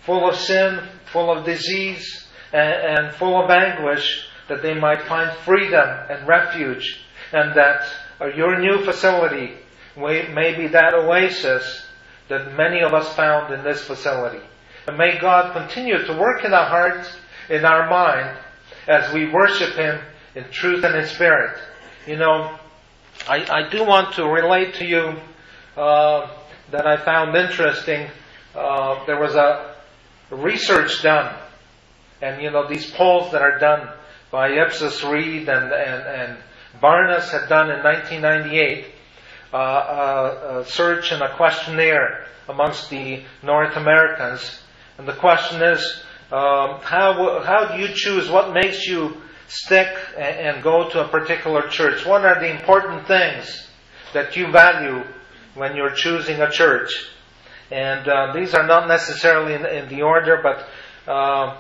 full 0.06 0.28
of 0.30 0.36
sin, 0.36 0.82
full 1.12 1.32
of 1.32 1.46
disease, 1.46 2.28
and, 2.52 3.08
and 3.08 3.16
full 3.16 3.44
of 3.44 3.50
anguish, 3.50 4.28
that 4.48 4.62
they 4.62 4.74
might 4.74 5.02
find 5.04 5.36
freedom 5.40 5.88
and 6.10 6.28
refuge, 6.28 7.02
and 7.32 7.56
that 7.56 7.86
your 8.36 8.60
new 8.60 8.84
facility 8.84 9.54
may 9.98 10.54
be 10.58 10.68
that 10.68 10.94
oasis 10.94 11.86
that 12.28 12.56
many 12.56 12.82
of 12.82 12.94
us 12.94 13.14
found 13.16 13.54
in 13.54 13.64
this 13.64 13.84
facility. 13.84 14.44
And 14.88 14.98
may 14.98 15.18
God 15.20 15.54
continue 15.54 16.04
to 16.06 16.14
work 16.18 16.44
in 16.44 16.54
our 16.54 16.68
hearts, 16.68 17.18
in 17.50 17.66
our 17.66 17.90
mind, 17.90 18.38
as 18.88 19.14
we 19.14 19.32
worship 19.32 19.76
Him 19.76 20.00
in 20.36 20.44
truth 20.52 20.84
and 20.84 20.96
in 20.96 21.08
spirit. 21.08 21.58
You 22.08 22.18
know, 22.18 22.58
I, 23.28 23.46
I 23.50 23.70
do 23.70 23.84
want 23.84 24.16
to 24.16 24.26
relate 24.26 24.76
to 24.76 24.86
you 24.86 25.20
uh, 25.78 26.32
that 26.72 26.86
I 26.86 26.98
found 26.98 27.36
interesting. 27.36 28.08
Uh, 28.54 29.06
there 29.06 29.20
was 29.20 29.36
a 29.36 29.76
research 30.32 31.04
done, 31.04 31.36
and 32.22 32.42
you 32.42 32.52
know, 32.52 32.68
these 32.68 32.90
polls 32.92 33.32
that 33.32 33.42
are 33.42 33.60
done 33.60 33.90
by 34.32 34.50
Ipsos 34.50 35.04
Reid 35.04 35.48
and, 35.48 35.72
and, 35.72 36.04
and 36.04 36.38
Barnes 36.82 37.30
had 37.32 37.48
done 37.48 37.70
in 37.70 37.84
1998 37.84 38.86
uh, 39.54 39.58
a, 39.58 40.60
a 40.60 40.66
search 40.66 41.12
and 41.12 41.22
a 41.22 41.36
questionnaire 41.36 42.26
amongst 42.50 42.90
the 42.90 43.24
North 43.44 43.76
Americans. 43.78 44.62
And 44.98 45.08
the 45.08 45.14
question 45.14 45.62
is, 45.62 46.04
um, 46.32 46.80
how, 46.82 47.42
how 47.44 47.76
do 47.76 47.82
you 47.82 47.90
choose 47.94 48.30
what 48.30 48.54
makes 48.54 48.86
you 48.86 49.22
stick 49.48 49.88
and, 50.18 50.58
and 50.58 50.64
go 50.64 50.90
to 50.90 51.06
a 51.06 51.08
particular 51.08 51.68
church? 51.70 52.06
What 52.06 52.26
are 52.26 52.40
the 52.40 52.50
important 52.50 53.08
things 53.08 53.68
that 54.14 54.36
you 54.36 54.52
value 54.52 55.04
when 55.56 55.76
you're 55.76 55.92
choosing 55.92 56.42
a 56.42 56.52
church? 56.52 57.08
And 57.72 58.08
uh, 58.08 58.34
these 58.34 58.54
are 58.54 58.66
not 58.66 58.88
necessarily 58.88 59.54
in, 59.54 59.66
in 59.66 59.90
the 59.90 60.04
order, 60.04 60.40
but 60.44 60.68
uh, 61.12 61.58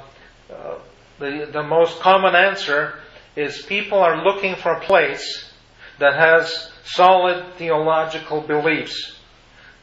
uh, 0.54 0.78
the, 1.20 1.50
the 1.52 1.64
most 1.64 2.00
common 2.00 2.36
answer 2.36 3.00
is 3.36 3.62
people 3.64 3.98
are 3.98 4.24
looking 4.24 4.56
for 4.56 4.74
a 4.74 4.82
place 4.82 5.52
that 6.00 6.16
has 6.16 6.72
solid 6.84 7.56
theological 7.58 8.42
beliefs, 8.42 9.18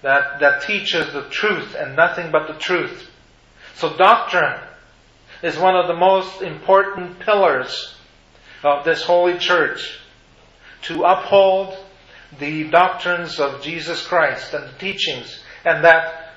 that, 0.03 0.41
that 0.41 0.63
teaches 0.63 1.13
the 1.13 1.23
truth 1.23 1.75
and 1.79 1.97
nothing 1.97 2.31
but 2.31 2.47
the 2.47 2.55
truth. 2.55 3.11
So 3.75 3.97
doctrine 3.97 4.61
is 5.43 5.59
one 5.59 5.75
of 5.75 5.89
the 5.89 5.97
most 5.97 6.41
important 6.43 7.19
pillars 7.19 7.95
of 8.63 8.85
this 8.85 9.03
holy 9.03 9.39
church 9.39 9.99
to 10.83 11.03
uphold 11.03 11.77
the 12.39 12.65
doctrines 12.65 13.39
of 13.39 13.63
Jesus 13.63 14.07
Christ 14.07 14.55
and 14.55 14.65
the 14.65 14.79
teachings 14.79 15.43
and 15.65 15.85
that 15.85 16.33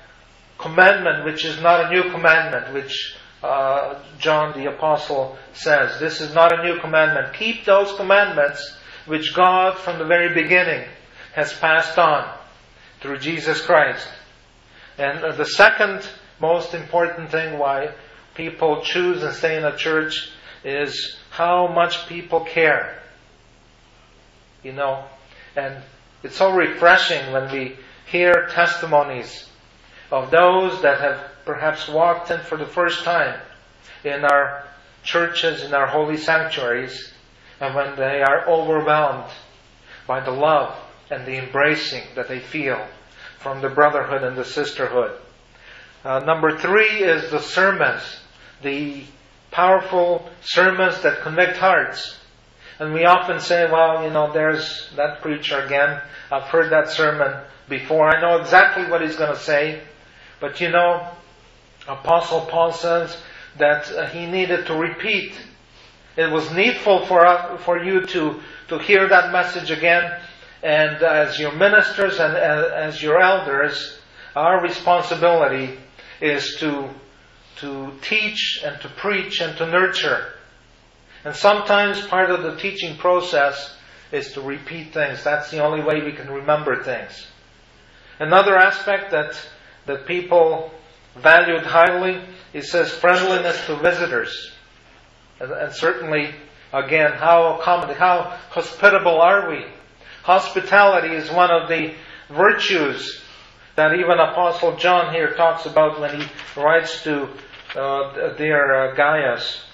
commandment 0.58 1.24
which 1.24 1.44
is 1.44 1.60
not 1.60 1.86
a 1.86 1.90
new 1.94 2.10
commandment, 2.10 2.72
which 2.72 3.16
uh, 3.42 4.00
John 4.18 4.58
the 4.58 4.70
Apostle 4.70 5.36
says. 5.52 6.00
This 6.00 6.20
is 6.20 6.34
not 6.34 6.58
a 6.58 6.62
new 6.62 6.80
commandment. 6.80 7.34
Keep 7.34 7.64
those 7.64 7.92
commandments 7.96 8.76
which 9.06 9.34
God 9.34 9.78
from 9.78 9.98
the 9.98 10.04
very 10.04 10.34
beginning 10.34 10.86
has 11.34 11.52
passed 11.52 11.98
on 11.98 12.32
through 13.00 13.18
Jesus 13.18 13.60
Christ. 13.60 14.08
And 14.98 15.22
uh, 15.22 15.32
the 15.32 15.44
second 15.44 16.08
most 16.40 16.74
important 16.74 17.30
thing 17.30 17.58
why 17.58 17.90
people 18.34 18.82
choose 18.82 19.22
and 19.22 19.34
stay 19.34 19.56
in 19.56 19.64
a 19.64 19.76
church 19.76 20.30
is 20.64 21.16
how 21.30 21.68
much 21.68 22.08
people 22.08 22.40
care. 22.40 23.00
You 24.62 24.72
know, 24.72 25.04
and 25.56 25.82
it's 26.22 26.36
so 26.36 26.52
refreshing 26.52 27.32
when 27.32 27.50
we 27.50 27.76
hear 28.06 28.48
testimonies 28.52 29.48
of 30.10 30.30
those 30.30 30.82
that 30.82 31.00
have 31.00 31.20
perhaps 31.44 31.88
walked 31.88 32.30
in 32.30 32.40
for 32.40 32.56
the 32.56 32.66
first 32.66 33.04
time 33.04 33.40
in 34.04 34.24
our 34.24 34.64
churches, 35.02 35.62
in 35.62 35.74
our 35.74 35.86
holy 35.86 36.16
sanctuaries, 36.16 37.12
and 37.60 37.74
when 37.74 37.96
they 37.96 38.22
are 38.22 38.46
overwhelmed 38.48 39.30
by 40.06 40.20
the 40.20 40.30
love 40.30 40.76
and 41.10 41.26
the 41.26 41.38
embracing 41.38 42.02
that 42.14 42.28
they 42.28 42.40
feel 42.40 42.84
from 43.38 43.60
the 43.60 43.68
brotherhood 43.68 44.22
and 44.22 44.36
the 44.36 44.44
sisterhood. 44.44 45.18
Uh, 46.04 46.20
number 46.20 46.58
three 46.58 47.02
is 47.02 47.30
the 47.30 47.40
sermons, 47.40 48.20
the 48.62 49.04
powerful 49.50 50.28
sermons 50.42 51.00
that 51.02 51.22
convict 51.22 51.56
hearts. 51.56 52.18
And 52.78 52.92
we 52.92 53.04
often 53.04 53.40
say, 53.40 53.70
well, 53.70 54.04
you 54.04 54.10
know, 54.10 54.32
there's 54.32 54.90
that 54.96 55.22
preacher 55.22 55.60
again. 55.60 56.00
I've 56.30 56.44
heard 56.44 56.72
that 56.72 56.90
sermon 56.90 57.42
before. 57.68 58.08
I 58.08 58.20
know 58.20 58.40
exactly 58.40 58.84
what 58.90 59.00
he's 59.00 59.16
going 59.16 59.32
to 59.32 59.40
say. 59.40 59.82
But 60.40 60.60
you 60.60 60.70
know, 60.70 61.08
Apostle 61.88 62.42
Paul 62.42 62.72
says 62.72 63.16
that 63.58 63.90
uh, 63.90 64.06
he 64.08 64.26
needed 64.26 64.66
to 64.66 64.74
repeat. 64.74 65.32
It 66.16 66.30
was 66.30 66.52
needful 66.52 67.06
for 67.06 67.26
us, 67.26 67.62
for 67.62 67.82
you 67.82 68.06
to, 68.06 68.40
to 68.68 68.78
hear 68.78 69.08
that 69.08 69.32
message 69.32 69.70
again. 69.70 70.18
And 70.62 71.02
as 71.02 71.38
your 71.38 71.52
ministers 71.52 72.18
and 72.18 72.36
as 72.36 73.02
your 73.02 73.20
elders, 73.20 73.98
our 74.34 74.60
responsibility 74.62 75.78
is 76.20 76.56
to, 76.56 76.90
to 77.56 77.92
teach 78.02 78.60
and 78.64 78.80
to 78.82 78.88
preach 78.88 79.40
and 79.40 79.56
to 79.58 79.66
nurture. 79.66 80.32
And 81.26 81.34
sometimes 81.34 82.06
part 82.06 82.30
of 82.30 82.44
the 82.44 82.54
teaching 82.54 82.96
process 82.98 83.76
is 84.12 84.34
to 84.34 84.40
repeat 84.40 84.94
things. 84.94 85.24
That's 85.24 85.50
the 85.50 85.58
only 85.58 85.82
way 85.82 86.00
we 86.00 86.12
can 86.12 86.30
remember 86.30 86.84
things. 86.84 87.26
Another 88.20 88.56
aspect 88.56 89.10
that, 89.10 89.36
that 89.86 90.06
people 90.06 90.70
valued 91.16 91.64
highly, 91.64 92.22
he 92.52 92.60
says 92.60 92.92
friendliness 92.92 93.66
to 93.66 93.74
visitors. 93.74 94.52
And, 95.40 95.50
and 95.50 95.72
certainly, 95.72 96.32
again, 96.72 97.14
how 97.14 97.60
how 97.60 98.38
hospitable 98.50 99.20
are 99.20 99.50
we? 99.50 99.66
Hospitality 100.22 101.12
is 101.12 101.28
one 101.32 101.50
of 101.50 101.68
the 101.68 101.92
virtues 102.30 103.20
that 103.74 103.94
even 103.94 104.20
Apostle 104.20 104.76
John 104.76 105.12
here 105.12 105.34
talks 105.34 105.66
about 105.66 105.98
when 105.98 106.20
he 106.20 106.28
writes 106.56 107.02
to 107.02 107.28
uh, 107.74 108.32
dear 108.36 108.92
uh, 108.92 108.94
Gaius. 108.94 109.65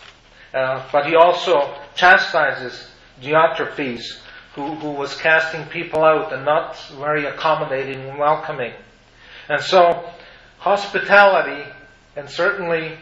Uh, 0.55 0.87
but 0.93 1.07
he 1.07 1.15
also 1.15 1.75
chastises 1.95 2.89
Diotrephes, 3.23 4.19
who, 4.55 4.75
who 4.75 4.91
was 4.91 5.15
casting 5.17 5.65
people 5.67 6.05
out 6.05 6.33
and 6.33 6.45
not 6.45 6.77
very 6.99 7.25
accommodating 7.25 8.01
and 8.01 8.19
welcoming. 8.19 8.73
And 9.49 9.63
so, 9.63 10.11
hospitality, 10.59 11.71
and 12.17 12.29
certainly 12.29 12.99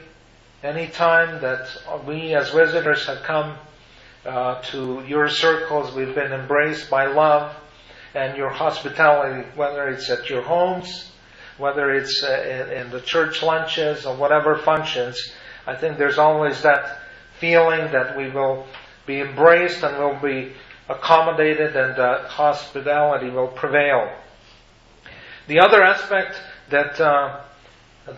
any 0.62 0.86
time 0.86 1.40
that 1.40 1.68
we 2.06 2.34
as 2.34 2.50
visitors 2.50 3.06
have 3.06 3.22
come 3.22 3.56
uh, 4.24 4.60
to 4.62 5.02
your 5.06 5.28
circles, 5.28 5.94
we've 5.94 6.14
been 6.14 6.32
embraced 6.32 6.88
by 6.88 7.06
love 7.06 7.56
and 8.14 8.36
your 8.36 8.50
hospitality, 8.50 9.48
whether 9.56 9.88
it's 9.88 10.10
at 10.10 10.28
your 10.28 10.42
homes, 10.42 11.10
whether 11.58 11.90
it's 11.90 12.22
uh, 12.22 12.66
in, 12.68 12.86
in 12.86 12.90
the 12.90 13.00
church 13.00 13.42
lunches 13.42 14.06
or 14.06 14.16
whatever 14.16 14.56
functions. 14.58 15.32
I 15.66 15.76
think 15.76 15.98
there's 15.98 16.18
always 16.18 16.62
that 16.62 17.00
feeling 17.40 17.90
that 17.92 18.16
we 18.16 18.30
will 18.30 18.66
be 19.06 19.20
embraced 19.20 19.82
and 19.82 19.98
will 19.98 20.20
be 20.20 20.52
accommodated 20.88 21.74
and 21.74 21.98
uh, 21.98 22.28
hospitality 22.28 23.30
will 23.30 23.48
prevail. 23.48 24.12
The 25.46 25.60
other 25.60 25.82
aspect 25.82 26.40
that 26.70 27.00
uh, 27.00 27.40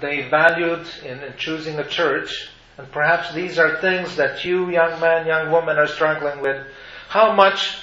they 0.01 0.29
valued 0.29 0.87
in, 1.05 1.23
in, 1.23 1.35
choosing 1.37 1.79
a 1.79 1.89
church, 1.89 2.51
and 2.77 2.91
perhaps 2.93 3.33
these 3.35 3.59
are 3.59 3.81
things 3.81 4.17
that 4.17 4.45
you, 4.45 4.71
young 4.71 5.01
man, 5.01 5.27
young 5.27 5.51
woman, 5.51 5.79
are 5.79 5.87
struggling 5.87 6.41
with, 6.41 6.67
how 7.09 7.33
much 7.33 7.79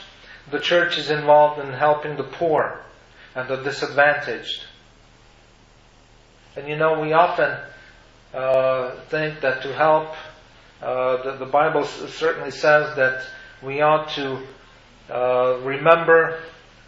the 0.52 0.60
church 0.60 0.98
is 0.98 1.10
involved 1.10 1.60
in 1.60 1.72
helping 1.74 2.18
the 2.18 2.24
poor 2.24 2.82
and 3.36 3.48
the 3.48 3.58
disadvantaged. 3.58 4.64
And 6.56 6.68
you 6.68 6.76
know, 6.76 7.00
we 7.00 7.14
often 7.14 7.58
uh, 8.34 8.96
think 9.10 9.42
that 9.42 9.62
to 9.64 9.74
help, 9.74 10.14
uh, 10.82 11.24
the, 11.24 11.38
the 11.38 11.52
Bible 11.52 11.84
certainly 11.84 12.52
says 12.52 12.96
that 12.96 13.24
we 13.62 13.82
ought 13.82 14.10
to 14.10 14.46
uh, 15.10 15.60
remember 15.64 16.40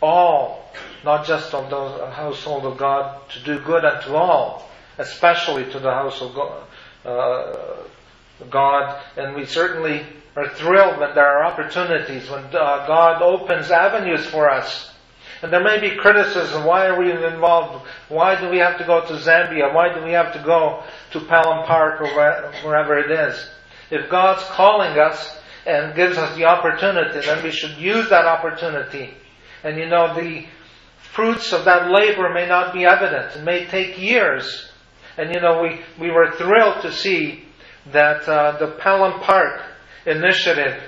all, 0.01 0.71
not 1.03 1.25
just 1.25 1.53
of 1.53 1.69
the 1.69 2.11
household 2.11 2.65
of 2.65 2.77
God, 2.77 3.29
to 3.29 3.43
do 3.43 3.59
good 3.59 3.83
unto 3.85 4.13
all, 4.15 4.69
especially 4.97 5.69
to 5.71 5.79
the 5.79 5.91
house 5.91 6.21
of 6.21 6.33
God. 6.33 6.63
Uh, 7.05 7.87
God. 8.49 9.01
And 9.17 9.35
we 9.35 9.45
certainly 9.45 10.05
are 10.35 10.49
thrilled 10.49 10.99
when 10.99 11.13
there 11.13 11.25
are 11.25 11.45
opportunities, 11.45 12.29
when 12.29 12.43
uh, 12.45 12.87
God 12.87 13.21
opens 13.21 13.69
avenues 13.69 14.25
for 14.25 14.49
us. 14.49 14.91
And 15.41 15.51
there 15.51 15.63
may 15.63 15.79
be 15.79 15.95
criticism. 15.97 16.65
Why 16.65 16.85
are 16.85 16.99
we 16.99 17.11
involved? 17.11 17.85
Why 18.09 18.39
do 18.39 18.49
we 18.49 18.57
have 18.57 18.77
to 18.77 18.83
go 18.83 19.05
to 19.05 19.13
Zambia? 19.13 19.73
Why 19.73 19.93
do 19.93 20.03
we 20.03 20.11
have 20.11 20.33
to 20.33 20.39
go 20.39 20.83
to 21.11 21.19
Pelham 21.19 21.65
Park 21.65 22.01
or 22.01 22.07
wherever 22.63 22.97
it 22.97 23.11
is? 23.11 23.49
If 23.91 24.09
God's 24.09 24.43
calling 24.45 24.97
us, 24.97 25.37
and 25.65 25.95
gives 25.95 26.17
us 26.17 26.35
the 26.35 26.45
opportunity, 26.45 27.19
then 27.19 27.43
we 27.43 27.51
should 27.51 27.77
use 27.77 28.09
that 28.09 28.25
opportunity. 28.25 29.11
And 29.63 29.77
you 29.77 29.87
know, 29.87 30.15
the 30.15 30.45
fruits 31.13 31.53
of 31.53 31.65
that 31.65 31.91
labor 31.91 32.33
may 32.33 32.47
not 32.47 32.73
be 32.73 32.85
evident. 32.85 33.35
It 33.35 33.43
may 33.43 33.65
take 33.65 33.99
years. 33.99 34.71
And 35.17 35.33
you 35.33 35.39
know, 35.39 35.61
we, 35.61 35.81
we 35.99 36.11
were 36.11 36.31
thrilled 36.31 36.81
to 36.81 36.91
see 36.91 37.43
that 37.91 38.27
uh, 38.27 38.57
the 38.57 38.71
Pelham 38.79 39.19
Park 39.21 39.61
initiative, 40.05 40.81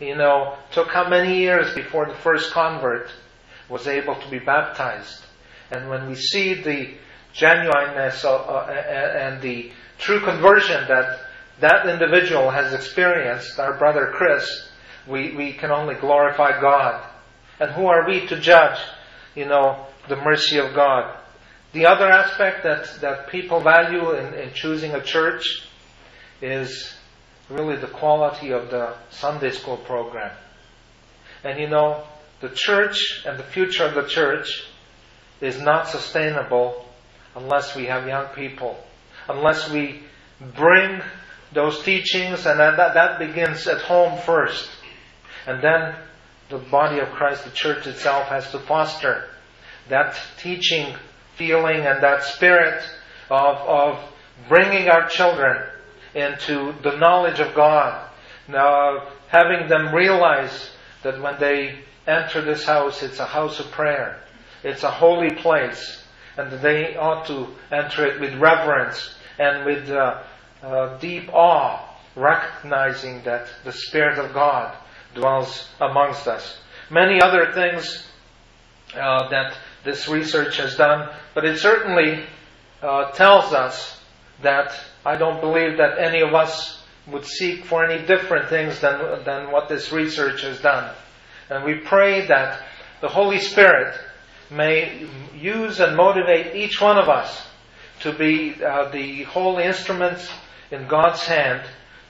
you 0.00 0.16
know, 0.16 0.56
took 0.72 0.88
how 0.88 1.08
many 1.08 1.38
years 1.38 1.72
before 1.74 2.06
the 2.06 2.14
first 2.14 2.52
convert 2.52 3.10
was 3.68 3.86
able 3.86 4.16
to 4.16 4.30
be 4.30 4.40
baptized. 4.40 5.24
And 5.70 5.88
when 5.88 6.08
we 6.08 6.16
see 6.16 6.54
the 6.54 6.94
genuineness 7.32 8.24
of, 8.24 8.48
uh, 8.48 8.72
and 8.72 9.40
the 9.40 9.70
true 9.98 10.20
conversion 10.20 10.88
that 10.88 11.20
that 11.60 11.86
individual 11.86 12.50
has 12.50 12.72
experienced, 12.72 13.58
our 13.58 13.74
brother 13.74 14.12
Chris, 14.14 14.68
we, 15.06 15.34
we 15.34 15.52
can 15.52 15.70
only 15.70 15.94
glorify 15.94 16.60
God. 16.60 17.06
And 17.58 17.70
who 17.70 17.86
are 17.86 18.06
we 18.06 18.26
to 18.26 18.40
judge, 18.40 18.78
you 19.34 19.46
know, 19.46 19.86
the 20.08 20.16
mercy 20.16 20.58
of 20.58 20.74
God? 20.74 21.16
The 21.72 21.86
other 21.86 22.08
aspect 22.08 22.64
that, 22.64 23.00
that 23.00 23.28
people 23.28 23.60
value 23.60 24.12
in, 24.12 24.34
in 24.34 24.52
choosing 24.54 24.92
a 24.92 25.02
church 25.02 25.68
is 26.42 26.92
really 27.48 27.76
the 27.76 27.86
quality 27.86 28.52
of 28.52 28.70
the 28.70 28.94
Sunday 29.10 29.50
school 29.50 29.76
program. 29.76 30.34
And 31.44 31.58
you 31.58 31.68
know, 31.68 32.04
the 32.40 32.48
church 32.48 33.24
and 33.26 33.38
the 33.38 33.44
future 33.44 33.84
of 33.84 33.94
the 33.94 34.06
church 34.06 34.64
is 35.40 35.60
not 35.60 35.88
sustainable 35.88 36.86
unless 37.34 37.76
we 37.76 37.86
have 37.86 38.06
young 38.06 38.26
people, 38.28 38.78
unless 39.28 39.70
we 39.70 40.02
bring 40.56 41.00
those 41.52 41.82
teachings, 41.82 42.46
and 42.46 42.60
that, 42.60 42.76
that 42.76 43.18
begins 43.18 43.66
at 43.66 43.80
home 43.82 44.18
first. 44.20 44.70
And 45.46 45.62
then 45.62 45.96
the 46.48 46.58
body 46.58 46.98
of 47.00 47.08
Christ, 47.10 47.44
the 47.44 47.50
church 47.50 47.86
itself, 47.86 48.28
has 48.28 48.50
to 48.52 48.58
foster 48.58 49.28
that 49.88 50.16
teaching 50.38 50.94
feeling 51.36 51.86
and 51.86 52.02
that 52.02 52.22
spirit 52.22 52.82
of, 53.30 53.56
of 53.56 54.04
bringing 54.48 54.88
our 54.88 55.08
children 55.08 55.66
into 56.14 56.74
the 56.82 56.96
knowledge 56.96 57.40
of 57.40 57.54
God. 57.54 58.08
Now, 58.48 59.08
having 59.28 59.68
them 59.68 59.94
realize 59.94 60.70
that 61.02 61.20
when 61.20 61.38
they 61.38 61.80
enter 62.06 62.42
this 62.42 62.64
house, 62.64 63.02
it's 63.02 63.20
a 63.20 63.26
house 63.26 63.60
of 63.60 63.70
prayer. 63.70 64.20
It's 64.62 64.82
a 64.82 64.90
holy 64.90 65.34
place. 65.36 66.02
And 66.36 66.52
they 66.60 66.96
ought 66.96 67.26
to 67.26 67.48
enter 67.72 68.06
it 68.06 68.20
with 68.20 68.34
reverence 68.34 69.14
and 69.38 69.64
with 69.64 69.90
uh, 69.90 70.22
uh, 70.62 70.98
deep 70.98 71.28
awe, 71.32 71.80
recognizing 72.16 73.22
that 73.24 73.48
the 73.64 73.72
Spirit 73.72 74.18
of 74.18 74.32
God 74.32 74.76
dwells 75.14 75.68
amongst 75.80 76.26
us. 76.26 76.58
Many 76.90 77.20
other 77.20 77.52
things 77.52 78.06
uh, 78.94 79.28
that 79.30 79.56
this 79.84 80.08
research 80.08 80.56
has 80.58 80.76
done, 80.76 81.08
but 81.34 81.44
it 81.44 81.58
certainly 81.58 82.24
uh, 82.82 83.10
tells 83.12 83.52
us 83.52 84.00
that 84.42 84.72
I 85.04 85.16
don't 85.16 85.40
believe 85.40 85.78
that 85.78 85.98
any 85.98 86.20
of 86.20 86.34
us 86.34 86.82
would 87.06 87.24
seek 87.24 87.64
for 87.64 87.84
any 87.84 88.04
different 88.06 88.48
things 88.48 88.80
than, 88.80 89.24
than 89.24 89.50
what 89.50 89.68
this 89.68 89.92
research 89.92 90.42
has 90.42 90.60
done. 90.60 90.94
And 91.48 91.64
we 91.64 91.74
pray 91.74 92.26
that 92.26 92.62
the 93.00 93.08
Holy 93.08 93.38
Spirit 93.38 93.98
may 94.50 95.06
use 95.34 95.80
and 95.80 95.96
motivate 95.96 96.54
each 96.54 96.80
one 96.80 96.98
of 96.98 97.08
us 97.08 97.46
to 98.00 98.12
be 98.12 98.62
uh, 98.62 98.88
the 98.90 99.22
holy 99.24 99.64
instruments 99.64 100.28
in 100.70 100.86
God's 100.86 101.24
hand 101.24 101.62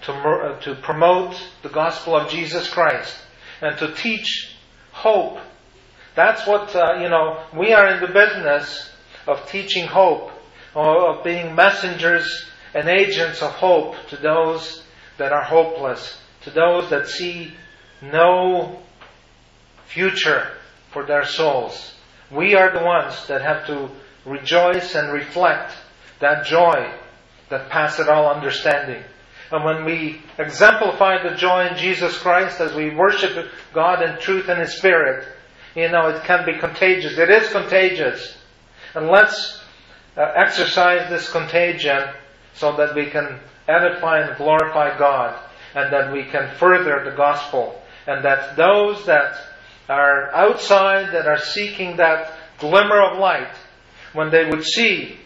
to, 0.02 0.12
uh, 0.12 0.61
to 0.61 0.74
promote 0.76 1.40
the 1.62 1.68
gospel 1.68 2.16
of 2.16 2.30
Jesus 2.30 2.68
Christ 2.68 3.16
and 3.61 3.76
to 3.78 3.92
teach 3.94 4.56
hope. 4.92 5.38
That's 6.14 6.46
what, 6.46 6.74
uh, 6.74 6.98
you 7.00 7.08
know, 7.08 7.42
we 7.56 7.72
are 7.72 7.88
in 7.88 8.00
the 8.00 8.12
business 8.12 8.90
of 9.26 9.48
teaching 9.48 9.86
hope, 9.86 10.30
or 10.74 11.11
of 11.11 11.24
being 11.24 11.54
messengers 11.54 12.46
and 12.74 12.88
agents 12.88 13.42
of 13.42 13.50
hope 13.52 13.94
to 14.08 14.16
those 14.16 14.84
that 15.18 15.32
are 15.32 15.42
hopeless, 15.42 16.20
to 16.42 16.50
those 16.50 16.88
that 16.90 17.08
see 17.08 17.52
no 18.00 18.80
future 19.86 20.48
for 20.92 21.04
their 21.04 21.24
souls. 21.24 21.94
We 22.30 22.54
are 22.54 22.72
the 22.72 22.84
ones 22.84 23.26
that 23.26 23.42
have 23.42 23.66
to 23.66 23.90
rejoice 24.24 24.94
and 24.94 25.12
reflect 25.12 25.72
that 26.20 26.46
joy 26.46 26.92
that 27.51 27.68
passeth 27.68 28.09
all 28.09 28.32
understanding. 28.32 29.03
And 29.53 29.64
when 29.64 29.84
we 29.84 30.22
exemplify 30.38 31.22
the 31.22 31.36
joy 31.36 31.66
in 31.66 31.76
Jesus 31.76 32.16
Christ 32.18 32.61
as 32.61 32.74
we 32.74 32.94
worship 32.94 33.48
God 33.74 34.03
in 34.03 34.18
truth 34.20 34.48
and 34.48 34.61
in 34.61 34.68
spirit, 34.68 35.26
you 35.74 35.88
know, 35.88 36.09
it 36.09 36.22
can 36.24 36.46
be 36.46 36.59
contagious. 36.59 37.18
It 37.18 37.30
is 37.30 37.51
contagious. 37.51 38.36
And 38.94 39.09
let's 39.09 39.61
uh, 40.16 40.32
exercise 40.36 41.11
this 41.11 41.30
contagion 41.30 42.09
so 42.55 42.76
that 42.76 42.94
we 42.94 43.07
can 43.07 43.40
edify 43.68 44.20
and 44.20 44.36
glorify 44.36 44.96
God 44.98 45.38
and 45.74 45.92
that 45.92 46.12
we 46.12 46.24
can 46.24 46.55
further 46.57 47.05
the 47.05 47.16
gospel 47.16 47.80
and 48.07 48.24
that 48.24 48.57
those 48.57 49.07
that 49.07 49.36
are 49.88 50.32
outside, 50.32 51.12
that 51.12 51.26
are 51.26 51.38
seeking 51.38 51.96
that 51.96 52.32
glimmer 52.59 53.01
of 53.03 53.18
light, 53.18 53.53
when 54.12 54.30
they 54.30 54.44
would 54.44 54.64
see 54.64 55.18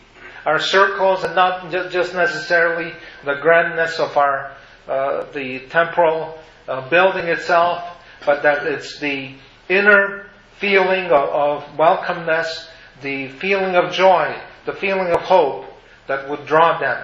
our 0.44 0.58
circles 0.58 1.24
and 1.24 1.34
not 1.34 1.70
just 1.90 2.14
necessarily 2.14 2.92
the 3.24 3.34
grandness 3.34 3.98
of 3.98 4.16
our 4.16 4.52
uh, 4.86 5.24
the 5.32 5.60
temporal 5.70 6.38
uh, 6.68 6.86
building 6.90 7.26
itself, 7.26 7.82
but 8.26 8.42
that 8.42 8.66
it's 8.66 8.98
the 8.98 9.34
inner 9.68 10.26
feeling 10.58 11.06
of, 11.06 11.28
of 11.30 11.64
welcomeness, 11.76 12.68
the 13.00 13.28
feeling 13.28 13.76
of 13.76 13.92
joy, 13.92 14.38
the 14.66 14.72
feeling 14.72 15.10
of 15.12 15.20
hope 15.22 15.64
that 16.06 16.28
would 16.28 16.44
draw 16.46 16.78
them. 16.78 17.02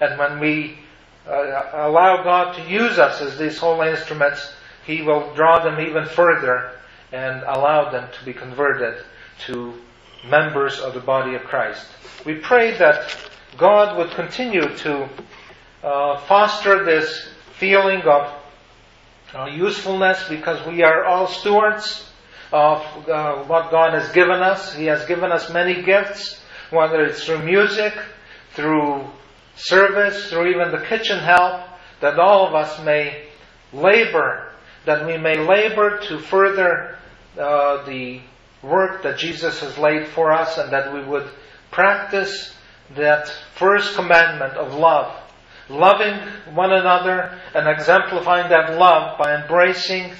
And 0.00 0.18
when 0.18 0.40
we 0.40 0.78
uh, 1.26 1.70
allow 1.72 2.22
God 2.22 2.54
to 2.56 2.70
use 2.70 2.98
us 2.98 3.22
as 3.22 3.38
these 3.38 3.56
holy 3.56 3.88
instruments, 3.90 4.52
He 4.84 5.02
will 5.02 5.34
draw 5.34 5.62
them 5.64 5.80
even 5.80 6.04
further 6.06 6.72
and 7.12 7.42
allow 7.44 7.90
them 7.90 8.08
to 8.18 8.24
be 8.24 8.32
converted 8.32 9.02
to 9.46 9.74
members 10.24 10.78
of 10.78 10.94
the 10.94 11.00
body 11.00 11.34
of 11.34 11.42
Christ. 11.42 11.86
We 12.24 12.34
pray 12.34 12.76
that 12.78 13.16
God 13.56 13.98
would 13.98 14.10
continue 14.12 14.68
to 14.78 15.08
uh, 15.82 16.18
foster 16.20 16.84
this 16.84 17.28
feeling 17.58 18.02
of 18.02 18.32
uh, 19.34 19.46
usefulness 19.46 20.28
because 20.28 20.64
we 20.66 20.82
are 20.82 21.04
all 21.04 21.26
stewards 21.26 22.08
of 22.52 22.80
uh, 23.08 23.44
what 23.44 23.70
God 23.70 23.94
has 23.94 24.12
given 24.12 24.40
us. 24.40 24.74
He 24.74 24.86
has 24.86 25.04
given 25.06 25.32
us 25.32 25.50
many 25.50 25.82
gifts, 25.82 26.40
whether 26.70 27.02
it's 27.04 27.24
through 27.24 27.42
music, 27.42 27.94
through 28.54 29.06
service, 29.56 30.30
through 30.30 30.50
even 30.50 30.70
the 30.70 30.84
kitchen 30.86 31.18
help, 31.18 31.62
that 32.00 32.18
all 32.18 32.46
of 32.46 32.54
us 32.54 32.82
may 32.84 33.24
labor, 33.72 34.52
that 34.84 35.06
we 35.06 35.16
may 35.16 35.38
labor 35.38 35.98
to 35.98 36.18
further 36.18 36.98
uh, 37.38 37.84
the 37.84 38.20
work 38.62 39.02
that 39.02 39.18
Jesus 39.18 39.60
has 39.60 39.76
laid 39.78 40.08
for 40.08 40.32
us 40.32 40.58
and 40.58 40.72
that 40.72 40.92
we 40.92 41.04
would 41.04 41.28
practice 41.70 42.54
that 42.96 43.28
first 43.54 43.94
commandment 43.94 44.54
of 44.54 44.74
love. 44.74 45.18
Loving 45.68 46.14
one 46.54 46.72
another 46.72 47.40
and 47.54 47.68
exemplifying 47.68 48.50
that 48.50 48.78
love 48.78 49.18
by 49.18 49.40
embracing 49.40 50.12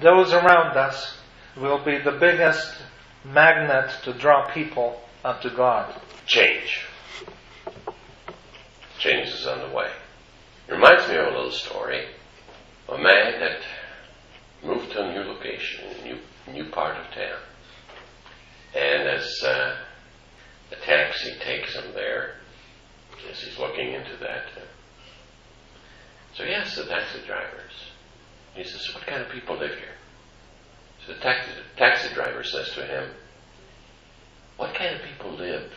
those 0.00 0.32
around 0.32 0.76
us 0.76 1.18
will 1.56 1.84
be 1.84 1.98
the 1.98 2.12
biggest 2.12 2.72
magnet 3.24 3.90
to 4.04 4.12
draw 4.12 4.50
people 4.52 5.00
unto 5.24 5.54
God. 5.54 6.00
Change. 6.26 6.84
Change 8.98 9.28
is 9.28 9.46
on 9.46 9.68
the 9.68 9.74
way. 9.74 9.90
It 10.68 10.72
reminds 10.72 11.08
me 11.08 11.16
of 11.16 11.26
a 11.28 11.30
little 11.30 11.50
story. 11.50 12.06
A 12.88 12.98
man 12.98 13.40
that 13.40 13.60
moved 14.64 14.92
to 14.92 15.02
a 15.02 15.12
new 15.12 15.30
location, 15.30 15.84
a 16.00 16.04
new, 16.04 16.18
new 16.52 16.70
part 16.70 16.96
of 16.96 17.04
town. 17.14 17.38
And 18.74 19.08
as 19.08 19.42
uh, 19.44 19.76
the 20.70 20.76
taxi 20.76 21.34
takes 21.44 21.74
him 21.74 21.92
there, 21.94 22.34
as 23.30 23.40
he's 23.40 23.58
looking 23.58 23.92
into 23.92 24.16
that, 24.20 24.44
uh, 24.56 24.66
so 26.34 26.44
he 26.44 26.52
asks 26.52 26.76
the 26.76 26.84
taxi 26.84 27.20
drivers, 27.26 27.72
he 28.54 28.64
says, 28.64 28.94
What 28.94 29.06
kind 29.06 29.22
of 29.22 29.30
people 29.30 29.56
live 29.56 29.70
here? 29.70 29.96
So 31.06 31.14
the 31.14 31.20
taxi, 31.20 31.52
taxi 31.76 32.14
driver 32.14 32.44
says 32.44 32.70
to 32.74 32.84
him, 32.84 33.10
What 34.56 34.74
kind 34.74 34.94
of 34.94 35.02
people 35.02 35.32
live 35.32 35.72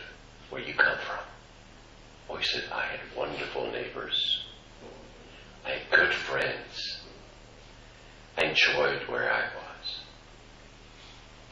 where 0.50 0.62
you 0.62 0.74
come 0.74 0.98
from? 1.06 1.24
Oh, 2.28 2.36
he 2.36 2.44
said, 2.44 2.64
I 2.72 2.86
had 2.86 3.00
wonderful 3.16 3.70
neighbors. 3.72 4.44
I 5.64 5.70
had 5.70 5.90
good 5.90 6.12
friends. 6.12 7.02
I 8.38 8.46
enjoyed 8.46 9.08
where 9.08 9.32
I 9.32 9.42
was. 9.42 10.00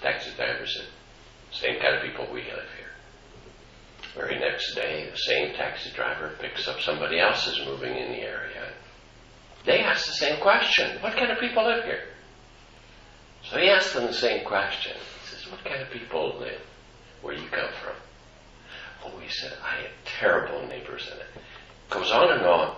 Taxi 0.03 0.31
driver 0.37 0.67
said, 0.67 0.87
same 1.61 1.81
kind 1.81 1.97
of 1.97 2.03
people 2.03 2.27
we 2.33 2.43
live 2.43 2.69
here. 2.77 2.91
Very 4.15 4.39
next 4.39 4.75
day, 4.75 5.09
the 5.11 5.17
same 5.17 5.55
taxi 5.55 5.91
driver 5.95 6.33
picks 6.41 6.67
up 6.67 6.81
somebody 6.81 7.21
else 7.21 7.45
who's 7.47 7.67
moving 7.67 7.97
in 7.97 8.13
the 8.13 8.23
area. 8.23 8.73
They 9.67 9.81
ask 9.81 10.07
the 10.07 10.13
same 10.13 10.41
question 10.41 11.01
What 11.03 11.17
kind 11.17 11.31
of 11.31 11.39
people 11.39 11.65
live 11.65 11.85
here? 11.85 12.05
So 13.45 13.59
he 13.59 13.69
asks 13.69 13.93
them 13.95 14.07
the 14.07 14.13
same 14.13 14.45
question. 14.45 14.97
He 14.97 15.37
says, 15.37 15.51
What 15.51 15.65
kind 15.65 15.83
of 15.83 15.91
people 15.91 16.39
live 16.39 16.61
where 17.23 17.35
you 17.35 17.49
come 17.49 17.71
from? 17.83 17.97
Oh, 19.05 19.19
he 19.19 19.29
said, 19.29 19.53
I 19.63 19.83
had 19.83 19.91
terrible 20.05 20.67
neighbors 20.67 21.09
in 21.13 21.19
it. 21.19 21.45
Goes 21.89 22.11
on 22.11 22.33
and 22.33 22.47
on. 22.47 22.77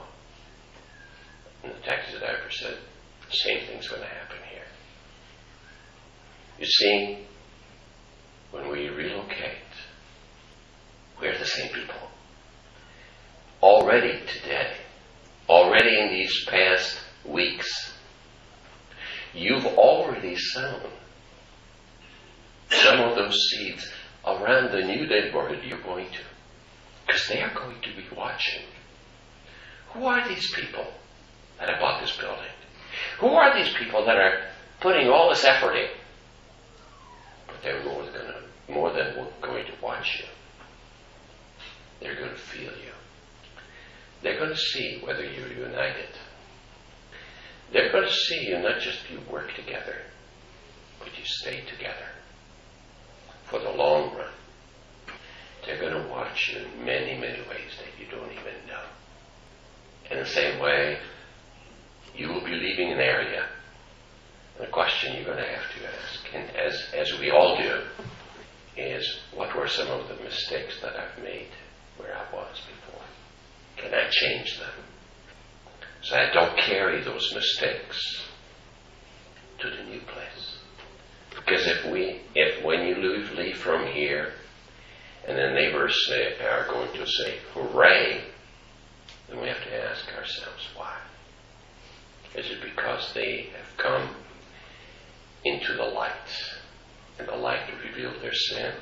And 1.64 1.72
the 1.72 1.80
taxi 1.80 2.18
driver 2.18 2.50
said, 2.50 2.76
The 3.30 3.36
same 3.36 3.66
thing's 3.66 3.88
going 3.88 4.02
to 4.02 4.08
happen 4.08 4.38
here. 4.52 4.64
You 6.58 6.66
see, 6.66 7.26
when 8.52 8.70
we 8.70 8.88
relocate, 8.88 9.56
we're 11.20 11.36
the 11.38 11.44
same 11.44 11.72
people. 11.72 11.96
Already 13.62 14.20
today, 14.26 14.74
already 15.48 15.98
in 15.98 16.08
these 16.10 16.44
past 16.46 16.98
weeks, 17.24 17.92
you've 19.34 19.66
already 19.66 20.36
sown 20.36 20.82
some 22.70 23.00
of 23.00 23.16
those 23.16 23.36
seeds 23.50 23.90
around 24.26 24.70
the 24.72 24.82
new 24.82 25.06
neighborhood 25.06 25.60
you're 25.64 25.80
going 25.82 26.06
to. 26.10 26.20
Because 27.06 27.26
they 27.28 27.40
are 27.40 27.54
going 27.54 27.80
to 27.82 27.96
be 27.96 28.04
watching. 28.16 28.62
Who 29.92 30.06
are 30.06 30.26
these 30.28 30.52
people 30.54 30.86
that 31.58 31.68
have 31.68 31.80
bought 31.80 32.00
this 32.00 32.16
building? 32.16 32.50
Who 33.18 33.28
are 33.28 33.56
these 33.56 33.72
people 33.74 34.04
that 34.06 34.16
are 34.16 34.42
putting 34.80 35.08
all 35.08 35.30
this 35.30 35.44
effort 35.44 35.74
in? 35.74 35.88
They're 37.62 37.84
more 37.84 38.04
than, 38.04 38.74
more 38.74 38.92
than 38.92 39.26
going 39.40 39.66
to 39.66 39.72
watch 39.82 40.20
you. 40.20 40.26
They're 42.00 42.16
going 42.16 42.30
to 42.30 42.36
feel 42.36 42.72
you. 42.72 42.92
They're 44.22 44.38
going 44.38 44.50
to 44.50 44.56
see 44.56 45.00
whether 45.04 45.24
you're 45.24 45.52
united. 45.52 46.08
They're 47.72 47.92
going 47.92 48.04
to 48.04 48.12
see 48.12 48.48
you 48.48 48.58
not 48.58 48.80
just 48.80 48.98
you 49.10 49.20
work 49.30 49.54
together, 49.54 49.96
but 50.98 51.08
you 51.18 51.24
stay 51.24 51.62
together 51.70 52.08
for 53.46 53.58
the 53.60 53.70
long 53.70 54.14
run. 54.16 54.30
They're 55.64 55.80
going 55.80 56.02
to 56.02 56.08
watch 56.08 56.52
you 56.52 56.60
in 56.60 56.84
many, 56.84 57.18
many 57.18 57.40
ways 57.48 57.72
that 57.78 57.98
you 57.98 58.10
don't 58.10 58.30
even 58.32 58.66
know. 58.66 58.82
In 60.10 60.18
the 60.18 60.26
same 60.26 60.60
way, 60.60 60.98
you 62.16 62.28
will 62.28 62.44
be 62.44 62.52
leaving 62.52 62.92
an 62.92 62.98
area. 62.98 63.46
And 64.58 64.66
the 64.66 64.70
question 64.70 65.14
you're 65.14 65.24
going 65.24 65.38
to 65.38 65.44
have 65.44 65.70
to 65.78 65.86
ask, 65.86 66.21
and 66.34 66.48
as, 66.56 66.82
as 66.94 67.18
we 67.18 67.30
all 67.30 67.56
do, 67.56 67.80
is 68.76 69.18
what 69.34 69.54
were 69.56 69.68
some 69.68 69.88
of 69.88 70.08
the 70.08 70.22
mistakes 70.24 70.80
that 70.80 70.96
I've 70.96 71.22
made 71.22 71.50
where 71.98 72.16
I 72.16 72.34
was 72.34 72.60
before? 72.60 73.02
Can 73.76 73.92
I 73.94 74.08
change 74.10 74.58
them? 74.58 74.84
So 76.02 76.16
I 76.16 76.32
don't 76.32 76.56
carry 76.58 77.02
those 77.02 77.32
mistakes 77.34 78.22
to 79.58 79.70
the 79.70 79.84
new 79.84 80.00
place. 80.00 80.58
Because 81.30 81.66
if 81.66 81.84
we, 81.86 82.20
if 82.34 82.64
when 82.64 82.86
you 82.86 82.96
leave, 82.96 83.32
leave 83.32 83.56
from 83.58 83.86
here, 83.86 84.32
and 85.26 85.38
the 85.38 85.50
neighbors 85.52 85.96
say, 86.08 86.34
are 86.44 86.66
going 86.66 86.92
to 86.94 87.06
say, 87.06 87.38
hooray, 87.54 88.22
then 89.28 89.40
we 89.40 89.48
have 89.48 89.62
to 89.62 89.84
ask 89.84 90.06
ourselves 90.16 90.68
why. 90.74 90.96
Is 92.34 92.50
it 92.50 92.62
because 92.62 93.12
they 93.14 93.50
have 93.56 93.76
come 93.76 94.08
into 95.44 95.74
the 95.74 95.84
light 95.84 96.12
and 97.18 97.28
the 97.28 97.36
light 97.36 97.68
revealed 97.84 98.20
their 98.22 98.34
sin 98.34 98.72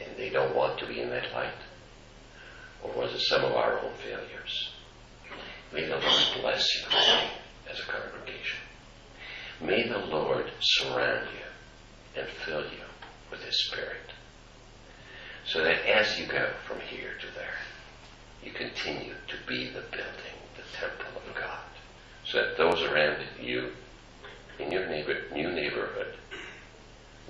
and 0.00 0.16
they 0.16 0.30
don't 0.30 0.54
want 0.54 0.78
to 0.78 0.86
be 0.86 1.00
in 1.00 1.10
that 1.10 1.32
light? 1.32 1.52
Or 2.82 2.92
was 2.92 3.14
it 3.14 3.20
some 3.20 3.44
of 3.44 3.52
our 3.52 3.78
own 3.78 3.92
failures? 4.02 4.70
May 5.72 5.84
the 5.86 5.96
Lord 5.96 6.24
bless 6.40 6.66
you 6.76 6.98
as 7.70 7.80
a 7.80 7.90
congregation. 7.90 8.60
May 9.60 9.88
the 9.88 9.98
Lord 9.98 10.50
surround 10.60 11.28
you 11.32 12.20
and 12.20 12.28
fill 12.44 12.62
you 12.62 12.84
with 13.30 13.40
His 13.42 13.68
Spirit. 13.68 14.12
So 15.46 15.62
that 15.64 15.84
as 15.86 16.18
you 16.18 16.26
go 16.26 16.50
from 16.66 16.80
here 16.80 17.12
to 17.20 17.26
there, 17.34 17.58
you 18.42 18.52
continue 18.52 19.14
to 19.28 19.36
be 19.48 19.66
the 19.66 19.82
building, 19.90 20.38
the 20.56 20.78
temple 20.78 21.22
of 21.28 21.34
God. 21.34 21.60
So 22.24 22.38
that 22.38 22.56
those 22.56 22.82
around 22.82 23.24
you 23.40 23.70
in 24.58 24.70
your 24.70 24.86
neighbor, 24.86 25.16
new 25.32 25.50
neighborhood 25.50 26.14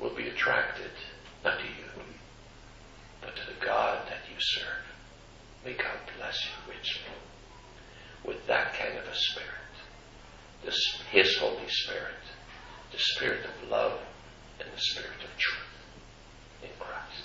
will 0.01 0.15
be 0.15 0.29
attracted 0.29 0.91
not 1.45 1.59
to 1.59 1.65
you, 1.65 2.03
but 3.21 3.35
to 3.37 3.43
the 3.47 3.65
God 3.65 4.07
that 4.09 4.21
you 4.31 4.37
serve. 4.39 4.85
May 5.65 5.73
God 5.73 5.99
bless 6.19 6.45
you 6.45 6.73
richly 6.73 7.15
with 8.25 8.47
that 8.47 8.75
kind 8.75 8.99
of 8.99 9.05
a 9.05 9.15
spirit, 9.15 9.49
this, 10.65 10.77
His 11.11 11.37
Holy 11.39 11.69
Spirit, 11.69 12.23
the 12.93 12.99
Spirit 12.99 13.45
of 13.45 13.71
love 13.71 14.01
and 14.61 14.69
the 14.75 14.81
Spirit 14.81 15.23
of 15.23 15.39
truth 15.39 15.59
in 16.63 16.71
Christ. 16.79 17.24